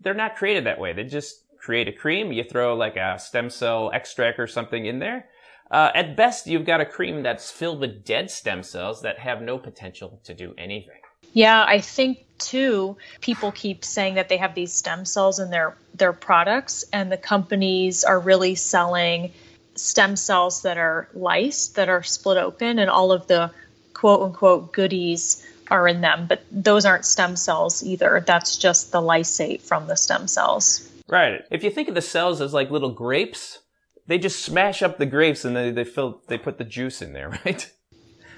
they're 0.02 0.14
not 0.14 0.36
created 0.36 0.66
that 0.66 0.80
way. 0.80 0.94
They 0.94 1.06
just 1.06 1.46
create 1.58 1.88
a 1.88 1.94
cream, 1.94 2.32
you 2.32 2.44
throw 2.44 2.76
like 2.76 2.98
a 2.98 3.18
stem 3.18 3.50
cell 3.50 3.92
extract 3.94 4.40
or 4.40 4.48
something 4.48 4.86
in 4.86 5.00
there. 5.00 5.28
Uh, 5.72 5.92
at 5.94 6.18
best, 6.18 6.48
you've 6.48 6.66
got 6.66 6.82
a 6.82 6.86
cream 6.86 7.24
that's 7.24 7.50
filled 7.50 7.80
with 7.80 8.04
dead 8.04 8.30
stem 8.30 8.62
cells 8.62 9.02
that 9.04 9.20
have 9.20 9.42
no 9.42 9.58
potential 9.58 10.20
to 10.24 10.34
do 10.34 10.54
anything. 10.58 10.98
Yeah, 11.34 11.64
I 11.68 11.80
think 11.80 12.26
too. 12.40 12.98
People 13.22 13.52
keep 13.52 13.86
saying 13.86 14.16
that 14.16 14.30
they 14.30 14.38
have 14.38 14.56
these 14.56 14.74
stem 14.74 15.06
cells 15.06 15.40
in 15.40 15.52
their 15.52 15.78
their 15.94 16.14
products, 16.14 16.86
and 16.92 17.12
the 17.12 17.18
companies 17.18 18.04
are 18.04 18.20
really 18.20 18.56
selling 18.56 19.32
stem 19.80 20.16
cells 20.16 20.62
that 20.64 20.78
are 20.78 21.08
lysed, 21.16 21.74
that 21.74 21.90
are 21.90 22.04
split 22.04 22.38
open, 22.38 22.80
and 22.80 22.90
all 22.90 23.12
of 23.12 23.28
the 23.28 23.52
quote 23.94 24.22
unquote 24.22 24.72
goodies 24.74 25.46
are 25.70 25.88
in 25.88 26.02
them. 26.02 26.26
But 26.28 26.44
those 26.52 26.86
aren't 26.86 27.06
stem 27.06 27.36
cells 27.36 27.84
either. 27.84 28.24
That's 28.26 28.58
just 28.58 28.92
the 28.92 29.02
lysate 29.02 29.62
from 29.62 29.88
the 29.88 29.96
stem 29.96 30.28
cells. 30.28 30.90
Right. 31.08 31.42
If 31.50 31.64
you 31.64 31.72
think 31.72 31.88
of 31.88 31.96
the 31.96 32.02
cells 32.02 32.42
as 32.42 32.54
like 32.54 32.72
little 32.72 32.92
grapes, 32.92 33.60
they 34.08 34.18
just 34.18 34.44
smash 34.44 34.82
up 34.82 34.98
the 34.98 35.06
grapes 35.06 35.46
and 35.46 35.56
they, 35.56 35.72
they 35.72 35.84
fill 35.84 36.22
they 36.28 36.38
put 36.38 36.58
the 36.58 36.64
juice 36.64 37.02
in 37.02 37.14
there, 37.14 37.30
right? 37.46 37.72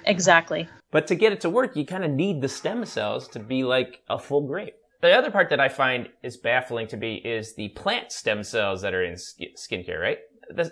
Exactly. 0.06 0.68
But 0.92 1.08
to 1.08 1.16
get 1.16 1.32
it 1.32 1.42
to 1.42 1.50
work, 1.50 1.76
you 1.76 1.86
kind 1.86 2.04
of 2.04 2.12
need 2.12 2.42
the 2.42 2.50
stem 2.50 2.86
cells 2.86 3.28
to 3.30 3.40
be 3.40 3.64
like 3.64 4.02
a 4.10 4.18
full 4.18 4.48
grape. 4.48 4.76
The 5.02 5.18
other 5.18 5.32
part 5.32 5.50
that 5.50 5.60
I 5.60 5.70
find 5.70 6.10
is 6.22 6.38
baffling 6.38 6.88
to 6.88 6.98
me 6.98 7.16
is 7.16 7.56
the 7.56 7.70
plant 7.70 8.12
stem 8.12 8.44
cells 8.44 8.82
that 8.82 8.94
are 8.94 9.04
in 9.04 9.16
skincare, 9.16 10.00
right? 10.00 10.20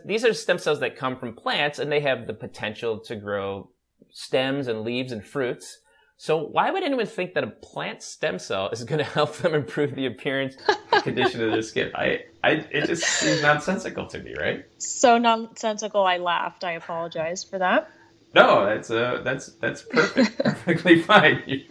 These 0.06 0.26
are 0.26 0.34
stem 0.34 0.58
cells 0.58 0.80
that 0.80 0.96
come 0.96 1.18
from 1.18 1.34
plants 1.34 1.80
and 1.80 1.92
they 1.92 2.02
have 2.02 2.28
the 2.28 2.34
potential 2.34 3.00
to 3.00 3.16
grow 3.16 3.70
stems 4.12 4.68
and 4.68 4.82
leaves 4.82 5.12
and 5.12 5.24
fruits. 5.24 5.80
So 6.18 6.38
why 6.38 6.70
would 6.70 6.84
anyone 6.84 7.06
think 7.06 7.34
that 7.36 7.46
a 7.46 7.48
plant 7.48 8.04
stem 8.04 8.40
cell 8.40 8.70
is 8.70 8.84
going 8.84 9.00
to 9.06 9.06
help 9.06 9.38
them 9.38 9.54
improve 9.54 9.96
the 9.96 10.06
appearance 10.06 10.56
and 10.92 11.04
condition 11.04 11.42
of 11.44 11.52
their 11.52 11.62
skin? 11.62 11.92
I, 11.96 12.24
I, 12.44 12.52
it 12.72 12.88
just 12.88 13.04
seems 13.04 13.42
nonsensical 13.42 14.06
to 14.08 14.20
me, 14.20 14.36
right? 14.38 14.66
So 14.80 15.18
nonsensical. 15.18 16.04
I 16.04 16.18
laughed. 16.18 16.64
I 16.64 16.74
apologize 16.74 17.44
for 17.44 17.60
that. 17.60 17.90
No, 18.36 18.66
that's 18.66 18.92
uh, 18.92 19.22
that's 19.24 19.48
that's 19.54 19.82
perfect, 19.82 20.38
perfectly 20.44 21.02
fine. 21.02 21.64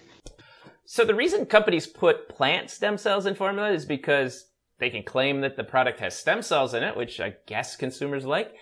So 0.86 1.04
the 1.04 1.14
reason 1.14 1.46
companies 1.46 1.86
put 1.86 2.28
plant 2.28 2.70
stem 2.70 2.98
cells 2.98 3.26
in 3.26 3.34
formula 3.34 3.70
is 3.70 3.84
because 3.84 4.46
they 4.78 4.90
can 4.90 5.02
claim 5.02 5.40
that 5.40 5.56
the 5.56 5.64
product 5.64 6.00
has 6.00 6.18
stem 6.18 6.42
cells 6.42 6.74
in 6.74 6.82
it, 6.82 6.96
which 6.96 7.20
I 7.20 7.34
guess 7.46 7.76
consumers 7.76 8.24
like, 8.24 8.54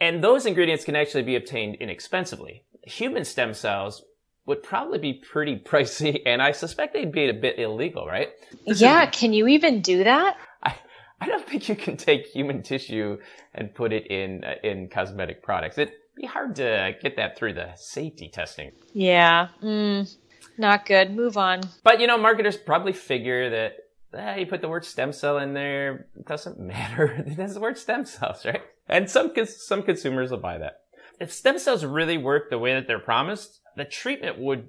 and 0.00 0.22
those 0.22 0.46
ingredients 0.46 0.84
can 0.84 0.96
actually 0.96 1.22
be 1.22 1.36
obtained 1.36 1.76
inexpensively. 1.76 2.64
Human 2.82 3.24
stem 3.24 3.54
cells 3.54 4.04
would 4.46 4.62
probably 4.62 4.98
be 4.98 5.14
pretty 5.14 5.58
pricey, 5.64 6.20
and 6.26 6.42
I 6.42 6.52
suspect 6.52 6.94
they'd 6.94 7.12
be 7.12 7.28
a 7.28 7.34
bit 7.34 7.58
illegal, 7.58 8.06
right? 8.06 8.30
This 8.66 8.80
yeah, 8.80 9.08
is, 9.08 9.16
can 9.16 9.32
you 9.32 9.46
even 9.48 9.82
do 9.82 10.04
that? 10.04 10.36
I, 10.62 10.74
I 11.20 11.26
don't 11.26 11.46
think 11.46 11.68
you 11.68 11.76
can 11.76 11.96
take 11.96 12.26
human 12.26 12.62
tissue 12.62 13.18
and 13.54 13.74
put 13.74 13.92
it 13.92 14.06
in 14.08 14.44
uh, 14.44 14.54
in 14.62 14.88
cosmetic 14.88 15.42
products. 15.42 15.78
It'd 15.78 15.94
be 16.16 16.26
hard 16.26 16.56
to 16.56 16.94
get 17.02 17.16
that 17.16 17.36
through 17.38 17.54
the 17.54 17.72
safety 17.76 18.28
testing. 18.28 18.72
Yeah, 18.92 19.48
mm, 19.62 20.14
not 20.58 20.86
good. 20.86 21.14
Move 21.14 21.36
on. 21.36 21.62
But 21.82 22.00
you 22.00 22.06
know, 22.06 22.18
marketers 22.18 22.56
probably 22.56 22.92
figure 22.92 23.50
that 23.50 23.76
eh, 24.16 24.36
you 24.36 24.46
put 24.46 24.60
the 24.60 24.68
word 24.68 24.84
stem 24.84 25.12
cell 25.12 25.38
in 25.38 25.54
there, 25.54 26.06
it 26.16 26.26
doesn't 26.26 26.58
matter. 26.74 27.24
it 27.26 27.38
has 27.38 27.54
the 27.54 27.60
word 27.60 27.78
stem 27.78 28.04
cells, 28.04 28.44
right? 28.44 28.62
And 28.88 29.10
some 29.10 29.32
some 29.46 29.82
consumers 29.82 30.30
will 30.30 30.38
buy 30.38 30.58
that. 30.58 30.80
If 31.18 31.32
stem 31.32 31.58
cells 31.58 31.84
really 31.84 32.18
work 32.18 32.50
the 32.50 32.58
way 32.58 32.74
that 32.74 32.86
they're 32.86 32.98
promised, 32.98 33.60
the 33.76 33.84
treatment 33.84 34.38
would 34.38 34.68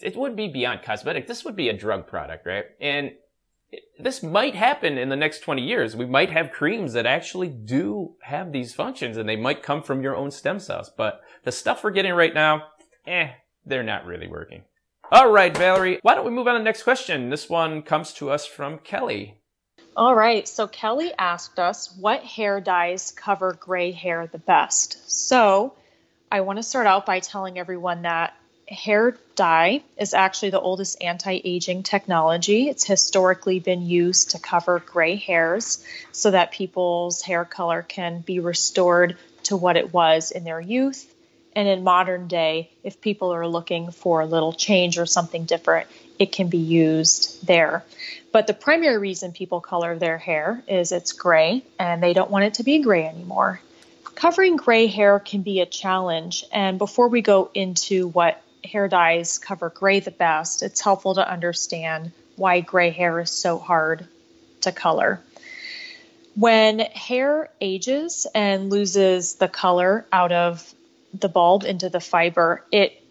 it 0.00 0.16
would 0.16 0.36
be 0.36 0.48
beyond 0.48 0.82
cosmetic. 0.82 1.26
This 1.26 1.44
would 1.44 1.56
be 1.56 1.68
a 1.68 1.76
drug 1.76 2.06
product, 2.06 2.46
right? 2.46 2.64
And 2.80 3.12
this 3.98 4.22
might 4.22 4.54
happen 4.54 4.98
in 4.98 5.08
the 5.08 5.16
next 5.16 5.40
20 5.40 5.62
years. 5.62 5.96
We 5.96 6.06
might 6.06 6.30
have 6.30 6.52
creams 6.52 6.92
that 6.92 7.06
actually 7.06 7.48
do 7.48 8.14
have 8.22 8.52
these 8.52 8.74
functions 8.74 9.16
and 9.16 9.28
they 9.28 9.36
might 9.36 9.62
come 9.62 9.82
from 9.82 10.02
your 10.02 10.16
own 10.16 10.30
stem 10.30 10.58
cells. 10.58 10.90
But 10.96 11.20
the 11.44 11.52
stuff 11.52 11.82
we're 11.82 11.90
getting 11.90 12.12
right 12.12 12.34
now, 12.34 12.64
eh, 13.06 13.30
they're 13.64 13.82
not 13.82 14.06
really 14.06 14.28
working. 14.28 14.64
All 15.14 15.30
right, 15.30 15.56
Valerie, 15.56 16.00
why 16.02 16.16
don't 16.16 16.24
we 16.24 16.32
move 16.32 16.48
on 16.48 16.54
to 16.54 16.58
the 16.58 16.64
next 16.64 16.82
question? 16.82 17.30
This 17.30 17.48
one 17.48 17.82
comes 17.82 18.14
to 18.14 18.30
us 18.30 18.46
from 18.46 18.80
Kelly. 18.80 19.36
All 19.96 20.12
right, 20.12 20.48
so 20.48 20.66
Kelly 20.66 21.12
asked 21.16 21.60
us 21.60 21.96
what 21.96 22.24
hair 22.24 22.60
dyes 22.60 23.12
cover 23.12 23.52
gray 23.52 23.92
hair 23.92 24.26
the 24.26 24.40
best. 24.40 25.08
So 25.08 25.72
I 26.32 26.40
want 26.40 26.56
to 26.56 26.64
start 26.64 26.88
out 26.88 27.06
by 27.06 27.20
telling 27.20 27.60
everyone 27.60 28.02
that 28.02 28.34
hair 28.66 29.16
dye 29.36 29.84
is 29.96 30.14
actually 30.14 30.50
the 30.50 30.60
oldest 30.60 31.00
anti 31.00 31.40
aging 31.44 31.84
technology. 31.84 32.68
It's 32.68 32.84
historically 32.84 33.60
been 33.60 33.86
used 33.86 34.32
to 34.32 34.40
cover 34.40 34.80
gray 34.80 35.14
hairs 35.14 35.84
so 36.10 36.32
that 36.32 36.50
people's 36.50 37.22
hair 37.22 37.44
color 37.44 37.82
can 37.82 38.18
be 38.18 38.40
restored 38.40 39.16
to 39.44 39.56
what 39.56 39.76
it 39.76 39.94
was 39.94 40.32
in 40.32 40.42
their 40.42 40.60
youth. 40.60 41.13
And 41.56 41.68
in 41.68 41.84
modern 41.84 42.26
day, 42.26 42.70
if 42.82 43.00
people 43.00 43.32
are 43.32 43.46
looking 43.46 43.90
for 43.90 44.20
a 44.20 44.26
little 44.26 44.52
change 44.52 44.98
or 44.98 45.06
something 45.06 45.44
different, 45.44 45.88
it 46.18 46.32
can 46.32 46.48
be 46.48 46.58
used 46.58 47.46
there. 47.46 47.84
But 48.32 48.46
the 48.46 48.54
primary 48.54 48.98
reason 48.98 49.32
people 49.32 49.60
color 49.60 49.96
their 49.96 50.18
hair 50.18 50.62
is 50.66 50.90
it's 50.90 51.12
gray 51.12 51.62
and 51.78 52.02
they 52.02 52.12
don't 52.12 52.30
want 52.30 52.46
it 52.46 52.54
to 52.54 52.64
be 52.64 52.80
gray 52.80 53.06
anymore. 53.06 53.60
Covering 54.14 54.56
gray 54.56 54.86
hair 54.86 55.18
can 55.18 55.42
be 55.42 55.60
a 55.60 55.66
challenge. 55.66 56.44
And 56.52 56.78
before 56.78 57.08
we 57.08 57.22
go 57.22 57.50
into 57.54 58.08
what 58.08 58.40
hair 58.64 58.88
dyes 58.88 59.38
cover 59.38 59.70
gray 59.70 60.00
the 60.00 60.10
best, 60.10 60.62
it's 60.62 60.80
helpful 60.80 61.14
to 61.14 61.30
understand 61.30 62.12
why 62.36 62.60
gray 62.60 62.90
hair 62.90 63.20
is 63.20 63.30
so 63.30 63.58
hard 63.58 64.06
to 64.62 64.72
color. 64.72 65.20
When 66.34 66.80
hair 66.80 67.50
ages 67.60 68.26
and 68.34 68.70
loses 68.70 69.36
the 69.36 69.48
color 69.48 70.04
out 70.12 70.32
of 70.32 70.74
the 71.18 71.28
bulb 71.28 71.64
into 71.64 71.88
the 71.88 72.00
fiber, 72.00 72.64
it 72.70 73.02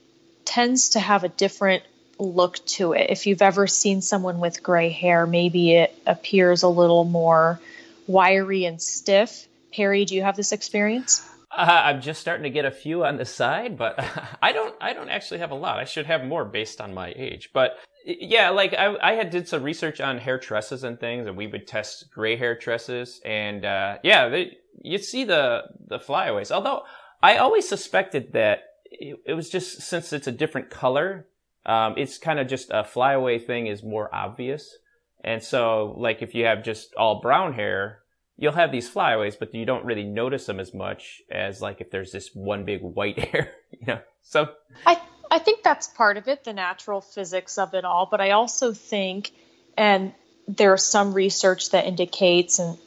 tends 0.45 0.89
to 0.89 0.99
have 0.99 1.23
a 1.23 1.29
different 1.29 1.83
look 2.19 2.63
to 2.65 2.93
it. 2.93 3.09
If 3.09 3.25
you've 3.25 3.41
ever 3.41 3.67
seen 3.67 4.01
someone 4.01 4.39
with 4.39 4.61
gray 4.61 4.89
hair, 4.89 5.25
maybe 5.25 5.73
it 5.73 5.95
appears 6.05 6.63
a 6.63 6.67
little 6.67 7.03
more 7.03 7.59
wiry 8.07 8.65
and 8.65 8.81
stiff. 8.81 9.47
Perry, 9.73 10.05
do 10.05 10.15
you 10.15 10.21
have 10.21 10.35
this 10.35 10.51
experience? 10.51 11.27
Uh, 11.55 11.81
I'm 11.85 12.01
just 12.01 12.19
starting 12.19 12.43
to 12.43 12.49
get 12.49 12.65
a 12.65 12.71
few 12.71 13.05
on 13.05 13.17
the 13.17 13.25
side, 13.25 13.77
but 13.77 14.03
I 14.41 14.51
don't. 14.51 14.75
I 14.81 14.93
don't 14.93 15.09
actually 15.09 15.39
have 15.39 15.51
a 15.51 15.55
lot. 15.55 15.79
I 15.79 15.85
should 15.85 16.07
have 16.07 16.23
more 16.23 16.45
based 16.45 16.81
on 16.81 16.93
my 16.93 17.13
age. 17.15 17.51
But 17.53 17.77
yeah, 18.05 18.49
like 18.49 18.73
I, 18.73 18.95
I 19.01 19.13
had 19.13 19.29
did 19.29 19.47
some 19.47 19.63
research 19.63 20.01
on 20.01 20.17
hair 20.17 20.39
tresses 20.39 20.83
and 20.83 20.99
things, 20.99 21.27
and 21.27 21.37
we 21.37 21.47
would 21.47 21.67
test 21.67 22.11
gray 22.11 22.35
hair 22.35 22.55
tresses, 22.55 23.21
and 23.23 23.65
uh, 23.65 23.97
yeah, 24.03 24.29
they, 24.29 24.57
you 24.81 24.97
see 24.97 25.25
the 25.25 25.63
the 25.87 25.99
flyaways. 25.99 26.51
Although 26.51 26.83
I 27.23 27.37
always 27.37 27.67
suspected 27.67 28.33
that 28.33 28.65
it, 28.85 29.17
it 29.25 29.33
was 29.33 29.49
just 29.49 29.81
since 29.81 30.11
it's 30.11 30.27
a 30.27 30.31
different 30.31 30.69
color, 30.69 31.25
um, 31.65 31.95
it's 31.97 32.17
kind 32.17 32.37
of 32.37 32.47
just 32.47 32.67
a 32.69 32.83
flyaway 32.83 33.39
thing 33.39 33.67
is 33.67 33.81
more 33.81 34.13
obvious. 34.13 34.77
And 35.23 35.41
so, 35.41 35.95
like 35.97 36.21
if 36.21 36.35
you 36.35 36.45
have 36.45 36.63
just 36.63 36.93
all 36.95 37.21
brown 37.21 37.53
hair, 37.53 37.99
you'll 38.35 38.51
have 38.51 38.73
these 38.73 38.89
flyaways, 38.89 39.37
but 39.37 39.55
you 39.55 39.65
don't 39.65 39.85
really 39.85 40.03
notice 40.03 40.45
them 40.45 40.59
as 40.59 40.73
much 40.73 41.21
as 41.31 41.61
like 41.61 41.79
if 41.79 41.89
there's 41.89 42.11
this 42.11 42.31
one 42.33 42.65
big 42.65 42.81
white 42.81 43.17
hair, 43.29 43.51
you 43.71 43.87
know. 43.87 43.99
So 44.21 44.49
I 44.85 44.99
I 45.31 45.39
think 45.39 45.63
that's 45.63 45.87
part 45.87 46.17
of 46.17 46.27
it, 46.27 46.43
the 46.43 46.51
natural 46.51 46.99
physics 46.99 47.57
of 47.57 47.73
it 47.73 47.85
all. 47.85 48.05
But 48.11 48.19
I 48.19 48.31
also 48.31 48.73
think, 48.73 49.31
and 49.77 50.13
there's 50.45 50.83
some 50.83 51.13
research 51.13 51.71
that 51.71 51.85
indicates, 51.85 52.59
and 52.59 52.77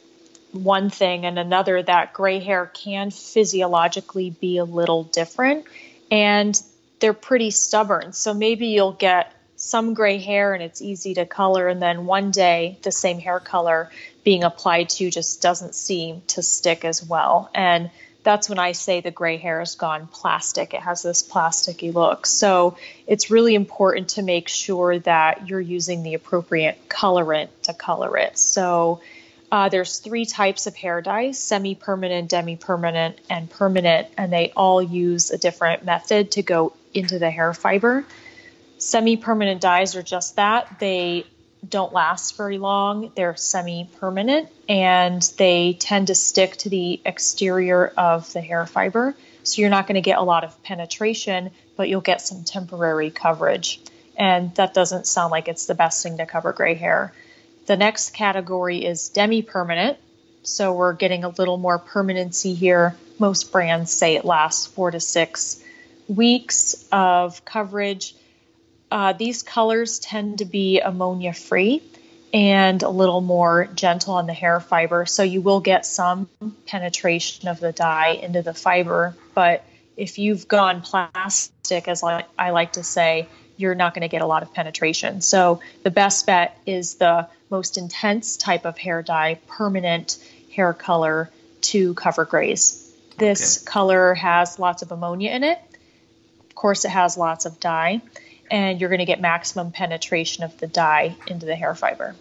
one 0.57 0.89
thing 0.89 1.25
and 1.25 1.39
another 1.39 1.81
that 1.81 2.13
gray 2.13 2.39
hair 2.39 2.69
can 2.73 3.11
physiologically 3.11 4.29
be 4.29 4.57
a 4.57 4.65
little 4.65 5.03
different 5.03 5.65
and 6.11 6.61
they're 6.99 7.13
pretty 7.13 7.51
stubborn. 7.51 8.13
So 8.13 8.33
maybe 8.33 8.67
you'll 8.67 8.91
get 8.91 9.33
some 9.55 9.93
gray 9.93 10.19
hair 10.19 10.53
and 10.53 10.61
it's 10.61 10.81
easy 10.81 11.15
to 11.15 11.25
color, 11.25 11.67
and 11.67 11.81
then 11.81 12.05
one 12.05 12.31
day 12.31 12.77
the 12.83 12.91
same 12.91 13.19
hair 13.19 13.39
color 13.39 13.89
being 14.23 14.43
applied 14.43 14.89
to 14.89 15.09
just 15.09 15.41
doesn't 15.41 15.73
seem 15.73 16.21
to 16.27 16.41
stick 16.41 16.85
as 16.85 17.03
well. 17.03 17.49
And 17.55 17.89
that's 18.23 18.49
when 18.49 18.59
I 18.59 18.73
say 18.73 18.99
the 19.01 19.09
gray 19.09 19.37
hair 19.37 19.59
has 19.59 19.75
gone 19.75 20.07
plastic. 20.07 20.73
It 20.73 20.81
has 20.81 21.01
this 21.01 21.23
plasticky 21.23 21.93
look. 21.93 22.25
So 22.25 22.77
it's 23.07 23.31
really 23.31 23.55
important 23.55 24.09
to 24.09 24.21
make 24.21 24.47
sure 24.47 24.99
that 24.99 25.47
you're 25.47 25.61
using 25.61 26.03
the 26.03 26.13
appropriate 26.13 26.89
colorant 26.89 27.49
to 27.63 27.73
color 27.73 28.17
it. 28.17 28.37
So 28.37 29.01
uh, 29.51 29.69
there's 29.69 29.99
three 29.99 30.25
types 30.25 30.67
of 30.67 30.75
hair 30.75 31.01
dyes 31.01 31.39
semi-permanent 31.39 32.29
demi-permanent 32.29 33.19
and 33.29 33.49
permanent 33.49 34.07
and 34.17 34.31
they 34.31 34.51
all 34.55 34.81
use 34.81 35.31
a 35.31 35.37
different 35.37 35.85
method 35.85 36.31
to 36.31 36.41
go 36.41 36.73
into 36.93 37.19
the 37.19 37.29
hair 37.29 37.53
fiber. 37.53 38.05
Semi-permanent 38.77 39.61
dyes 39.61 39.95
are 39.95 40.03
just 40.03 40.35
that. 40.35 40.79
They 40.79 41.25
don't 41.67 41.93
last 41.93 42.37
very 42.37 42.57
long. 42.57 43.11
They're 43.15 43.35
semi-permanent 43.35 44.49
and 44.67 45.21
they 45.37 45.73
tend 45.79 46.07
to 46.07 46.15
stick 46.15 46.57
to 46.57 46.69
the 46.69 46.99
exterior 47.05 47.87
of 47.87 48.31
the 48.33 48.41
hair 48.41 48.65
fiber. 48.65 49.15
So 49.43 49.61
you're 49.61 49.69
not 49.69 49.87
going 49.87 49.95
to 49.95 50.01
get 50.01 50.17
a 50.17 50.23
lot 50.23 50.43
of 50.43 50.61
penetration 50.63 51.51
but 51.77 51.87
you'll 51.87 52.01
get 52.01 52.21
some 52.21 52.43
temporary 52.43 53.11
coverage. 53.11 53.79
And 54.17 54.53
that 54.55 54.73
doesn't 54.73 55.05
sound 55.05 55.31
like 55.31 55.47
it's 55.47 55.67
the 55.67 55.75
best 55.75 56.01
thing 56.01 56.17
to 56.17 56.25
cover 56.25 56.51
gray 56.51 56.73
hair 56.73 57.13
the 57.67 57.77
next 57.77 58.13
category 58.13 58.83
is 58.83 59.09
demi 59.09 59.41
permanent. 59.41 59.97
So 60.43 60.73
we're 60.73 60.93
getting 60.93 61.23
a 61.23 61.29
little 61.29 61.57
more 61.57 61.77
permanency 61.77 62.53
here. 62.53 62.95
Most 63.19 63.51
brands 63.51 63.91
say 63.91 64.15
it 64.15 64.25
lasts 64.25 64.65
four 64.65 64.91
to 64.91 64.99
six 64.99 65.61
weeks 66.07 66.85
of 66.91 67.43
coverage. 67.43 68.15
Uh, 68.89 69.11
these 69.11 69.43
colors 69.43 69.99
tend 69.99 70.39
to 70.39 70.45
be 70.45 70.79
ammonia 70.79 71.33
free 71.33 71.83
and 72.33 72.81
a 72.83 72.89
little 72.89 73.19
more 73.19 73.67
gentle 73.75 74.13
on 74.13 74.27
the 74.27 74.33
hair 74.33 74.61
fiber. 74.61 75.05
So 75.05 75.23
you 75.23 75.41
will 75.41 75.59
get 75.59 75.85
some 75.85 76.29
penetration 76.65 77.49
of 77.49 77.59
the 77.59 77.73
dye 77.73 78.11
into 78.11 78.41
the 78.41 78.53
fiber. 78.53 79.15
But 79.33 79.65
if 79.97 80.19
you've 80.19 80.47
gone 80.47 80.81
plastic, 80.81 81.89
as 81.89 82.03
I 82.03 82.51
like 82.51 82.73
to 82.73 82.83
say, 82.83 83.27
you're 83.57 83.75
not 83.75 83.93
going 83.93 84.03
to 84.03 84.07
get 84.07 84.21
a 84.21 84.25
lot 84.25 84.43
of 84.43 84.53
penetration. 84.53 85.19
So 85.21 85.59
the 85.83 85.91
best 85.91 86.25
bet 86.25 86.57
is 86.65 86.95
the 86.95 87.27
most 87.49 87.77
intense 87.77 88.37
type 88.37 88.65
of 88.65 88.77
hair 88.77 89.01
dye, 89.01 89.39
permanent 89.47 90.17
hair 90.53 90.73
color 90.73 91.29
to 91.61 91.93
cover 91.93 92.25
grays. 92.25 92.83
This 93.17 93.63
okay. 93.63 93.71
color 93.71 94.13
has 94.15 94.59
lots 94.59 94.81
of 94.81 94.91
ammonia 94.91 95.31
in 95.31 95.43
it. 95.43 95.59
Of 96.49 96.55
course, 96.55 96.85
it 96.85 96.89
has 96.89 97.17
lots 97.17 97.45
of 97.45 97.59
dye, 97.59 98.01
and 98.49 98.79
you're 98.79 98.89
going 98.89 98.99
to 98.99 99.05
get 99.05 99.21
maximum 99.21 99.71
penetration 99.71 100.43
of 100.43 100.57
the 100.59 100.67
dye 100.67 101.15
into 101.27 101.45
the 101.45 101.55
hair 101.55 101.75
fiber. 101.75 102.15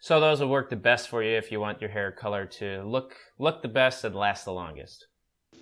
So 0.00 0.18
those 0.18 0.40
will 0.40 0.48
work 0.48 0.70
the 0.70 0.76
best 0.76 1.08
for 1.08 1.22
you 1.22 1.36
if 1.36 1.52
you 1.52 1.60
want 1.60 1.80
your 1.80 1.90
hair 1.90 2.10
color 2.10 2.46
to 2.46 2.82
look 2.84 3.16
look 3.38 3.60
the 3.60 3.68
best 3.68 4.04
and 4.04 4.14
last 4.14 4.46
the 4.46 4.52
longest. 4.52 5.06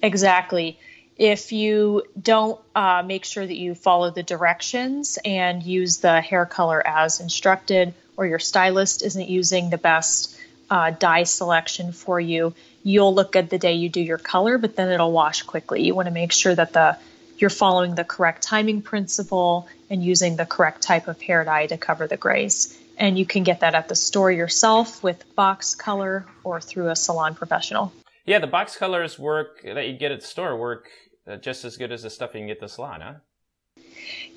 Exactly 0.01 0.79
if 1.19 1.51
you 1.51 2.05
don't 2.21 2.61
uh, 2.77 3.03
make 3.05 3.25
sure 3.25 3.45
that 3.45 3.57
you 3.57 3.75
follow 3.75 4.11
the 4.11 4.23
directions 4.23 5.19
and 5.25 5.63
use 5.63 5.99
the 5.99 6.21
hair 6.21 6.47
color 6.47 6.85
as 6.87 7.21
instructed, 7.21 7.93
or 8.19 8.27
your 8.27 8.41
stylist 8.41 9.03
isn't 9.03 9.29
using 9.29 9.71
the 9.71 9.79
best 9.79 10.37
uh, 10.69 10.91
dye 10.91 11.23
selection 11.23 11.93
for 11.93 12.19
you, 12.21 12.53
you'll 12.83 13.15
look 13.15 13.33
good 13.33 13.49
the 13.49 13.59
day 13.59 13.75
you 13.75 13.89
do 13.89 14.01
your 14.01 14.19
color, 14.19 14.59
but 14.59 14.75
then 14.75 14.91
it'll 14.91 15.13
wash 15.13 15.43
quickly. 15.43 15.85
You 15.85 15.95
want 15.95 16.07
to 16.07 16.13
make 16.13 16.33
sure 16.33 16.55
that 16.55 16.73
the 16.73 16.99
you're 17.39 17.49
following 17.51 17.95
the 17.95 18.03
correct 18.03 18.43
timing 18.43 18.83
principle 18.83 19.69
and 19.89 20.03
using 20.03 20.35
the 20.35 20.45
correct 20.45 20.83
type 20.83 21.07
of 21.07 21.23
hair 21.23 21.45
dye 21.45 21.67
to 21.67 21.79
cover 21.79 22.09
the 22.09 22.17
grays. 22.17 22.77
And 22.97 23.17
you 23.17 23.25
can 23.25 23.45
get 23.45 23.61
that 23.61 23.77
at 23.77 23.89
the 23.89 23.95
store 23.95 24.33
yourself 24.33 25.05
with 25.05 25.25
box 25.37 25.77
color 25.77 26.27
or 26.43 26.61
through 26.61 26.89
a 26.89 26.97
salon 26.97 27.37
professional. 27.37 27.93
Yeah, 28.27 28.41
the 28.41 28.49
box 28.49 28.77
colors 28.77 29.21
work 29.21 29.63
that 29.63 29.87
you 29.87 29.97
get 29.97 30.11
at 30.11 30.23
the 30.23 30.27
store 30.27 30.57
work 30.57 30.89
uh, 31.29 31.37
just 31.37 31.65
as 31.65 31.77
good 31.77 31.93
as 31.93 32.03
the 32.03 32.11
stuff 32.11 32.35
you 32.35 32.41
can 32.41 32.49
get 32.49 32.57
at 32.57 32.61
the 32.63 32.69
salon, 32.69 33.01
huh? 33.01 33.15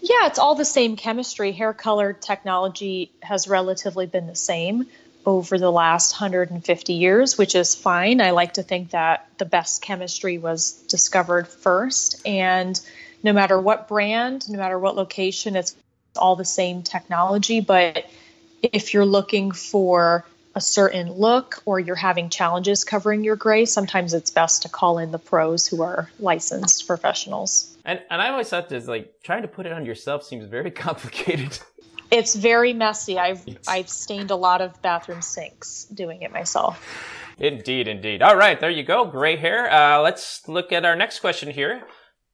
Yeah, 0.02 0.26
it's 0.26 0.40
all 0.40 0.56
the 0.56 0.66
same 0.66 0.96
chemistry. 0.96 1.52
Hair 1.52 1.74
color 1.74 2.12
technology 2.12 3.12
has 3.22 3.48
relatively 3.48 4.08
been 4.08 4.26
the 4.26 4.36
same 4.36 4.88
over 5.26 5.60
the 5.60 5.72
last 5.72 6.14
150 6.14 6.94
years, 6.94 7.38
which 7.38 7.54
is 7.54 7.76
fine. 7.76 8.20
I 8.20 8.32
like 8.32 8.56
to 8.56 8.64
think 8.64 8.92
that 8.92 9.28
the 9.38 9.46
best 9.46 9.84
chemistry 9.84 10.40
was 10.40 10.72
discovered 10.88 11.48
first. 11.48 12.20
And 12.26 12.80
no 13.22 13.32
matter 13.32 13.60
what 13.60 13.88
brand, 13.88 14.50
no 14.50 14.58
matter 14.58 14.80
what 14.80 14.96
location, 14.96 15.56
it's 15.56 15.76
all 16.16 16.36
the 16.36 16.46
same 16.46 16.82
technology. 16.82 17.62
But 17.62 18.06
if 18.64 18.96
you're 18.96 19.06
looking 19.06 19.52
for 19.52 20.26
a 20.56 20.62
certain 20.62 21.12
look 21.14 21.62
or 21.66 21.80
you're 21.80 21.96
having 21.96 22.30
challenges 22.30 22.84
covering 22.84 23.24
your 23.24 23.36
gray, 23.36 23.66
sometimes 23.66 24.16
it's 24.16 24.32
best 24.32 24.64
to 24.64 24.70
call 24.70 24.98
in 24.98 25.12
the 25.12 25.20
pros 25.20 25.68
who 25.68 25.84
are 25.84 26.10
licensed 26.20 26.88
professionals. 26.88 27.71
And 27.86 28.02
and 28.10 28.22
I 28.22 28.30
always 28.30 28.50
thought 28.50 28.70
this 28.70 28.88
like 28.88 29.22
trying 29.24 29.42
to 29.42 29.48
put 29.48 29.66
it 29.66 29.72
on 29.72 29.86
yourself 29.86 30.24
seems 30.24 30.46
very 30.46 30.72
complicated. 30.88 31.60
It's 32.12 32.36
very 32.36 32.74
messy. 32.74 33.18
I've. 33.18 33.46
I've 33.68 33.90
stained 33.90 34.32
a 34.32 34.36
lot 34.36 34.62
of 34.62 34.82
bathroom 34.82 35.22
sinks 35.22 35.86
doing 35.86 36.22
it 36.24 36.32
myself. 36.32 36.86
Indeed, 37.40 37.88
indeed. 37.88 38.22
All 38.22 38.36
right, 38.36 38.60
there 38.60 38.70
you 38.70 38.84
go. 38.84 39.06
Gray 39.06 39.38
hair. 39.38 39.72
Uh, 39.72 40.02
let's 40.02 40.48
look 40.48 40.72
at 40.72 40.86
our 40.86 40.96
next 40.96 41.22
question 41.22 41.50
here. 41.50 41.84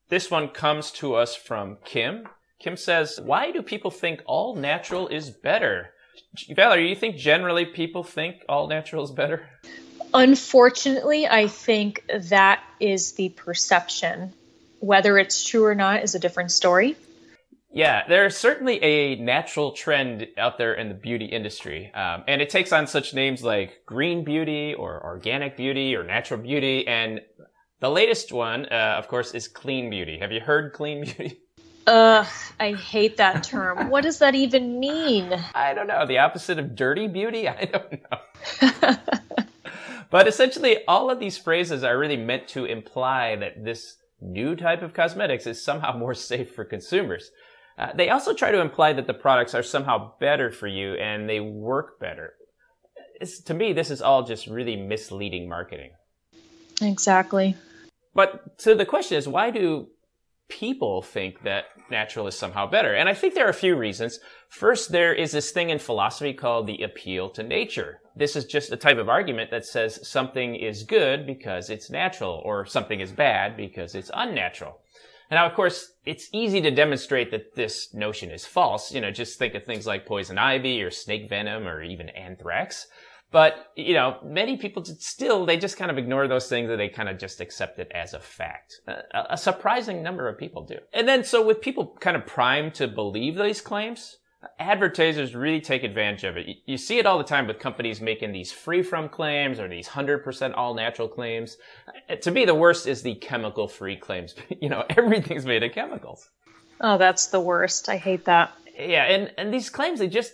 This 0.10 0.32
one 0.32 0.50
comes 0.50 0.92
to 0.94 1.16
us 1.16 1.36
from 1.36 1.78
Kim. 1.86 2.28
Kim 2.60 2.76
says, 2.76 3.20
"Why 3.24 3.52
do 3.52 3.62
people 3.62 3.92
think 3.92 4.24
all 4.26 4.56
natural 4.56 5.08
is 5.08 5.30
better?" 5.30 5.94
Valerie, 6.50 6.90
you 6.90 6.96
think 6.96 7.16
generally 7.16 7.66
people 7.66 8.04
think 8.04 8.44
all 8.50 8.68
natural 8.68 9.04
is 9.04 9.12
better? 9.12 9.48
Unfortunately, 10.14 11.28
I 11.28 11.48
think 11.48 12.04
that 12.12 12.64
is 12.80 13.14
the 13.14 13.30
perception. 13.30 14.34
Whether 14.80 15.18
it's 15.18 15.44
true 15.44 15.66
or 15.66 15.76
not 15.76 16.04
is 16.04 16.16
a 16.16 16.20
different 16.20 16.52
story. 16.52 16.96
Yeah, 17.72 18.04
there's 18.08 18.36
certainly 18.38 18.82
a 18.84 19.16
natural 19.18 19.72
trend 19.72 20.28
out 20.38 20.58
there 20.58 20.74
in 20.74 20.88
the 20.88 20.96
beauty 20.96 21.26
industry. 21.26 21.92
Um, 21.94 22.24
and 22.28 22.42
it 22.42 22.50
takes 22.50 22.72
on 22.72 22.88
such 22.88 23.14
names 23.14 23.44
like 23.44 23.86
green 23.86 24.24
beauty 24.24 24.74
or 24.74 25.04
organic 25.04 25.58
beauty 25.58 25.96
or 25.96 26.04
natural 26.04 26.40
beauty. 26.40 26.88
And 26.88 27.22
the 27.80 27.90
latest 27.90 28.32
one, 28.32 28.66
uh, 28.72 28.96
of 28.98 29.08
course, 29.08 29.34
is 29.34 29.48
clean 29.48 29.90
beauty. 29.90 30.18
Have 30.20 30.32
you 30.32 30.40
heard 30.40 30.74
clean 30.74 31.04
beauty? 31.18 31.42
Ugh, 31.88 32.28
I 32.60 32.74
hate 32.74 33.18
that 33.18 33.44
term. 33.44 33.90
what 33.90 34.02
does 34.02 34.20
that 34.20 34.36
even 34.36 34.80
mean? 34.80 35.34
I 35.54 35.74
don't 35.74 35.88
know. 35.88 36.06
The 36.06 36.18
opposite 36.18 36.60
of 36.60 36.76
dirty 36.76 37.08
beauty? 37.08 37.48
I 37.50 37.66
don't 37.66 37.92
know. 37.92 38.96
but 40.10 40.28
essentially, 40.28 40.86
all 40.86 41.10
of 41.10 41.20
these 41.20 41.38
phrases 41.38 41.84
are 41.84 41.98
really 41.98 42.18
meant 42.18 42.48
to 42.50 42.66
imply 42.66 43.36
that 43.36 43.64
this 43.64 43.98
new 44.22 44.56
type 44.56 44.82
of 44.82 44.94
cosmetics 44.94 45.48
is 45.48 45.64
somehow 45.64 45.98
more 45.98 46.14
safe 46.32 46.54
for 46.54 46.66
consumers. 46.66 47.32
Uh, 47.78 47.94
they 47.94 48.10
also 48.10 48.34
try 48.34 48.52
to 48.52 48.60
imply 48.60 48.92
that 48.94 49.06
the 49.06 49.14
products 49.14 49.54
are 49.54 49.64
somehow 49.64 50.14
better 50.20 50.52
for 50.52 50.68
you 50.68 50.96
and 50.96 51.30
they 51.30 51.40
work 51.40 52.00
better. 52.00 52.34
It's, 53.22 53.40
to 53.42 53.54
me, 53.54 53.74
this 53.74 53.92
is 53.92 54.02
all 54.02 54.24
just 54.24 54.48
really 54.48 54.76
misleading 54.76 55.48
marketing. 55.48 55.92
Exactly. 56.82 57.56
But 58.16 58.56
so 58.58 58.74
the 58.74 58.86
question 58.86 59.18
is, 59.18 59.28
why 59.28 59.52
do 59.52 59.90
people 60.50 61.02
think 61.02 61.44
that 61.44 61.66
natural 61.90 62.28
is 62.28 62.36
somehow 62.36 62.68
better. 62.68 62.94
And 62.94 63.10
I 63.10 63.14
think 63.14 63.34
there 63.34 63.46
are 63.46 63.50
a 63.50 63.54
few 63.54 63.76
reasons. 63.76 64.20
First, 64.50 64.92
there 64.92 65.14
is 65.14 65.32
this 65.32 65.52
thing 65.52 65.70
in 65.70 65.80
philosophy 65.80 66.34
called 66.34 66.68
the 66.68 66.82
appeal 66.84 67.30
to 67.32 67.44
nature. 67.44 68.02
This 68.16 68.36
is 68.36 68.46
just 68.46 68.72
a 68.72 68.78
type 68.78 68.98
of 68.98 69.10
argument 69.10 69.52
that 69.52 69.66
says 69.66 70.08
something 70.08 70.56
is 70.56 70.84
good 70.84 71.28
because 71.28 71.70
it's 71.70 71.90
natural 71.90 72.42
or 72.44 72.66
something 72.66 73.00
is 73.00 73.12
bad 73.12 73.58
because 73.58 73.94
it's 73.94 74.12
unnatural. 74.14 74.80
Now, 75.30 75.46
of 75.46 75.54
course, 75.54 75.92
it's 76.06 76.30
easy 76.32 76.62
to 76.62 76.72
demonstrate 76.72 77.32
that 77.32 77.56
this 77.56 77.94
notion 77.94 78.32
is 78.32 78.46
false. 78.46 78.94
You 78.94 79.02
know, 79.02 79.12
just 79.12 79.38
think 79.38 79.56
of 79.56 79.66
things 79.66 79.86
like 79.86 80.06
poison 80.06 80.38
ivy 80.38 80.82
or 80.82 80.90
snake 80.90 81.30
venom 81.30 81.68
or 81.68 81.84
even 81.84 82.10
anthrax. 82.10 82.88
But, 83.30 83.72
you 83.76 83.94
know, 83.94 84.20
many 84.24 84.56
people 84.56 84.86
still, 84.86 85.46
they 85.46 85.58
just 85.58 85.76
kind 85.76 85.92
of 85.92 85.98
ignore 85.98 86.30
those 86.30 86.48
things 86.48 86.70
and 86.70 86.80
they 86.80 86.88
kind 86.88 87.10
of 87.10 87.20
just 87.20 87.42
accept 87.42 87.78
it 87.78 87.92
as 87.94 88.14
a 88.14 88.22
fact. 88.22 88.80
A, 88.88 89.26
a 89.32 89.38
surprising 89.38 90.02
number 90.02 90.30
of 90.30 90.38
people 90.38 90.64
do. 90.64 90.78
And 90.94 91.10
then, 91.10 91.26
so 91.26 91.46
with 91.46 91.60
people 91.60 91.98
kind 92.00 92.16
of 92.16 92.26
primed 92.26 92.74
to 92.76 92.88
believe 92.88 93.36
these 93.36 93.60
claims, 93.60 94.18
advertisers 94.60 95.36
really 95.36 95.62
take 95.62 95.84
advantage 95.84 96.24
of 96.24 96.38
it. 96.38 96.58
You 96.66 96.78
see 96.78 97.00
it 97.00 97.06
all 97.06 97.18
the 97.18 97.24
time 97.24 97.48
with 97.48 97.60
companies 97.60 98.02
making 98.02 98.32
these 98.32 98.52
free 98.52 98.84
from 98.84 99.10
claims 99.10 99.60
or 99.60 99.68
these 99.68 99.88
100% 99.88 100.54
all 100.56 100.74
natural 100.74 101.08
claims. 101.08 101.58
Uh, 102.10 102.16
to 102.16 102.32
me, 102.32 102.46
the 102.46 102.56
worst 102.56 102.88
is 102.88 103.02
the 103.02 103.16
chemical 103.16 103.68
free 103.68 103.96
claims. 103.96 104.36
you 104.62 104.70
know, 104.70 104.84
everything's 104.90 105.46
made 105.46 105.64
of 105.64 105.72
chemicals. 105.72 106.30
Oh, 106.82 106.98
that's 106.98 107.28
the 107.28 107.40
worst. 107.40 107.90
I 107.90 107.98
hate 107.98 108.26
that. 108.26 108.54
Yeah, 108.78 109.06
and, 109.06 109.34
and 109.38 109.52
these 109.52 109.70
claims, 109.70 110.00
they 110.00 110.08
just 110.08 110.34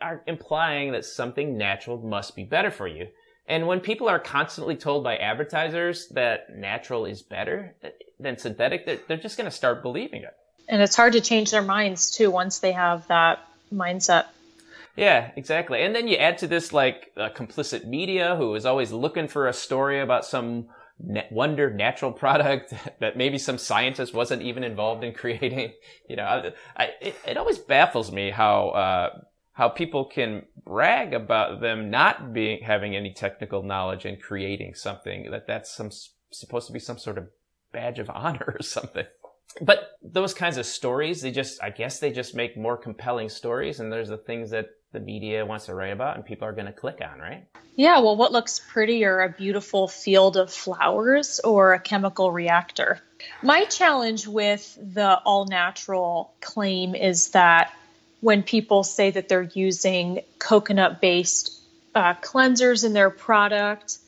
are 0.00 0.22
implying 0.26 0.92
that 0.92 1.04
something 1.04 1.58
natural 1.58 1.98
must 1.98 2.34
be 2.34 2.44
better 2.44 2.70
for 2.70 2.88
you. 2.88 3.08
And 3.46 3.66
when 3.66 3.80
people 3.80 4.08
are 4.08 4.18
constantly 4.18 4.76
told 4.76 5.04
by 5.04 5.16
advertisers 5.16 6.08
that 6.08 6.56
natural 6.56 7.04
is 7.04 7.22
better 7.22 7.76
than 8.18 8.38
synthetic, 8.38 8.86
they're, 8.86 9.00
they're 9.08 9.16
just 9.16 9.36
going 9.36 9.50
to 9.50 9.54
start 9.54 9.82
believing 9.82 10.22
it. 10.22 10.32
And 10.68 10.80
it's 10.80 10.96
hard 10.96 11.14
to 11.14 11.20
change 11.20 11.50
their 11.50 11.62
minds 11.62 12.10
too 12.10 12.30
once 12.30 12.60
they 12.60 12.72
have 12.72 13.06
that 13.08 13.46
mindset. 13.72 14.26
Yeah, 14.96 15.30
exactly. 15.36 15.82
And 15.82 15.94
then 15.94 16.06
you 16.06 16.16
add 16.16 16.38
to 16.38 16.46
this 16.46 16.72
like 16.72 17.12
uh, 17.16 17.30
complicit 17.30 17.86
media 17.86 18.36
who 18.36 18.54
is 18.54 18.66
always 18.66 18.92
looking 18.92 19.28
for 19.28 19.48
a 19.48 19.52
story 19.52 20.00
about 20.00 20.24
some 20.24 20.68
wonder 21.30 21.70
natural 21.70 22.12
product 22.24 22.74
that 23.00 23.16
maybe 23.16 23.38
some 23.38 23.58
scientist 23.58 24.14
wasn't 24.14 24.42
even 24.42 24.64
involved 24.64 25.04
in 25.04 25.12
creating. 25.14 25.72
You 26.08 26.16
know, 26.16 26.52
I, 26.76 26.90
it, 27.00 27.16
it 27.26 27.36
always 27.36 27.58
baffles 27.58 28.12
me 28.12 28.30
how 28.30 28.68
uh, 28.68 29.20
how 29.52 29.68
people 29.68 30.04
can 30.04 30.44
brag 30.64 31.14
about 31.14 31.60
them 31.60 31.90
not 31.90 32.32
being 32.32 32.62
having 32.62 32.94
any 32.94 33.12
technical 33.12 33.62
knowledge 33.62 34.04
and 34.04 34.20
creating 34.20 34.74
something 34.74 35.30
that 35.30 35.46
that's 35.46 35.74
some 35.74 35.90
supposed 36.30 36.66
to 36.66 36.72
be 36.72 36.78
some 36.78 36.98
sort 36.98 37.18
of 37.18 37.28
badge 37.72 37.98
of 37.98 38.10
honor 38.10 38.54
or 38.58 38.62
something 38.62 39.06
but 39.60 39.98
those 40.02 40.34
kinds 40.34 40.56
of 40.56 40.66
stories 40.66 41.20
they 41.20 41.30
just 41.30 41.62
i 41.62 41.70
guess 41.70 41.98
they 41.98 42.10
just 42.10 42.34
make 42.34 42.56
more 42.56 42.76
compelling 42.76 43.28
stories 43.28 43.80
and 43.80 43.92
there's 43.92 44.08
the 44.08 44.16
things 44.16 44.50
that 44.50 44.70
the 44.92 45.00
media 45.00 45.44
wants 45.44 45.66
to 45.66 45.74
write 45.74 45.92
about 45.92 46.16
and 46.16 46.24
people 46.24 46.46
are 46.46 46.52
going 46.52 46.66
to 46.66 46.72
click 46.72 47.00
on 47.00 47.18
right? 47.18 47.46
Yeah 47.76 48.00
well 48.00 48.16
what 48.16 48.32
looks 48.32 48.60
prettier 48.60 49.20
a 49.20 49.30
beautiful 49.30 49.88
field 49.88 50.36
of 50.36 50.52
flowers 50.52 51.40
or 51.40 51.72
a 51.72 51.80
chemical 51.80 52.30
reactor. 52.30 53.00
My 53.42 53.64
challenge 53.64 54.26
with 54.26 54.76
the 54.80 55.18
all 55.24 55.46
natural 55.46 56.34
claim 56.40 56.94
is 56.94 57.30
that 57.30 57.72
when 58.20 58.42
people 58.42 58.84
say 58.84 59.10
that 59.10 59.28
they're 59.28 59.50
using 59.54 60.20
coconut 60.38 61.00
based 61.00 61.60
uh, 61.94 62.14
cleansers 62.14 62.84
in 62.84 62.92
their 62.92 63.10
product, 63.10 63.98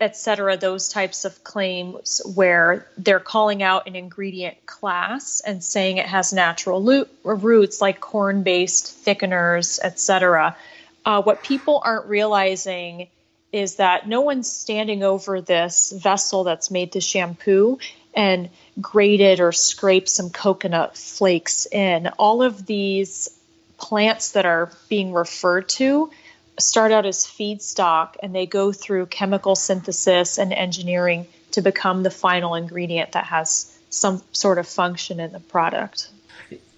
etc., 0.00 0.56
those 0.56 0.88
types 0.88 1.24
of 1.24 1.44
claims 1.44 2.22
where 2.34 2.86
they're 2.96 3.20
calling 3.20 3.62
out 3.62 3.86
an 3.86 3.96
ingredient 3.96 4.64
class 4.66 5.40
and 5.44 5.62
saying 5.62 5.98
it 5.98 6.06
has 6.06 6.32
natural 6.32 6.82
lo- 6.82 7.06
roots 7.22 7.80
like 7.80 8.00
corn 8.00 8.42
based 8.42 9.04
thickeners, 9.04 9.78
etc. 9.82 10.56
Uh, 11.04 11.22
what 11.22 11.42
people 11.42 11.82
aren't 11.84 12.06
realizing 12.06 13.08
is 13.52 13.76
that 13.76 14.08
no 14.08 14.20
one's 14.20 14.50
standing 14.50 15.02
over 15.02 15.40
this 15.40 15.92
vessel 15.92 16.44
that's 16.44 16.70
made 16.70 16.92
to 16.92 17.00
shampoo 17.00 17.78
and 18.14 18.48
grated 18.80 19.40
or 19.40 19.52
scraped 19.52 20.08
some 20.08 20.30
coconut 20.30 20.96
flakes 20.96 21.66
in. 21.66 22.08
All 22.18 22.42
of 22.42 22.64
these 22.64 23.28
plants 23.76 24.32
that 24.32 24.46
are 24.46 24.70
being 24.88 25.12
referred 25.12 25.68
to 25.68 26.10
start 26.58 26.92
out 26.92 27.06
as 27.06 27.24
feedstock 27.24 28.14
and 28.22 28.34
they 28.34 28.46
go 28.46 28.72
through 28.72 29.06
chemical 29.06 29.56
synthesis 29.56 30.38
and 30.38 30.52
engineering 30.52 31.26
to 31.52 31.62
become 31.62 32.02
the 32.02 32.10
final 32.10 32.54
ingredient 32.54 33.12
that 33.12 33.26
has 33.26 33.76
some 33.90 34.22
sort 34.32 34.58
of 34.58 34.68
function 34.68 35.20
in 35.20 35.32
the 35.32 35.40
product. 35.40 36.10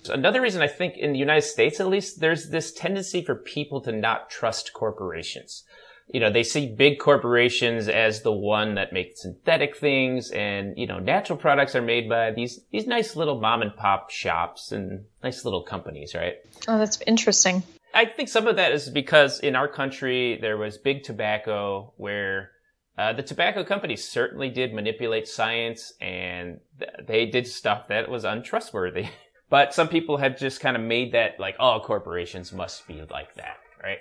Another 0.08 0.40
reason 0.40 0.62
I 0.62 0.68
think 0.68 0.96
in 0.96 1.12
the 1.12 1.18
United 1.18 1.42
States, 1.42 1.78
at 1.78 1.86
least, 1.86 2.20
there's 2.20 2.48
this 2.48 2.72
tendency 2.72 3.22
for 3.22 3.34
people 3.34 3.80
to 3.82 3.92
not 3.92 4.30
trust 4.30 4.72
corporations 4.72 5.64
you 6.12 6.20
know, 6.20 6.30
they 6.30 6.42
see 6.42 6.66
big 6.66 6.98
corporations 6.98 7.88
as 7.88 8.22
the 8.22 8.32
one 8.32 8.74
that 8.74 8.92
makes 8.92 9.22
synthetic 9.22 9.76
things 9.76 10.30
and, 10.30 10.76
you 10.76 10.86
know, 10.86 10.98
natural 10.98 11.38
products 11.38 11.74
are 11.74 11.82
made 11.82 12.08
by 12.08 12.30
these, 12.30 12.60
these 12.70 12.86
nice 12.86 13.16
little 13.16 13.40
mom 13.40 13.62
and 13.62 13.74
pop 13.74 14.10
shops 14.10 14.72
and 14.72 15.06
nice 15.22 15.44
little 15.44 15.62
companies, 15.62 16.14
right? 16.14 16.36
Oh, 16.68 16.78
that's 16.78 17.00
interesting. 17.06 17.62
I 17.94 18.06
think 18.06 18.28
some 18.28 18.46
of 18.46 18.56
that 18.56 18.72
is 18.72 18.88
because 18.88 19.40
in 19.40 19.54
our 19.54 19.68
country 19.68 20.38
there 20.40 20.56
was 20.56 20.78
big 20.78 21.02
tobacco 21.02 21.92
where 21.96 22.50
uh, 22.96 23.12
the 23.12 23.22
tobacco 23.22 23.64
companies 23.64 24.06
certainly 24.06 24.50
did 24.50 24.74
manipulate 24.74 25.26
science 25.26 25.92
and 26.00 26.60
th- 26.78 27.06
they 27.06 27.26
did 27.26 27.46
stuff 27.46 27.88
that 27.88 28.10
was 28.10 28.24
untrustworthy. 28.24 29.08
but 29.50 29.74
some 29.74 29.88
people 29.88 30.16
have 30.16 30.38
just 30.38 30.60
kind 30.60 30.76
of 30.76 30.82
made 30.82 31.12
that 31.12 31.38
like, 31.38 31.56
oh, 31.58 31.80
corporations 31.84 32.52
must 32.52 32.86
be 32.86 33.02
like 33.10 33.34
that, 33.34 33.58
right? 33.82 33.98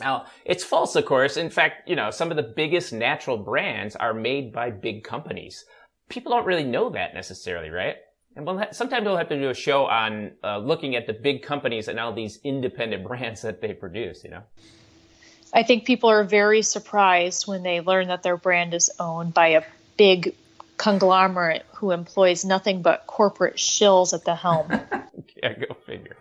Now, 0.00 0.26
it's 0.44 0.64
false, 0.64 0.94
of 0.94 1.06
course. 1.06 1.36
In 1.36 1.48
fact, 1.48 1.88
you 1.88 1.96
know, 1.96 2.10
some 2.10 2.30
of 2.30 2.36
the 2.36 2.52
biggest 2.54 2.92
natural 2.92 3.38
brands 3.38 3.96
are 3.96 4.12
made 4.12 4.52
by 4.52 4.70
big 4.70 5.04
companies. 5.04 5.64
People 6.08 6.32
don't 6.32 6.46
really 6.46 6.64
know 6.64 6.90
that 6.90 7.14
necessarily, 7.14 7.70
right? 7.70 7.96
And 8.36 8.46
we'll 8.46 8.58
ha- 8.58 8.68
sometimes 8.72 9.06
we'll 9.06 9.16
have 9.16 9.30
to 9.30 9.40
do 9.40 9.48
a 9.48 9.54
show 9.54 9.86
on 9.86 10.32
uh, 10.44 10.58
looking 10.58 10.94
at 10.94 11.06
the 11.06 11.14
big 11.14 11.42
companies 11.42 11.88
and 11.88 11.98
all 11.98 12.12
these 12.12 12.38
independent 12.44 13.04
brands 13.08 13.42
that 13.42 13.60
they 13.60 13.72
produce, 13.72 14.22
you 14.22 14.30
know? 14.30 14.42
I 15.54 15.62
think 15.62 15.86
people 15.86 16.10
are 16.10 16.22
very 16.22 16.62
surprised 16.62 17.48
when 17.48 17.62
they 17.62 17.80
learn 17.80 18.08
that 18.08 18.22
their 18.22 18.36
brand 18.36 18.74
is 18.74 18.90
owned 19.00 19.32
by 19.32 19.48
a 19.48 19.62
big 19.96 20.34
conglomerate 20.76 21.64
who 21.76 21.92
employs 21.92 22.44
nothing 22.44 22.82
but 22.82 23.06
corporate 23.06 23.56
shills 23.56 24.12
at 24.12 24.24
the 24.24 24.34
helm. 24.34 24.68
yeah, 25.42 25.54
go 25.54 25.74
figure. 25.86 26.16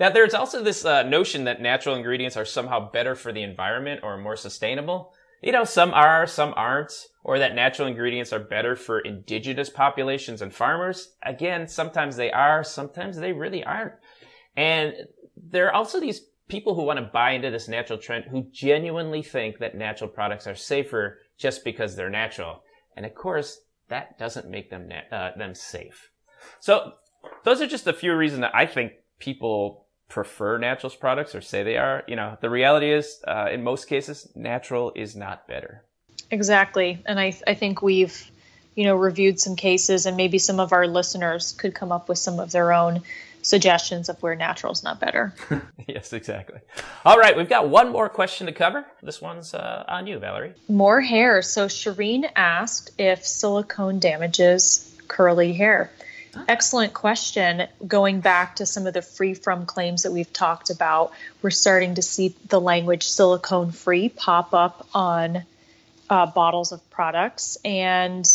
Now, 0.00 0.08
there's 0.08 0.32
also 0.32 0.62
this 0.62 0.86
uh, 0.86 1.02
notion 1.02 1.44
that 1.44 1.60
natural 1.60 1.96
ingredients 1.96 2.36
are 2.36 2.46
somehow 2.46 2.90
better 2.90 3.14
for 3.14 3.32
the 3.32 3.42
environment 3.42 4.00
or 4.02 4.16
more 4.16 4.36
sustainable. 4.36 5.12
You 5.42 5.52
know, 5.52 5.64
some 5.64 5.92
are, 5.94 6.26
some 6.26 6.52
aren't, 6.56 6.92
or 7.22 7.38
that 7.38 7.54
natural 7.54 7.86
ingredients 7.86 8.32
are 8.32 8.40
better 8.40 8.74
for 8.74 9.00
indigenous 9.00 9.70
populations 9.70 10.42
and 10.42 10.52
farmers. 10.52 11.14
Again, 11.22 11.68
sometimes 11.68 12.16
they 12.16 12.32
are, 12.32 12.64
sometimes 12.64 13.16
they 13.16 13.32
really 13.32 13.62
aren't. 13.62 13.94
And 14.56 14.94
there 15.36 15.66
are 15.68 15.74
also 15.74 16.00
these 16.00 16.22
people 16.48 16.74
who 16.74 16.82
want 16.82 16.98
to 16.98 17.10
buy 17.12 17.32
into 17.32 17.50
this 17.50 17.68
natural 17.68 17.98
trend 17.98 18.24
who 18.24 18.48
genuinely 18.50 19.22
think 19.22 19.58
that 19.58 19.76
natural 19.76 20.10
products 20.10 20.46
are 20.46 20.54
safer 20.54 21.18
just 21.36 21.64
because 21.64 21.94
they're 21.94 22.10
natural. 22.10 22.62
And 22.96 23.06
of 23.06 23.14
course, 23.14 23.60
that 23.88 24.18
doesn't 24.18 24.50
make 24.50 24.70
them 24.70 24.88
na- 24.88 25.16
uh, 25.16 25.36
them 25.36 25.54
safe. 25.54 26.10
So 26.60 26.94
those 27.44 27.60
are 27.60 27.66
just 27.66 27.86
a 27.86 27.92
few 27.92 28.14
reasons 28.16 28.40
that 28.40 28.54
I 28.54 28.66
think 28.66 28.92
people 29.18 29.86
prefer 30.08 30.58
naturals 30.58 30.96
products 30.96 31.34
or 31.34 31.40
say 31.40 31.62
they 31.62 31.76
are. 31.76 32.02
You 32.06 32.16
know, 32.16 32.36
the 32.40 32.50
reality 32.50 32.90
is, 32.90 33.22
uh, 33.26 33.48
in 33.50 33.62
most 33.62 33.86
cases, 33.86 34.28
natural 34.34 34.92
is 34.94 35.14
not 35.14 35.46
better. 35.46 35.82
Exactly, 36.30 37.02
and 37.06 37.18
I 37.18 37.34
I 37.46 37.54
think 37.54 37.82
we've 37.82 38.30
you 38.74 38.84
know 38.84 38.96
reviewed 38.96 39.40
some 39.40 39.56
cases, 39.56 40.06
and 40.06 40.16
maybe 40.16 40.38
some 40.38 40.60
of 40.60 40.72
our 40.72 40.86
listeners 40.86 41.52
could 41.52 41.74
come 41.74 41.92
up 41.92 42.08
with 42.08 42.18
some 42.18 42.40
of 42.40 42.50
their 42.50 42.72
own 42.72 43.02
suggestions 43.42 44.08
of 44.08 44.22
where 44.22 44.34
natural 44.34 44.72
is 44.72 44.82
not 44.82 45.00
better. 45.00 45.32
yes, 45.86 46.12
exactly. 46.12 46.60
All 47.04 47.18
right, 47.18 47.36
we've 47.36 47.48
got 47.48 47.68
one 47.68 47.90
more 47.90 48.08
question 48.08 48.46
to 48.46 48.52
cover. 48.52 48.84
This 49.02 49.22
one's 49.22 49.54
uh, 49.54 49.84
on 49.88 50.06
you, 50.06 50.18
Valerie. 50.18 50.54
More 50.68 51.00
hair. 51.00 51.40
So 51.42 51.66
Shireen 51.66 52.30
asked 52.36 52.90
if 52.98 53.24
silicone 53.24 54.00
damages 54.00 54.94
curly 55.06 55.52
hair. 55.52 55.90
Excellent 56.46 56.94
question. 56.94 57.66
Going 57.86 58.20
back 58.20 58.56
to 58.56 58.66
some 58.66 58.86
of 58.86 58.94
the 58.94 59.02
free 59.02 59.34
from 59.34 59.66
claims 59.66 60.02
that 60.02 60.12
we've 60.12 60.32
talked 60.32 60.70
about, 60.70 61.12
we're 61.42 61.50
starting 61.50 61.94
to 61.96 62.02
see 62.02 62.34
the 62.48 62.60
language 62.60 63.08
silicone 63.08 63.72
free 63.72 64.08
pop 64.08 64.54
up 64.54 64.86
on 64.94 65.44
uh, 66.10 66.26
bottles 66.26 66.72
of 66.72 66.90
products. 66.90 67.58
And 67.64 68.26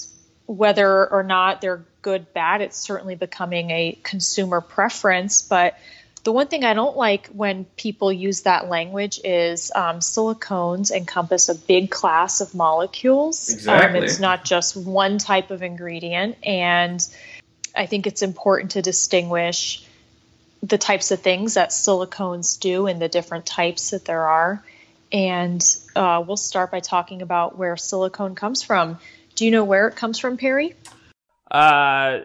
whether 0.46 1.08
or 1.10 1.24
not 1.24 1.62
they're 1.62 1.84
good, 2.02 2.34
bad, 2.34 2.62
it's 2.62 2.78
certainly 2.78 3.16
becoming 3.16 3.72
a 3.72 3.98
consumer 4.04 4.62
preference. 4.62 5.42
But 5.42 5.78
the 6.24 6.32
one 6.32 6.48
thing 6.48 6.64
I 6.64 6.74
don't 6.74 6.96
like 6.96 7.28
when 7.28 7.66
people 7.76 8.12
use 8.12 8.42
that 8.42 8.70
language 8.70 9.20
is 9.24 9.72
um, 9.76 10.00
silicones 10.00 10.92
encompass 10.92 11.50
a 11.50 11.56
big 11.56 11.92
class 11.92 12.40
of 12.40 12.56
molecules. 12.56 13.50
Exactly. 13.50 14.00
Um, 14.00 14.04
it's 14.06 14.20
not 14.20 14.46
just 14.46 14.78
one 14.78 15.18
type 15.18 15.52
of 15.52 15.64
ingredient. 15.64 16.38
And 16.44 17.06
I 17.76 17.86
think 17.86 18.08
it's 18.08 18.22
important 18.22 18.72
to 18.72 18.82
distinguish 18.82 19.86
the 20.62 20.78
types 20.78 21.12
of 21.12 21.20
things 21.20 21.56
that 21.56 21.70
silicones 21.70 22.60
do 22.60 22.88
and 22.88 23.02
the 23.02 23.10
different 23.10 23.46
types 23.46 23.90
that 23.90 24.06
there 24.06 24.28
are. 24.28 24.64
And 25.12 25.64
uh, 25.96 26.24
we'll 26.26 26.38
start 26.38 26.72
by 26.72 26.80
talking 26.80 27.22
about 27.22 27.58
where 27.58 27.78
silicone 27.78 28.36
comes 28.36 28.64
from. 28.64 28.98
Do 29.36 29.46
you 29.46 29.52
know 29.52 29.64
where 29.64 29.88
it 29.88 29.96
comes 29.96 30.20
from, 30.20 30.38
Perry? 30.38 30.76
Uh, 31.52 32.22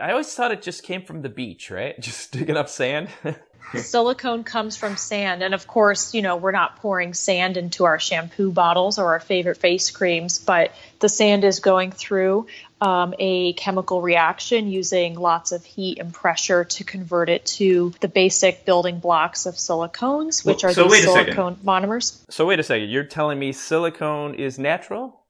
I 0.00 0.10
always 0.10 0.32
thought 0.32 0.52
it 0.52 0.62
just 0.62 0.84
came 0.84 1.02
from 1.02 1.22
the 1.22 1.28
beach, 1.28 1.70
right? 1.70 1.98
Just 2.00 2.30
digging 2.30 2.56
up 2.56 2.68
sand. 2.68 3.08
silicone 3.74 4.44
comes 4.44 4.76
from 4.76 4.96
sand. 4.96 5.42
And 5.42 5.54
of 5.54 5.66
course, 5.66 6.14
you 6.14 6.22
know, 6.22 6.36
we're 6.36 6.52
not 6.52 6.76
pouring 6.76 7.14
sand 7.14 7.56
into 7.56 7.84
our 7.84 7.98
shampoo 7.98 8.50
bottles 8.50 8.98
or 8.98 9.12
our 9.12 9.20
favorite 9.20 9.56
face 9.56 9.90
creams, 9.90 10.38
but 10.38 10.72
the 11.00 11.08
sand 11.08 11.44
is 11.44 11.60
going 11.60 11.92
through 11.92 12.46
um, 12.80 13.14
a 13.18 13.54
chemical 13.54 14.02
reaction 14.02 14.68
using 14.68 15.14
lots 15.14 15.52
of 15.52 15.64
heat 15.64 15.98
and 15.98 16.12
pressure 16.12 16.64
to 16.64 16.84
convert 16.84 17.28
it 17.28 17.46
to 17.46 17.92
the 18.00 18.08
basic 18.08 18.64
building 18.64 18.98
blocks 18.98 19.46
of 19.46 19.54
silicones, 19.54 20.44
which 20.44 20.62
well, 20.62 20.70
are 20.70 20.74
so 20.74 20.88
these 20.88 21.04
silicone 21.04 21.56
monomers. 21.56 22.20
So, 22.30 22.46
wait 22.46 22.60
a 22.60 22.62
second. 22.62 22.90
You're 22.90 23.04
telling 23.04 23.38
me 23.38 23.52
silicone 23.52 24.34
is 24.34 24.58
natural? 24.58 25.22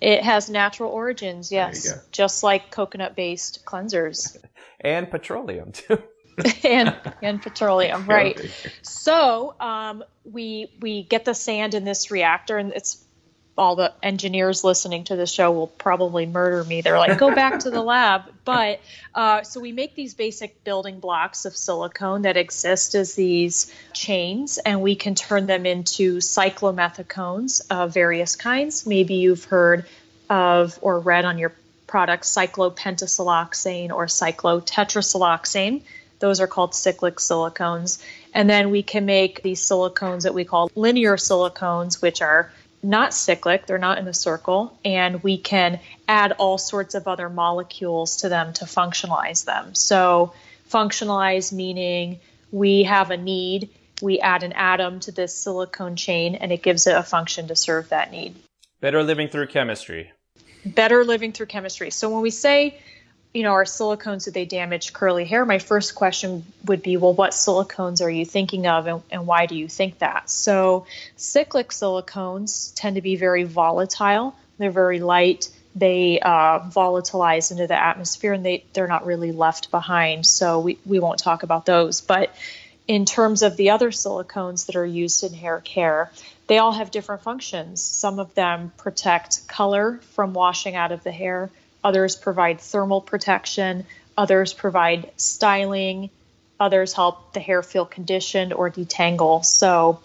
It 0.00 0.22
has 0.22 0.50
natural 0.50 0.90
origins, 0.90 1.50
yes, 1.50 1.88
just 2.10 2.42
like 2.42 2.70
coconut 2.70 3.16
based 3.16 3.64
cleansers. 3.64 4.36
and 4.80 5.10
petroleum, 5.10 5.72
too. 5.72 6.02
and 6.64 6.94
and 7.22 7.42
petroleum, 7.42 8.06
right? 8.08 8.38
So 8.82 9.54
um, 9.60 10.04
we 10.24 10.70
we 10.80 11.02
get 11.02 11.24
the 11.24 11.34
sand 11.34 11.74
in 11.74 11.84
this 11.84 12.10
reactor, 12.10 12.58
and 12.58 12.72
it's 12.72 13.02
all 13.58 13.76
the 13.76 13.92
engineers 14.02 14.64
listening 14.64 15.04
to 15.04 15.16
the 15.16 15.26
show 15.26 15.50
will 15.50 15.66
probably 15.66 16.26
murder 16.26 16.62
me. 16.64 16.82
They're 16.82 16.98
like, 16.98 17.16
go 17.18 17.34
back 17.34 17.60
to 17.60 17.70
the 17.70 17.82
lab. 17.82 18.24
But 18.44 18.80
uh, 19.14 19.42
so 19.42 19.60
we 19.60 19.72
make 19.72 19.94
these 19.94 20.12
basic 20.12 20.62
building 20.62 21.00
blocks 21.00 21.46
of 21.46 21.56
silicone 21.56 22.22
that 22.22 22.36
exist 22.36 22.94
as 22.94 23.14
these 23.14 23.72
chains, 23.94 24.58
and 24.58 24.82
we 24.82 24.94
can 24.94 25.14
turn 25.14 25.46
them 25.46 25.64
into 25.64 26.18
cyclomethicones 26.18 27.62
of 27.70 27.94
various 27.94 28.36
kinds. 28.36 28.86
Maybe 28.86 29.14
you've 29.14 29.44
heard 29.44 29.86
of 30.28 30.78
or 30.82 30.98
read 30.98 31.24
on 31.24 31.38
your 31.38 31.54
product 31.86 32.24
cyclopentasiloxane 32.24 33.90
or 33.90 34.06
cyclotetrasiloxane. 34.06 35.82
Those 36.18 36.40
are 36.40 36.46
called 36.46 36.74
cyclic 36.74 37.16
silicones. 37.16 38.02
And 38.34 38.48
then 38.48 38.70
we 38.70 38.82
can 38.82 39.06
make 39.06 39.42
these 39.42 39.60
silicones 39.60 40.22
that 40.22 40.34
we 40.34 40.44
call 40.44 40.70
linear 40.74 41.16
silicones, 41.16 42.00
which 42.02 42.22
are 42.22 42.50
not 42.82 43.12
cyclic, 43.12 43.66
they're 43.66 43.78
not 43.78 43.98
in 43.98 44.06
a 44.06 44.14
circle, 44.14 44.78
and 44.84 45.22
we 45.22 45.38
can 45.38 45.80
add 46.08 46.32
all 46.32 46.58
sorts 46.58 46.94
of 46.94 47.08
other 47.08 47.28
molecules 47.28 48.16
to 48.18 48.28
them 48.28 48.52
to 48.54 48.64
functionalize 48.64 49.44
them. 49.44 49.74
So, 49.74 50.32
functionalize 50.70 51.52
meaning 51.52 52.20
we 52.52 52.84
have 52.84 53.10
a 53.10 53.16
need, 53.16 53.70
we 54.02 54.20
add 54.20 54.42
an 54.42 54.52
atom 54.52 55.00
to 55.00 55.12
this 55.12 55.34
silicone 55.34 55.96
chain, 55.96 56.36
and 56.36 56.52
it 56.52 56.62
gives 56.62 56.86
it 56.86 56.94
a 56.94 57.02
function 57.02 57.48
to 57.48 57.56
serve 57.56 57.88
that 57.88 58.12
need. 58.12 58.36
Better 58.80 59.02
living 59.02 59.28
through 59.28 59.48
chemistry. 59.48 60.12
Better 60.64 61.04
living 61.04 61.32
through 61.32 61.46
chemistry. 61.46 61.90
So, 61.90 62.08
when 62.10 62.22
we 62.22 62.30
say 62.30 62.78
you 63.36 63.42
know, 63.42 63.52
are 63.52 63.64
silicones, 63.64 64.24
do 64.24 64.30
they 64.30 64.46
damage 64.46 64.94
curly 64.94 65.26
hair? 65.26 65.44
My 65.44 65.58
first 65.58 65.94
question 65.94 66.42
would 66.64 66.82
be, 66.82 66.96
well, 66.96 67.12
what 67.12 67.32
silicones 67.32 68.02
are 68.02 68.08
you 68.08 68.24
thinking 68.24 68.66
of 68.66 68.86
and, 68.86 69.02
and 69.10 69.26
why 69.26 69.44
do 69.44 69.54
you 69.54 69.68
think 69.68 69.98
that? 69.98 70.30
So, 70.30 70.86
cyclic 71.16 71.68
silicones 71.68 72.72
tend 72.74 72.96
to 72.96 73.02
be 73.02 73.16
very 73.16 73.44
volatile, 73.44 74.34
they're 74.56 74.70
very 74.70 75.00
light. 75.00 75.50
They 75.74 76.18
uh, 76.18 76.60
volatilize 76.70 77.50
into 77.50 77.66
the 77.66 77.78
atmosphere 77.78 78.32
and 78.32 78.42
they, 78.42 78.64
they're 78.72 78.88
not 78.88 79.04
really 79.04 79.32
left 79.32 79.70
behind. 79.70 80.24
So, 80.24 80.60
we, 80.60 80.78
we 80.86 80.98
won't 80.98 81.18
talk 81.18 81.42
about 81.42 81.66
those. 81.66 82.00
But 82.00 82.34
in 82.88 83.04
terms 83.04 83.42
of 83.42 83.58
the 83.58 83.68
other 83.68 83.90
silicones 83.90 84.64
that 84.66 84.76
are 84.76 84.86
used 84.86 85.22
in 85.24 85.34
hair 85.34 85.60
care, 85.60 86.10
they 86.46 86.56
all 86.56 86.72
have 86.72 86.90
different 86.90 87.20
functions. 87.20 87.82
Some 87.82 88.18
of 88.18 88.34
them 88.34 88.72
protect 88.78 89.46
color 89.46 90.00
from 90.14 90.32
washing 90.32 90.74
out 90.74 90.90
of 90.90 91.04
the 91.04 91.12
hair 91.12 91.50
Others 91.86 92.16
provide 92.16 92.60
thermal 92.60 93.00
protection. 93.00 93.86
Others 94.18 94.54
provide 94.54 95.12
styling. 95.16 96.10
Others 96.58 96.92
help 96.92 97.32
the 97.32 97.38
hair 97.38 97.62
feel 97.62 97.84
conditioned 97.84 98.52
or 98.52 98.68
detangle. 98.68 99.44
So, 99.44 100.00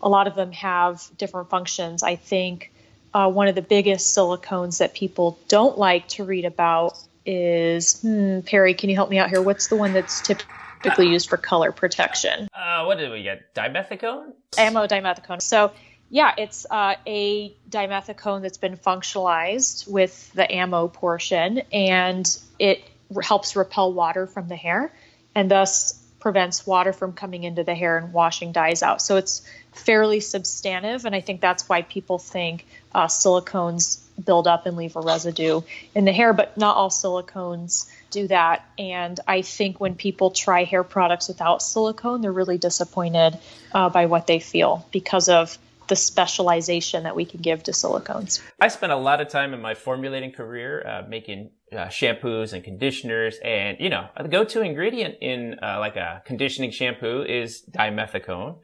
a 0.00 0.08
lot 0.08 0.28
of 0.28 0.34
them 0.34 0.50
have 0.52 1.06
different 1.18 1.50
functions. 1.50 2.02
I 2.02 2.16
think 2.16 2.72
uh, 3.12 3.30
one 3.30 3.48
of 3.48 3.54
the 3.54 3.60
biggest 3.60 4.16
silicones 4.16 4.78
that 4.78 4.94
people 4.94 5.38
don't 5.48 5.76
like 5.76 6.08
to 6.08 6.24
read 6.24 6.46
about 6.46 6.98
is 7.26 8.00
hmm, 8.00 8.40
Perry. 8.40 8.72
Can 8.72 8.88
you 8.88 8.96
help 8.96 9.10
me 9.10 9.18
out 9.18 9.28
here? 9.28 9.42
What's 9.42 9.66
the 9.66 9.76
one 9.76 9.92
that's 9.92 10.22
typically 10.22 11.08
used 11.08 11.28
for 11.28 11.36
color 11.36 11.70
protection? 11.70 12.48
Uh, 12.54 12.84
what 12.84 12.96
did 12.96 13.10
we 13.10 13.22
get? 13.22 13.54
Dimethicone? 13.54 14.32
Amodimethicone. 14.52 15.42
So 15.42 15.70
yeah, 16.08 16.34
it's 16.38 16.66
uh, 16.70 16.94
a 17.06 17.54
dimethicone 17.68 18.42
that's 18.42 18.58
been 18.58 18.76
functionalized 18.76 19.88
with 19.88 20.32
the 20.32 20.44
amino 20.44 20.92
portion, 20.92 21.62
and 21.72 22.38
it 22.58 22.84
helps 23.22 23.56
repel 23.56 23.92
water 23.92 24.26
from 24.26 24.48
the 24.48 24.56
hair, 24.56 24.92
and 25.34 25.50
thus 25.50 26.02
prevents 26.20 26.66
water 26.66 26.92
from 26.92 27.12
coming 27.12 27.44
into 27.44 27.62
the 27.62 27.74
hair 27.74 27.98
and 27.98 28.12
washing 28.12 28.52
dyes 28.52 28.82
out. 28.82 29.02
So 29.02 29.16
it's 29.16 29.42
fairly 29.72 30.20
substantive, 30.20 31.04
and 31.04 31.14
I 31.14 31.20
think 31.20 31.40
that's 31.40 31.68
why 31.68 31.82
people 31.82 32.18
think 32.18 32.66
uh, 32.94 33.06
silicones 33.06 34.00
build 34.24 34.48
up 34.48 34.64
and 34.64 34.76
leave 34.76 34.96
a 34.96 35.00
residue 35.00 35.60
in 35.94 36.04
the 36.04 36.12
hair, 36.12 36.32
but 36.32 36.56
not 36.56 36.76
all 36.76 36.88
silicones 36.88 37.88
do 38.10 38.26
that. 38.28 38.64
And 38.78 39.20
I 39.28 39.42
think 39.42 39.78
when 39.78 39.94
people 39.94 40.30
try 40.30 40.64
hair 40.64 40.82
products 40.82 41.28
without 41.28 41.62
silicone, 41.62 42.22
they're 42.22 42.32
really 42.32 42.58
disappointed 42.58 43.38
uh, 43.72 43.90
by 43.90 44.06
what 44.06 44.26
they 44.26 44.38
feel 44.38 44.86
because 44.90 45.28
of 45.28 45.58
the 45.88 45.96
specialization 45.96 47.02
that 47.04 47.14
we 47.14 47.24
can 47.24 47.40
give 47.40 47.62
to 47.64 47.70
silicones. 47.70 48.40
I 48.60 48.68
spent 48.68 48.92
a 48.92 48.96
lot 48.96 49.20
of 49.20 49.28
time 49.28 49.54
in 49.54 49.60
my 49.60 49.74
formulating 49.74 50.32
career 50.32 50.86
uh, 50.86 51.08
making 51.08 51.50
uh, 51.72 51.86
shampoos 51.86 52.52
and 52.52 52.62
conditioners, 52.62 53.38
and 53.44 53.76
you 53.80 53.90
know, 53.90 54.08
the 54.20 54.28
go-to 54.28 54.62
ingredient 54.62 55.16
in 55.20 55.56
uh, 55.62 55.78
like 55.78 55.96
a 55.96 56.22
conditioning 56.24 56.70
shampoo 56.70 57.22
is 57.22 57.64
dimethicone 57.70 58.58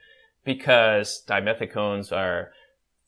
because 0.45 1.25
dimethicones 1.29 2.13
are 2.13 2.53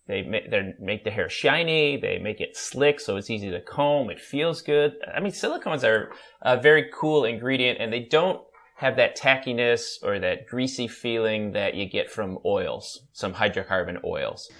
they 0.06 0.22
make, 0.22 0.50
they 0.50 0.74
make 0.78 1.04
the 1.04 1.10
hair 1.10 1.30
shiny, 1.30 1.96
they 1.96 2.18
make 2.18 2.40
it 2.40 2.56
slick, 2.56 3.00
so 3.00 3.16
it's 3.16 3.30
easy 3.30 3.50
to 3.50 3.60
comb. 3.60 4.10
It 4.10 4.20
feels 4.20 4.60
good. 4.60 4.96
I 5.12 5.20
mean, 5.20 5.32
silicones 5.32 5.82
are 5.82 6.12
a 6.42 6.60
very 6.60 6.90
cool 6.92 7.24
ingredient, 7.24 7.80
and 7.80 7.90
they 7.92 8.00
don't 8.00 8.42
have 8.74 8.96
that 8.96 9.16
tackiness 9.16 10.02
or 10.02 10.18
that 10.18 10.46
greasy 10.46 10.88
feeling 10.88 11.52
that 11.52 11.74
you 11.74 11.86
get 11.86 12.10
from 12.10 12.38
oils, 12.44 13.00
some 13.12 13.34
hydrocarbon 13.34 14.02
oils. 14.04 14.50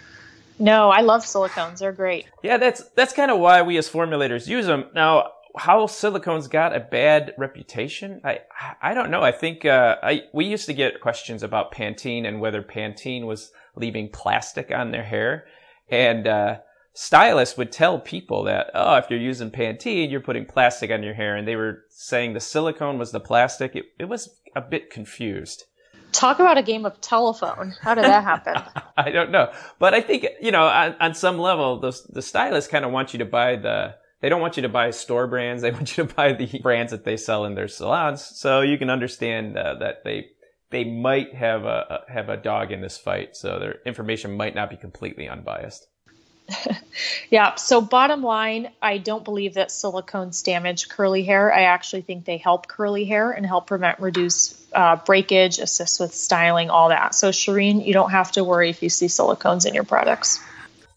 No, 0.58 0.88
I 0.88 1.00
love 1.00 1.22
silicones. 1.22 1.78
They're 1.78 1.92
great. 1.92 2.26
Yeah, 2.42 2.58
that's 2.58 2.84
that's 2.90 3.12
kind 3.12 3.30
of 3.30 3.38
why 3.40 3.62
we 3.62 3.76
as 3.76 3.88
formulators 3.88 4.46
use 4.46 4.66
them. 4.66 4.84
Now, 4.94 5.32
how 5.56 5.86
silicones 5.86 6.48
got 6.48 6.74
a 6.74 6.80
bad 6.80 7.34
reputation, 7.38 8.20
I 8.24 8.40
I 8.80 8.94
don't 8.94 9.10
know. 9.10 9.22
I 9.22 9.32
think 9.32 9.64
uh, 9.64 9.96
I 10.02 10.22
we 10.32 10.46
used 10.46 10.66
to 10.66 10.74
get 10.74 11.00
questions 11.00 11.42
about 11.42 11.72
Pantene 11.72 12.26
and 12.26 12.40
whether 12.40 12.62
Pantene 12.62 13.26
was 13.26 13.52
leaving 13.76 14.08
plastic 14.08 14.70
on 14.70 14.92
their 14.92 15.02
hair, 15.04 15.46
and 15.90 16.26
uh, 16.26 16.58
stylists 16.95 17.59
would 17.59 17.72
tell 17.72 17.99
people 17.99 18.45
that, 18.45 18.70
oh, 18.72 18.97
if 18.97 19.11
you're 19.11 19.18
using 19.18 19.51
Pantene, 19.51 20.11
you're 20.11 20.20
putting 20.20 20.47
plastic 20.47 20.90
on 20.90 21.03
your 21.03 21.14
hair. 21.14 21.36
And 21.36 21.47
they 21.47 21.57
were 21.57 21.84
saying 21.90 22.32
the 22.32 22.40
silicone 22.40 22.99
was 22.99 23.12
the 23.12 23.20
plastic. 23.20 23.76
It, 23.76 23.86
it 23.99 24.07
was 24.07 24.40
a 24.57 24.61
bit 24.61 24.90
confused. 24.90 25.64
Talk 26.12 26.38
about 26.38 26.57
a 26.57 26.62
game 26.62 26.86
of 26.86 27.01
telephone. 27.01 27.74
How 27.80 27.97
did 27.97 28.05
that 28.05 28.22
happen? 28.22 28.55
I 28.97 29.11
don't 29.11 29.32
know. 29.32 29.53
But 29.80 29.95
I 29.95 30.01
think, 30.01 30.26
you 30.40 30.53
know, 30.53 30.64
on, 30.66 30.95
on 31.01 31.14
some 31.14 31.38
level, 31.38 31.80
the, 31.80 31.92
the 32.11 32.22
stylists 32.22 32.70
kind 32.70 32.84
of 32.84 32.92
want 32.92 33.12
you 33.12 33.18
to 33.18 33.24
buy 33.24 33.57
the, 33.57 33.97
they 34.20 34.28
don't 34.28 34.40
want 34.40 34.57
you 34.57 34.62
to 34.62 34.68
buy 34.68 34.90
store 34.90 35.26
brands. 35.26 35.62
They 35.62 35.70
want 35.72 35.97
you 35.97 36.07
to 36.07 36.14
buy 36.14 36.32
the 36.32 36.61
brands 36.61 36.92
that 36.92 37.05
they 37.05 37.16
sell 37.16 37.45
in 37.45 37.57
their 37.57 37.68
salons. 37.68 38.22
So 38.22 38.61
you 38.61 38.78
can 38.78 38.90
understand 38.90 39.59
uh, 39.59 39.74
that 39.80 40.05
they, 40.05 40.28
they 40.70 40.84
might 40.84 41.34
have 41.34 41.64
a, 41.64 42.03
have 42.09 42.28
a 42.28 42.36
dog 42.36 42.70
in 42.70 42.80
this 42.80 42.97
fight. 42.97 43.34
So 43.34 43.59
their 43.59 43.78
information 43.84 44.36
might 44.36 44.55
not 44.55 44.70
be 44.70 44.76
completely 44.76 45.28
unbiased. 45.28 45.88
yeah. 47.30 47.55
So, 47.55 47.80
bottom 47.80 48.22
line, 48.22 48.70
I 48.82 48.99
don't 48.99 49.24
believe 49.24 49.55
that 49.55 49.68
silicones 49.68 50.45
damage 50.45 50.88
curly 50.88 51.22
hair. 51.22 51.53
I 51.53 51.62
actually 51.62 52.03
think 52.03 52.24
they 52.24 52.36
help 52.36 52.68
curly 52.68 53.05
hair 53.05 53.30
and 53.30 53.47
help 53.47 53.66
prevent, 53.66 53.99
reduce 54.01 54.62
uh, 54.72 54.97
breakage, 54.97 55.59
assist 55.59 56.01
with 56.01 56.14
styling, 56.14 56.70
all 56.70 56.90
that. 56.90 57.14
So, 57.14 57.30
Shireen, 57.30 57.86
you 57.86 57.92
don't 57.92 58.11
have 58.11 58.32
to 58.32 58.45
worry 58.45 58.70
if 58.70 58.82
you 58.82 58.88
see 58.88 59.07
silicones 59.07 59.66
in 59.66 59.74
your 59.74 59.84
products. 59.84 60.40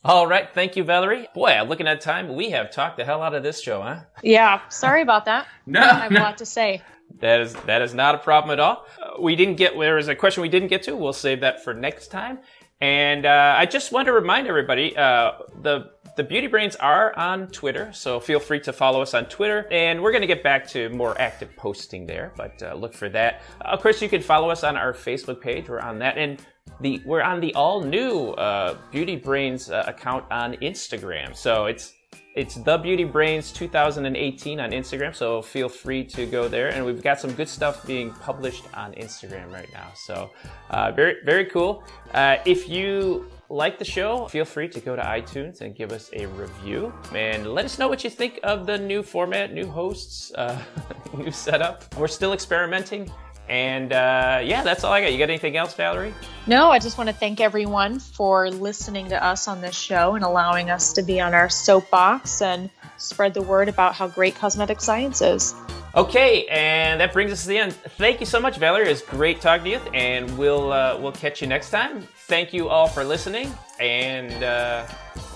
All 0.04 0.28
right. 0.28 0.48
Thank 0.54 0.76
you, 0.76 0.84
Valerie. 0.84 1.28
Boy, 1.34 1.62
looking 1.68 1.88
at 1.88 2.02
time, 2.02 2.36
we 2.36 2.52
have 2.52 2.72
talked 2.72 2.98
the 2.98 3.04
hell 3.06 3.22
out 3.22 3.34
of 3.34 3.44
this 3.44 3.62
show, 3.62 3.82
huh? 3.82 4.02
Yeah. 4.24 4.62
Sorry 4.70 5.02
about 5.02 5.26
that. 5.26 5.48
no. 5.66 5.82
I 5.82 5.94
have 5.96 6.12
no. 6.12 6.20
a 6.20 6.24
lot 6.24 6.38
to 6.38 6.46
say. 6.46 6.82
That 7.20 7.42
is 7.42 7.54
that 7.66 7.82
is 7.82 7.94
not 7.94 8.16
a 8.16 8.18
problem 8.20 8.52
at 8.52 8.60
all. 8.60 8.86
Uh, 9.02 9.22
we 9.22 9.36
didn't 9.36 9.56
get 9.56 9.78
there 9.78 9.98
is 9.98 10.08
a 10.08 10.16
question 10.16 10.42
we 10.42 10.50
didn't 10.50 10.68
get 10.68 10.84
to. 10.84 10.96
We'll 10.96 11.14
save 11.14 11.40
that 11.42 11.64
for 11.64 11.74
next 11.74 12.10
time. 12.10 12.40
And 12.80 13.26
uh, 13.26 13.56
I 13.58 13.66
just 13.66 13.92
want 13.92 14.06
to 14.06 14.14
remind 14.14 14.48
everybody 14.48 14.96
uh, 14.96 15.32
the 15.62 15.92
the 16.16 16.24
Beauty 16.24 16.48
Brains 16.48 16.76
are 16.76 17.16
on 17.16 17.48
Twitter, 17.48 17.92
so 17.94 18.20
feel 18.20 18.40
free 18.40 18.60
to 18.62 18.74
follow 18.74 19.02
us 19.04 19.14
on 19.14 19.26
Twitter. 19.26 19.68
And 19.70 20.02
we're 20.02 20.12
going 20.12 20.22
to 20.22 20.28
get 20.28 20.42
back 20.42 20.68
to 20.70 20.90
more 20.90 21.20
active 21.22 21.56
posting 21.56 22.08
there, 22.08 22.34
but 22.36 22.62
uh, 22.64 22.74
look 22.74 22.96
for 22.96 23.08
that. 23.10 23.42
Of 23.62 23.82
course, 23.82 24.02
you 24.02 24.10
can 24.10 24.24
follow 24.24 24.50
us 24.50 24.64
on 24.64 24.76
our 24.76 24.94
Facebook 24.94 25.42
page. 25.42 25.70
We're 25.70 25.80
on 25.80 26.00
that, 26.00 26.18
and 26.18 26.44
the 26.82 27.02
we're 27.06 27.22
on 27.22 27.40
the 27.40 27.54
all 27.54 27.82
new 27.82 28.30
uh, 28.32 28.78
Beauty 28.92 29.16
Brains 29.16 29.70
uh, 29.70 29.84
account 29.88 30.26
on 30.32 30.54
Instagram. 30.56 31.36
So 31.36 31.66
it's 31.66 31.94
it's 32.38 32.54
the 32.54 32.78
Beauty 32.78 33.04
Brains 33.04 33.52
2018 33.52 34.60
on 34.60 34.70
Instagram, 34.70 35.16
so 35.16 35.42
feel 35.42 35.68
free 35.68 36.04
to 36.04 36.28
go 36.28 36.48
there. 36.48 36.70
And 36.70 36.86
we've 36.86 37.02
got 37.02 37.20
some 37.20 37.32
good 37.34 37.50
stuff 37.50 37.86
being 37.88 38.12
published 38.12 38.66
on 38.76 38.94
Instagram 38.94 39.52
right 39.52 39.68
now. 39.74 39.88
So 39.96 40.30
uh, 40.70 40.92
very 40.92 41.16
very 41.26 41.46
cool. 41.46 41.84
Uh, 42.14 42.38
if 42.46 42.70
you 42.70 43.26
like 43.50 43.80
the 43.80 43.86
show, 43.86 44.28
feel 44.28 44.46
free 44.46 44.70
to 44.70 44.80
go 44.80 44.96
to 44.96 45.02
iTunes 45.02 45.62
and 45.62 45.74
give 45.74 45.92
us 45.92 46.12
a 46.14 46.28
review 46.28 46.94
and 47.16 47.48
let 47.48 47.66
us 47.66 47.80
know 47.80 47.88
what 47.88 48.04
you 48.04 48.10
think 48.12 48.40
of 48.44 48.68
the 48.68 48.78
new 48.78 49.02
format, 49.02 49.52
new 49.52 49.66
hosts, 49.66 50.32
uh, 50.36 50.62
new 51.18 51.32
setup. 51.32 51.96
We're 51.98 52.08
still 52.08 52.34
experimenting. 52.34 53.12
And 53.50 53.94
uh, 53.94 54.42
yeah, 54.44 54.64
that's 54.64 54.84
all 54.84 54.92
I 54.92 55.02
got. 55.02 55.12
You 55.12 55.18
got 55.18 55.30
anything 55.30 55.56
else, 55.56 55.74
Valerie? 55.74 56.14
No, 56.48 56.70
I 56.70 56.80
just 56.80 56.98
want 56.98 57.10
to 57.10 57.16
thank 57.16 57.40
everyone 57.40 58.00
for 58.00 58.50
listening 58.50 59.10
to 59.10 59.24
us 59.24 59.48
on 59.48 59.62
this 59.62 59.76
show 59.76 60.16
and 60.16 60.24
allowing 60.24 60.70
us 60.70 60.94
to 60.94 61.02
be 61.02 61.20
on 61.20 61.34
our 61.34 61.50
soapbox 61.50 62.42
and 62.42 62.70
spread 62.98 63.34
the 63.34 63.42
word 63.42 63.70
about 63.70 63.96
how 63.96 64.08
great 64.08 64.36
cosmetic 64.36 64.82
science 64.82 65.22
is. 65.22 65.56
Okay, 65.96 66.46
and 66.48 67.00
that 67.02 67.14
brings 67.14 67.32
us 67.32 67.44
to 67.44 67.48
the 67.48 67.58
end. 67.58 67.74
Thank 67.74 68.20
you 68.20 68.26
so 68.26 68.40
much, 68.40 68.58
Valerie. 68.58 68.90
It's 68.90 69.02
great 69.02 69.42
talking 69.42 69.64
to 69.64 69.70
you, 69.72 69.78
and 69.94 70.38
we'll 70.38 70.72
uh, 70.72 70.98
we'll 71.00 71.12
catch 71.12 71.42
you 71.42 71.48
next 71.48 71.72
time. 71.72 72.02
Thank 72.28 72.54
you 72.54 72.70
all 72.70 72.88
for 72.88 73.04
listening, 73.04 73.52
and 73.80 74.44
uh, 74.44 74.86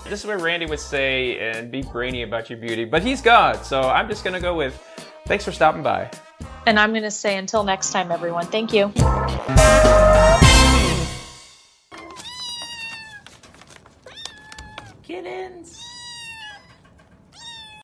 this 0.04 0.20
is 0.20 0.26
where 0.26 0.38
Randy 0.38 0.66
would 0.66 0.78
say 0.78 1.38
and 1.38 1.70
be 1.70 1.82
brainy 1.82 2.22
about 2.22 2.48
your 2.50 2.58
beauty, 2.58 2.84
but 2.84 3.02
he's 3.02 3.20
God, 3.20 3.64
so 3.64 3.82
I'm 3.82 4.08
just 4.08 4.22
gonna 4.22 4.40
go 4.40 4.54
with 4.54 4.80
thanks 5.26 5.44
for 5.44 5.52
stopping 5.52 5.82
by. 5.82 6.10
And 6.66 6.78
I'm 6.78 6.90
going 6.90 7.02
to 7.02 7.10
say 7.10 7.36
until 7.36 7.64
next 7.64 7.90
time, 7.90 8.12
everyone. 8.12 8.46
Thank 8.46 8.72
you. 8.72 8.92